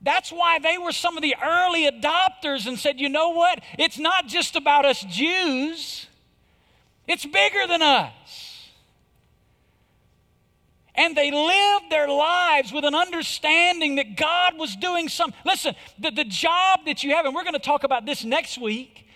That's 0.00 0.30
why 0.30 0.58
they 0.58 0.78
were 0.78 0.92
some 0.92 1.16
of 1.16 1.22
the 1.22 1.34
early 1.42 1.90
adopters 1.90 2.66
and 2.66 2.78
said, 2.78 3.00
you 3.00 3.08
know 3.08 3.30
what? 3.30 3.60
It's 3.78 3.98
not 3.98 4.26
just 4.26 4.56
about 4.56 4.84
us 4.84 5.04
Jews, 5.04 6.06
it's 7.06 7.26
bigger 7.26 7.66
than 7.66 7.82
us 7.82 8.47
and 10.98 11.16
they 11.16 11.30
lived 11.30 11.90
their 11.90 12.08
lives 12.08 12.72
with 12.72 12.84
an 12.84 12.94
understanding 12.94 13.94
that 13.96 14.16
God 14.16 14.58
was 14.58 14.74
doing 14.74 15.08
something. 15.08 15.38
Listen, 15.46 15.76
the, 15.98 16.10
the 16.10 16.24
job 16.24 16.80
that 16.86 17.04
you 17.04 17.14
have, 17.14 17.24
and 17.24 17.34
we're 17.34 17.44
going 17.44 17.54
to 17.54 17.60
talk 17.60 17.84
about 17.84 18.04
this 18.04 18.24
next 18.24 18.58
week, 18.58 19.06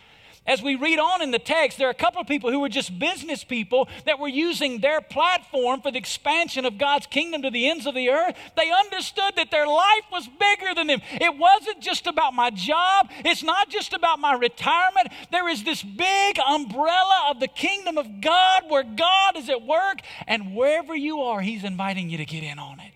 as 0.45 0.61
we 0.61 0.75
read 0.75 0.99
on 0.99 1.23
in 1.23 1.31
the 1.31 1.39
text, 1.39 1.79
there 1.79 1.87
are 1.87 1.93
a 1.93 1.95
couple 1.95 2.21
of 2.21 2.27
people 2.27 2.51
who 2.51 2.59
were 2.59 2.69
just 2.69 2.99
business 2.99 3.45
people 3.45 3.89
that 4.07 4.19
were 4.19 4.29
using 4.29 4.81
their 4.81 5.01
platform 5.01 5.81
for 5.81 5.93
the 5.93 5.99
expansion 5.99 6.65
of 6.65 6.79
God's 6.79 7.07
kingdom 7.07 7.43
to 7.43 7.51
the 7.51 7.71
ends 7.71 7.87
of 7.87 7.95
the 7.95 8.11
earth. 8.11 8.35
They 8.57 8.71
understood 8.73 9.35
that 9.37 9.53
their 9.53 9.69
life 9.69 10.05
was 10.11 10.27
bigger 10.27 10.75
than 10.75 10.89
them. 10.89 11.01
It 11.13 11.39
wasn't 11.39 11.81
just 11.81 12.09
about 12.09 12.35
my 12.35 12.51
job, 12.51 13.09
it's 13.25 13.45
not 13.45 13.69
just 13.69 13.93
about 13.93 14.19
my 14.19 14.35
retirement. 14.35 15.09
There 15.31 15.49
is 15.49 15.63
this 15.63 15.83
big 15.83 16.39
umbrella 16.45 17.29
of 17.31 17.39
the 17.39 17.49
kingdom 17.49 17.97
of 17.97 18.21
God 18.21 18.65
where 18.69 18.83
God 18.83 19.37
is 19.37 19.49
at 19.49 19.63
work, 19.63 20.01
and 20.27 20.57
wherever 20.57 20.97
you 20.97 21.21
are, 21.21 21.41
He's 21.41 21.63
inviting 21.63 22.11
you 22.11 22.19
to 22.19 22.25
get 22.25 22.43
in 22.43 22.59
on 22.59 22.81
it. 22.81 22.93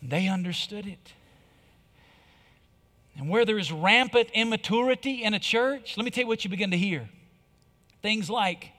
They 0.00 0.28
understood 0.28 0.86
it. 0.86 1.14
And 3.18 3.30
where 3.30 3.44
there 3.44 3.58
is 3.58 3.72
rampant 3.72 4.30
immaturity 4.34 5.24
in 5.24 5.32
a 5.32 5.38
church, 5.38 5.96
let 5.96 6.04
me 6.04 6.10
tell 6.10 6.24
you 6.24 6.28
what 6.28 6.44
you 6.44 6.50
begin 6.50 6.70
to 6.70 6.76
hear. 6.76 7.08
Things 8.02 8.28
like, 8.28 8.72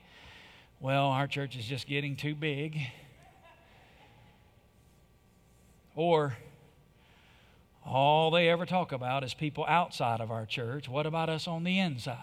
well, 0.79 1.07
our 1.07 1.27
church 1.27 1.57
is 1.57 1.65
just 1.65 1.87
getting 1.87 2.15
too 2.15 2.35
big. 2.35 2.79
Or, 5.95 6.37
all 7.83 8.29
they 8.29 8.49
ever 8.49 8.67
talk 8.67 8.91
about 8.91 9.23
is 9.23 9.33
people 9.33 9.65
outside 9.67 10.21
of 10.21 10.29
our 10.29 10.45
church. 10.45 10.87
What 10.87 11.07
about 11.07 11.29
us 11.29 11.47
on 11.47 11.63
the 11.63 11.79
inside? 11.79 12.17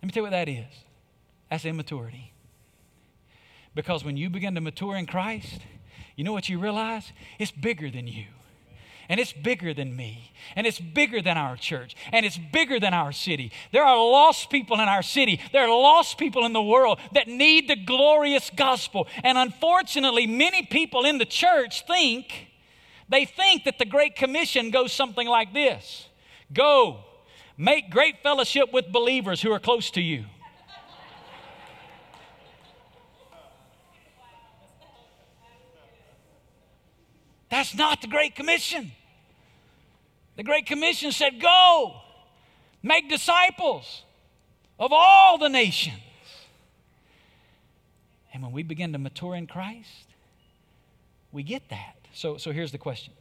Let 0.00 0.06
me 0.06 0.12
tell 0.12 0.20
you 0.20 0.24
what 0.24 0.30
that 0.30 0.48
is 0.48 0.84
that's 1.50 1.64
immaturity. 1.64 2.32
Because 3.74 4.04
when 4.04 4.16
you 4.16 4.30
begin 4.30 4.54
to 4.54 4.60
mature 4.60 4.96
in 4.96 5.04
Christ, 5.04 5.60
you 6.16 6.24
know 6.24 6.32
what 6.32 6.48
you 6.48 6.58
realize? 6.58 7.12
It's 7.38 7.50
bigger 7.50 7.90
than 7.90 8.06
you 8.06 8.26
and 9.10 9.18
it's 9.18 9.32
bigger 9.32 9.74
than 9.74 9.96
me, 9.96 10.30
and 10.54 10.68
it's 10.68 10.78
bigger 10.78 11.20
than 11.20 11.36
our 11.36 11.56
church, 11.56 11.96
and 12.12 12.24
it's 12.24 12.38
bigger 12.38 12.78
than 12.78 12.94
our 12.94 13.10
city. 13.10 13.50
There 13.72 13.82
are 13.82 13.96
lost 13.96 14.50
people 14.50 14.80
in 14.80 14.88
our 14.88 15.02
city, 15.02 15.40
there 15.52 15.64
are 15.64 15.68
lost 15.68 16.16
people 16.16 16.46
in 16.46 16.52
the 16.52 16.62
world 16.62 17.00
that 17.12 17.26
need 17.26 17.68
the 17.68 17.74
glorious 17.74 18.50
gospel. 18.54 19.08
And 19.24 19.36
unfortunately, 19.36 20.28
many 20.28 20.62
people 20.62 21.04
in 21.04 21.18
the 21.18 21.24
church 21.24 21.84
think, 21.88 22.52
they 23.08 23.24
think 23.24 23.64
that 23.64 23.80
the 23.80 23.84
Great 23.84 24.14
Commission 24.14 24.70
goes 24.70 24.92
something 24.92 25.26
like 25.26 25.52
this 25.52 26.06
Go, 26.52 27.00
make 27.56 27.90
great 27.90 28.22
fellowship 28.22 28.72
with 28.72 28.92
believers 28.92 29.42
who 29.42 29.50
are 29.50 29.58
close 29.58 29.90
to 29.90 30.00
you. 30.00 30.24
That's 37.50 37.74
not 37.74 38.02
the 38.02 38.06
Great 38.06 38.36
Commission. 38.36 38.92
The 40.40 40.44
Great 40.44 40.64
Commission 40.64 41.12
said, 41.12 41.38
Go, 41.38 42.00
make 42.82 43.10
disciples 43.10 44.04
of 44.78 44.90
all 44.90 45.36
the 45.36 45.50
nations. 45.50 46.00
And 48.32 48.42
when 48.42 48.50
we 48.50 48.62
begin 48.62 48.94
to 48.94 48.98
mature 48.98 49.34
in 49.34 49.46
Christ, 49.46 50.06
we 51.30 51.42
get 51.42 51.68
that. 51.68 51.96
So, 52.14 52.38
so 52.38 52.52
here's 52.52 52.72
the 52.72 52.78
question 52.78 53.12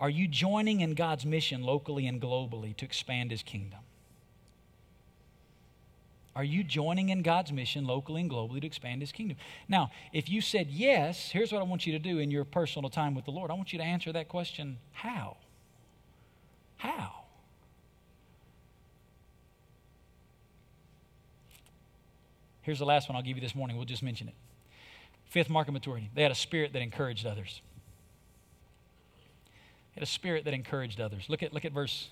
Are 0.00 0.10
you 0.10 0.28
joining 0.28 0.82
in 0.82 0.92
God's 0.92 1.24
mission 1.24 1.62
locally 1.62 2.06
and 2.06 2.20
globally 2.20 2.76
to 2.76 2.84
expand 2.84 3.30
His 3.30 3.42
kingdom? 3.42 3.80
Are 6.36 6.44
you 6.44 6.62
joining 6.62 7.08
in 7.08 7.22
God's 7.22 7.52
mission 7.52 7.86
locally 7.86 8.20
and 8.20 8.30
globally 8.30 8.60
to 8.60 8.66
expand 8.66 9.00
His 9.00 9.12
kingdom? 9.12 9.38
Now, 9.66 9.92
if 10.12 10.28
you 10.28 10.42
said 10.42 10.66
yes, 10.68 11.30
here's 11.30 11.52
what 11.52 11.60
I 11.62 11.64
want 11.64 11.86
you 11.86 11.94
to 11.94 11.98
do 11.98 12.18
in 12.18 12.30
your 12.30 12.44
personal 12.44 12.90
time 12.90 13.14
with 13.14 13.24
the 13.24 13.30
Lord. 13.30 13.50
I 13.50 13.54
want 13.54 13.72
you 13.72 13.78
to 13.78 13.84
answer 13.86 14.12
that 14.12 14.28
question 14.28 14.76
how? 14.92 15.38
How? 16.78 17.24
Here's 22.62 22.78
the 22.78 22.84
last 22.84 23.08
one 23.08 23.16
I'll 23.16 23.22
give 23.22 23.36
you 23.36 23.40
this 23.40 23.54
morning. 23.54 23.76
We'll 23.76 23.86
just 23.86 24.02
mention 24.02 24.28
it. 24.28 24.34
Fifth 25.26 25.50
mark 25.50 25.68
of 25.68 25.74
maturity. 25.74 26.10
They 26.14 26.22
had 26.22 26.32
a 26.32 26.36
spirit 26.36 26.72
that 26.72 26.82
encouraged 26.82 27.26
others. 27.26 27.60
They 29.94 30.00
had 30.00 30.02
a 30.02 30.06
spirit 30.06 30.44
that 30.44 30.54
encouraged 30.54 31.00
others. 31.00 31.26
Look 31.28 31.42
at, 31.42 31.52
look 31.52 31.64
at 31.64 31.72
verse 31.72 32.08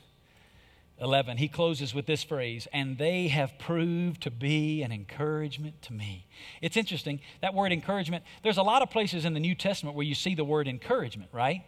11. 1.00 1.36
He 1.36 1.48
closes 1.48 1.94
with 1.94 2.06
this 2.06 2.24
phrase, 2.24 2.66
and 2.72 2.96
they 2.96 3.28
have 3.28 3.58
proved 3.58 4.22
to 4.22 4.30
be 4.30 4.82
an 4.82 4.92
encouragement 4.92 5.82
to 5.82 5.92
me. 5.92 6.26
It's 6.62 6.76
interesting, 6.76 7.20
that 7.42 7.52
word 7.52 7.70
encouragement, 7.70 8.24
there's 8.42 8.56
a 8.56 8.62
lot 8.62 8.80
of 8.82 8.90
places 8.90 9.24
in 9.24 9.34
the 9.34 9.40
New 9.40 9.54
Testament 9.54 9.94
where 9.94 10.06
you 10.06 10.14
see 10.14 10.34
the 10.34 10.44
word 10.44 10.68
encouragement, 10.68 11.30
right? 11.32 11.64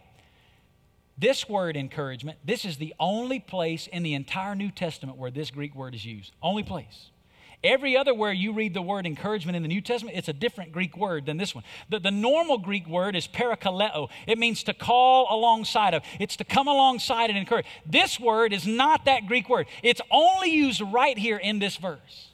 This 1.19 1.49
word 1.49 1.75
encouragement, 1.75 2.37
this 2.45 2.63
is 2.63 2.77
the 2.77 2.93
only 2.99 3.39
place 3.39 3.87
in 3.87 4.03
the 4.03 4.13
entire 4.13 4.55
New 4.55 4.71
Testament 4.71 5.17
where 5.17 5.31
this 5.31 5.51
Greek 5.51 5.75
word 5.75 5.93
is 5.93 6.05
used. 6.05 6.31
Only 6.41 6.63
place. 6.63 7.09
Every 7.61 7.97
other 7.97 8.13
where 8.13 8.31
you 8.31 8.53
read 8.53 8.73
the 8.73 8.81
word 8.81 9.05
encouragement 9.05 9.57
in 9.57 9.61
the 9.61 9.67
New 9.67 9.81
Testament, 9.81 10.17
it's 10.17 10.29
a 10.29 10.33
different 10.33 10.71
Greek 10.71 10.95
word 10.95 11.25
than 11.25 11.35
this 11.35 11.53
one. 11.53 11.65
The, 11.89 11.99
the 11.99 12.11
normal 12.11 12.57
Greek 12.57 12.87
word 12.87 13.17
is 13.17 13.27
parakaleo. 13.27 14.09
It 14.27 14.37
means 14.37 14.63
to 14.63 14.73
call 14.73 15.27
alongside 15.29 15.93
of. 15.93 16.03
It's 16.21 16.37
to 16.37 16.45
come 16.45 16.69
alongside 16.69 17.29
and 17.29 17.37
encourage. 17.37 17.65
This 17.85 18.17
word 18.17 18.53
is 18.53 18.65
not 18.65 19.03
that 19.05 19.27
Greek 19.27 19.49
word. 19.49 19.67
It's 19.83 19.99
only 20.09 20.51
used 20.51 20.79
right 20.79 21.17
here 21.17 21.37
in 21.37 21.59
this 21.59 21.75
verse. 21.75 22.29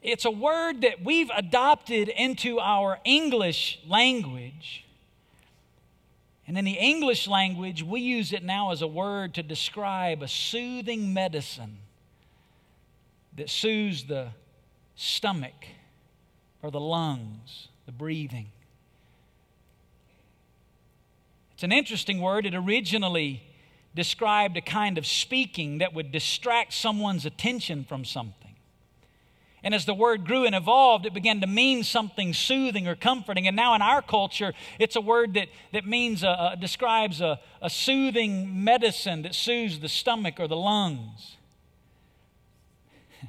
It's 0.00 0.24
a 0.24 0.30
word 0.30 0.80
that 0.80 1.04
we've 1.04 1.30
adopted 1.36 2.08
into 2.08 2.58
our 2.58 2.98
English 3.04 3.80
language 3.86 4.85
and 6.46 6.56
in 6.56 6.64
the 6.64 6.72
English 6.72 7.26
language, 7.26 7.82
we 7.82 8.00
use 8.00 8.32
it 8.32 8.44
now 8.44 8.70
as 8.70 8.80
a 8.80 8.86
word 8.86 9.34
to 9.34 9.42
describe 9.42 10.22
a 10.22 10.28
soothing 10.28 11.12
medicine 11.12 11.78
that 13.36 13.50
soothes 13.50 14.04
the 14.04 14.28
stomach 14.94 15.66
or 16.62 16.70
the 16.70 16.80
lungs, 16.80 17.68
the 17.84 17.92
breathing. 17.92 18.46
It's 21.54 21.64
an 21.64 21.72
interesting 21.72 22.20
word. 22.20 22.46
It 22.46 22.54
originally 22.54 23.42
described 23.94 24.56
a 24.56 24.60
kind 24.60 24.98
of 24.98 25.06
speaking 25.06 25.78
that 25.78 25.94
would 25.94 26.12
distract 26.12 26.74
someone's 26.74 27.26
attention 27.26 27.82
from 27.84 28.04
something. 28.04 28.45
And 29.66 29.74
as 29.74 29.84
the 29.84 29.94
word 29.94 30.24
grew 30.24 30.44
and 30.44 30.54
evolved, 30.54 31.06
it 31.06 31.12
began 31.12 31.40
to 31.40 31.48
mean 31.48 31.82
something 31.82 32.32
soothing 32.32 32.86
or 32.86 32.94
comforting. 32.94 33.48
And 33.48 33.56
now 33.56 33.74
in 33.74 33.82
our 33.82 34.00
culture, 34.00 34.54
it's 34.78 34.94
a 34.94 35.00
word 35.00 35.34
that, 35.34 35.48
that 35.72 35.84
means, 35.84 36.22
a, 36.22 36.52
a, 36.52 36.56
describes 36.56 37.20
a, 37.20 37.40
a 37.60 37.68
soothing 37.68 38.62
medicine 38.62 39.22
that 39.22 39.34
soothes 39.34 39.80
the 39.80 39.88
stomach 39.88 40.38
or 40.38 40.46
the 40.46 40.54
lungs. 40.54 41.36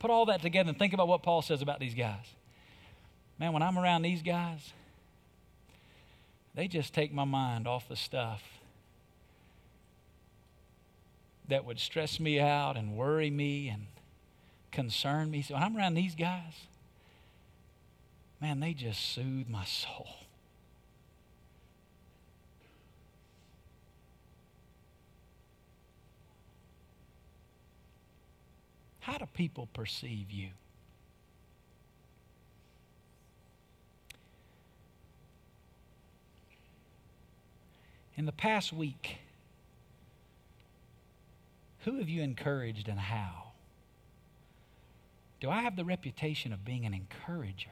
Put 0.00 0.10
all 0.10 0.26
that 0.26 0.42
together 0.42 0.70
and 0.70 0.76
think 0.76 0.92
about 0.92 1.06
what 1.06 1.22
Paul 1.22 1.40
says 1.40 1.62
about 1.62 1.78
these 1.78 1.94
guys. 1.94 2.26
Man, 3.38 3.52
when 3.52 3.62
I'm 3.62 3.78
around 3.78 4.02
these 4.02 4.22
guys, 4.22 4.72
they 6.52 6.66
just 6.66 6.92
take 6.92 7.12
my 7.14 7.22
mind 7.22 7.68
off 7.68 7.88
the 7.88 7.94
stuff 7.94 8.42
that 11.46 11.64
would 11.64 11.78
stress 11.78 12.18
me 12.18 12.40
out 12.40 12.76
and 12.76 12.96
worry 12.96 13.30
me 13.30 13.68
and 13.68 13.86
concern 14.70 15.30
me. 15.30 15.42
So 15.42 15.54
I'm 15.54 15.76
around 15.76 15.94
these 15.94 16.14
guys, 16.14 16.66
man, 18.40 18.60
they 18.60 18.72
just 18.72 19.00
soothe 19.14 19.48
my 19.48 19.64
soul. 19.64 20.08
How 29.00 29.18
do 29.18 29.26
people 29.34 29.68
perceive 29.72 30.30
you? 30.30 30.50
In 38.16 38.26
the 38.26 38.32
past 38.32 38.72
week, 38.72 39.18
who 41.84 41.96
have 41.96 42.08
you 42.08 42.22
encouraged 42.22 42.86
and 42.86 43.00
how? 43.00 43.49
Do 45.40 45.48
I 45.50 45.62
have 45.62 45.74
the 45.74 45.84
reputation 45.84 46.52
of 46.52 46.64
being 46.64 46.84
an 46.84 46.92
encourager? 46.92 47.70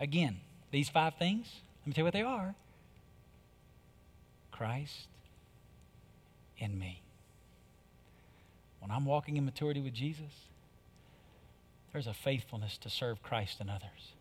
Again, 0.00 0.40
these 0.70 0.88
five 0.88 1.14
things, 1.14 1.46
let 1.82 1.86
me 1.86 1.92
tell 1.92 2.02
you 2.02 2.06
what 2.06 2.14
they 2.14 2.22
are 2.22 2.54
Christ 4.50 5.06
in 6.58 6.78
me. 6.78 7.02
When 8.80 8.90
I'm 8.90 9.04
walking 9.04 9.36
in 9.36 9.44
maturity 9.44 9.80
with 9.80 9.92
Jesus, 9.92 10.48
there's 11.92 12.06
a 12.06 12.14
faithfulness 12.14 12.78
to 12.78 12.90
serve 12.90 13.22
Christ 13.22 13.60
and 13.60 13.70
others. 13.70 14.14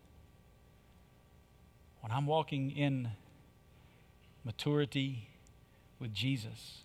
When 2.02 2.12
I'm 2.12 2.26
walking 2.26 2.70
in 2.70 3.10
maturity 4.44 5.30
with 6.02 6.14
Jesus, 6.14 6.80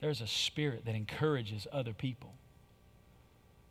there's 0.00 0.20
a 0.20 0.26
spirit 0.26 0.84
that 0.84 0.94
encourages 0.94 1.66
other 1.72 1.92
people. 1.92 2.34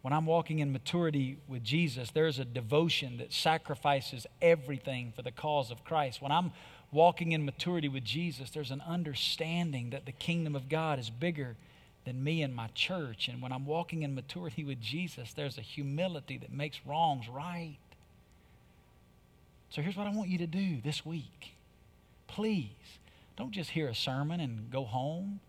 When 0.02 0.14
I'm 0.14 0.26
walking 0.26 0.60
in 0.60 0.72
maturity 0.72 1.38
with 1.48 1.64
Jesus, 1.64 2.12
there's 2.12 2.40
a 2.40 2.46
devotion 2.46 3.18
that 3.18 3.34
sacrifices 3.34 4.28
everything 4.42 5.12
for 5.16 5.24
the 5.24 5.32
cause 5.32 5.72
of 5.72 5.84
Christ. 5.84 6.22
When 6.22 6.32
I'm 6.32 6.52
walking 6.92 7.32
in 7.32 7.44
maturity 7.44 7.90
with 7.90 8.04
Jesus, 8.04 8.52
there's 8.52 8.72
an 8.72 8.84
understanding 8.88 9.90
that 9.90 10.06
the 10.06 10.12
kingdom 10.12 10.56
of 10.56 10.70
God 10.70 11.00
is 11.00 11.10
bigger 11.10 11.56
than 12.06 12.24
me 12.24 12.44
and 12.44 12.56
my 12.56 12.68
church. 12.76 13.28
And 13.28 13.42
when 13.42 13.52
I'm 13.52 13.66
walking 13.66 14.04
in 14.04 14.14
maturity 14.14 14.64
with 14.64 14.80
Jesus, 14.80 15.34
there's 15.34 15.58
a 15.58 15.62
humility 15.62 16.38
that 16.38 16.54
makes 16.54 16.80
wrongs 16.86 17.28
right. 17.28 17.78
So 19.72 19.82
here's 19.82 19.98
what 19.98 20.08
I 20.08 20.12
want 20.12 20.30
you 20.30 20.38
to 20.38 20.48
do 20.48 20.82
this 20.84 21.06
week. 21.06 21.56
Please, 22.28 22.70
don't 23.38 23.52
just 23.52 23.72
hear 23.72 23.88
a 23.88 23.96
sermon 23.96 24.40
and 24.40 24.72
go 24.72 24.84
home. 24.84 25.40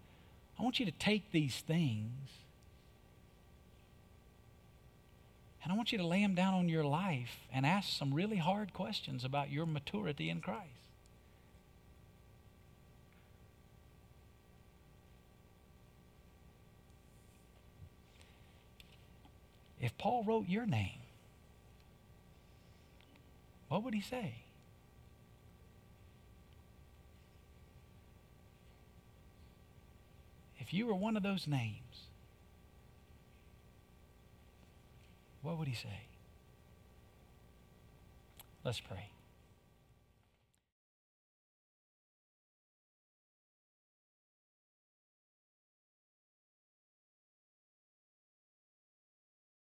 I 0.58 0.62
want 0.62 0.80
you 0.80 0.86
to 0.86 0.92
take 0.92 1.30
these 1.30 1.56
things 1.60 2.30
and 5.66 5.72
I 5.72 5.76
want 5.76 5.90
you 5.90 5.98
to 5.98 6.06
lay 6.06 6.22
them 6.22 6.36
down 6.36 6.54
on 6.54 6.68
your 6.68 6.84
life 6.84 7.40
and 7.52 7.66
ask 7.66 7.88
some 7.88 8.14
really 8.14 8.36
hard 8.36 8.72
questions 8.72 9.24
about 9.24 9.50
your 9.50 9.66
maturity 9.66 10.30
in 10.30 10.40
Christ. 10.40 10.62
If 19.80 19.98
Paul 19.98 20.22
wrote 20.22 20.48
your 20.48 20.66
name, 20.66 21.00
what 23.68 23.82
would 23.82 23.92
he 23.92 24.00
say? 24.00 24.45
If 30.66 30.74
you 30.74 30.86
were 30.86 30.94
one 30.94 31.16
of 31.16 31.22
those 31.22 31.46
names, 31.46 32.08
what 35.40 35.58
would 35.58 35.68
he 35.68 35.74
say? 35.74 36.08
Let's 38.64 38.80
pray. 38.80 39.10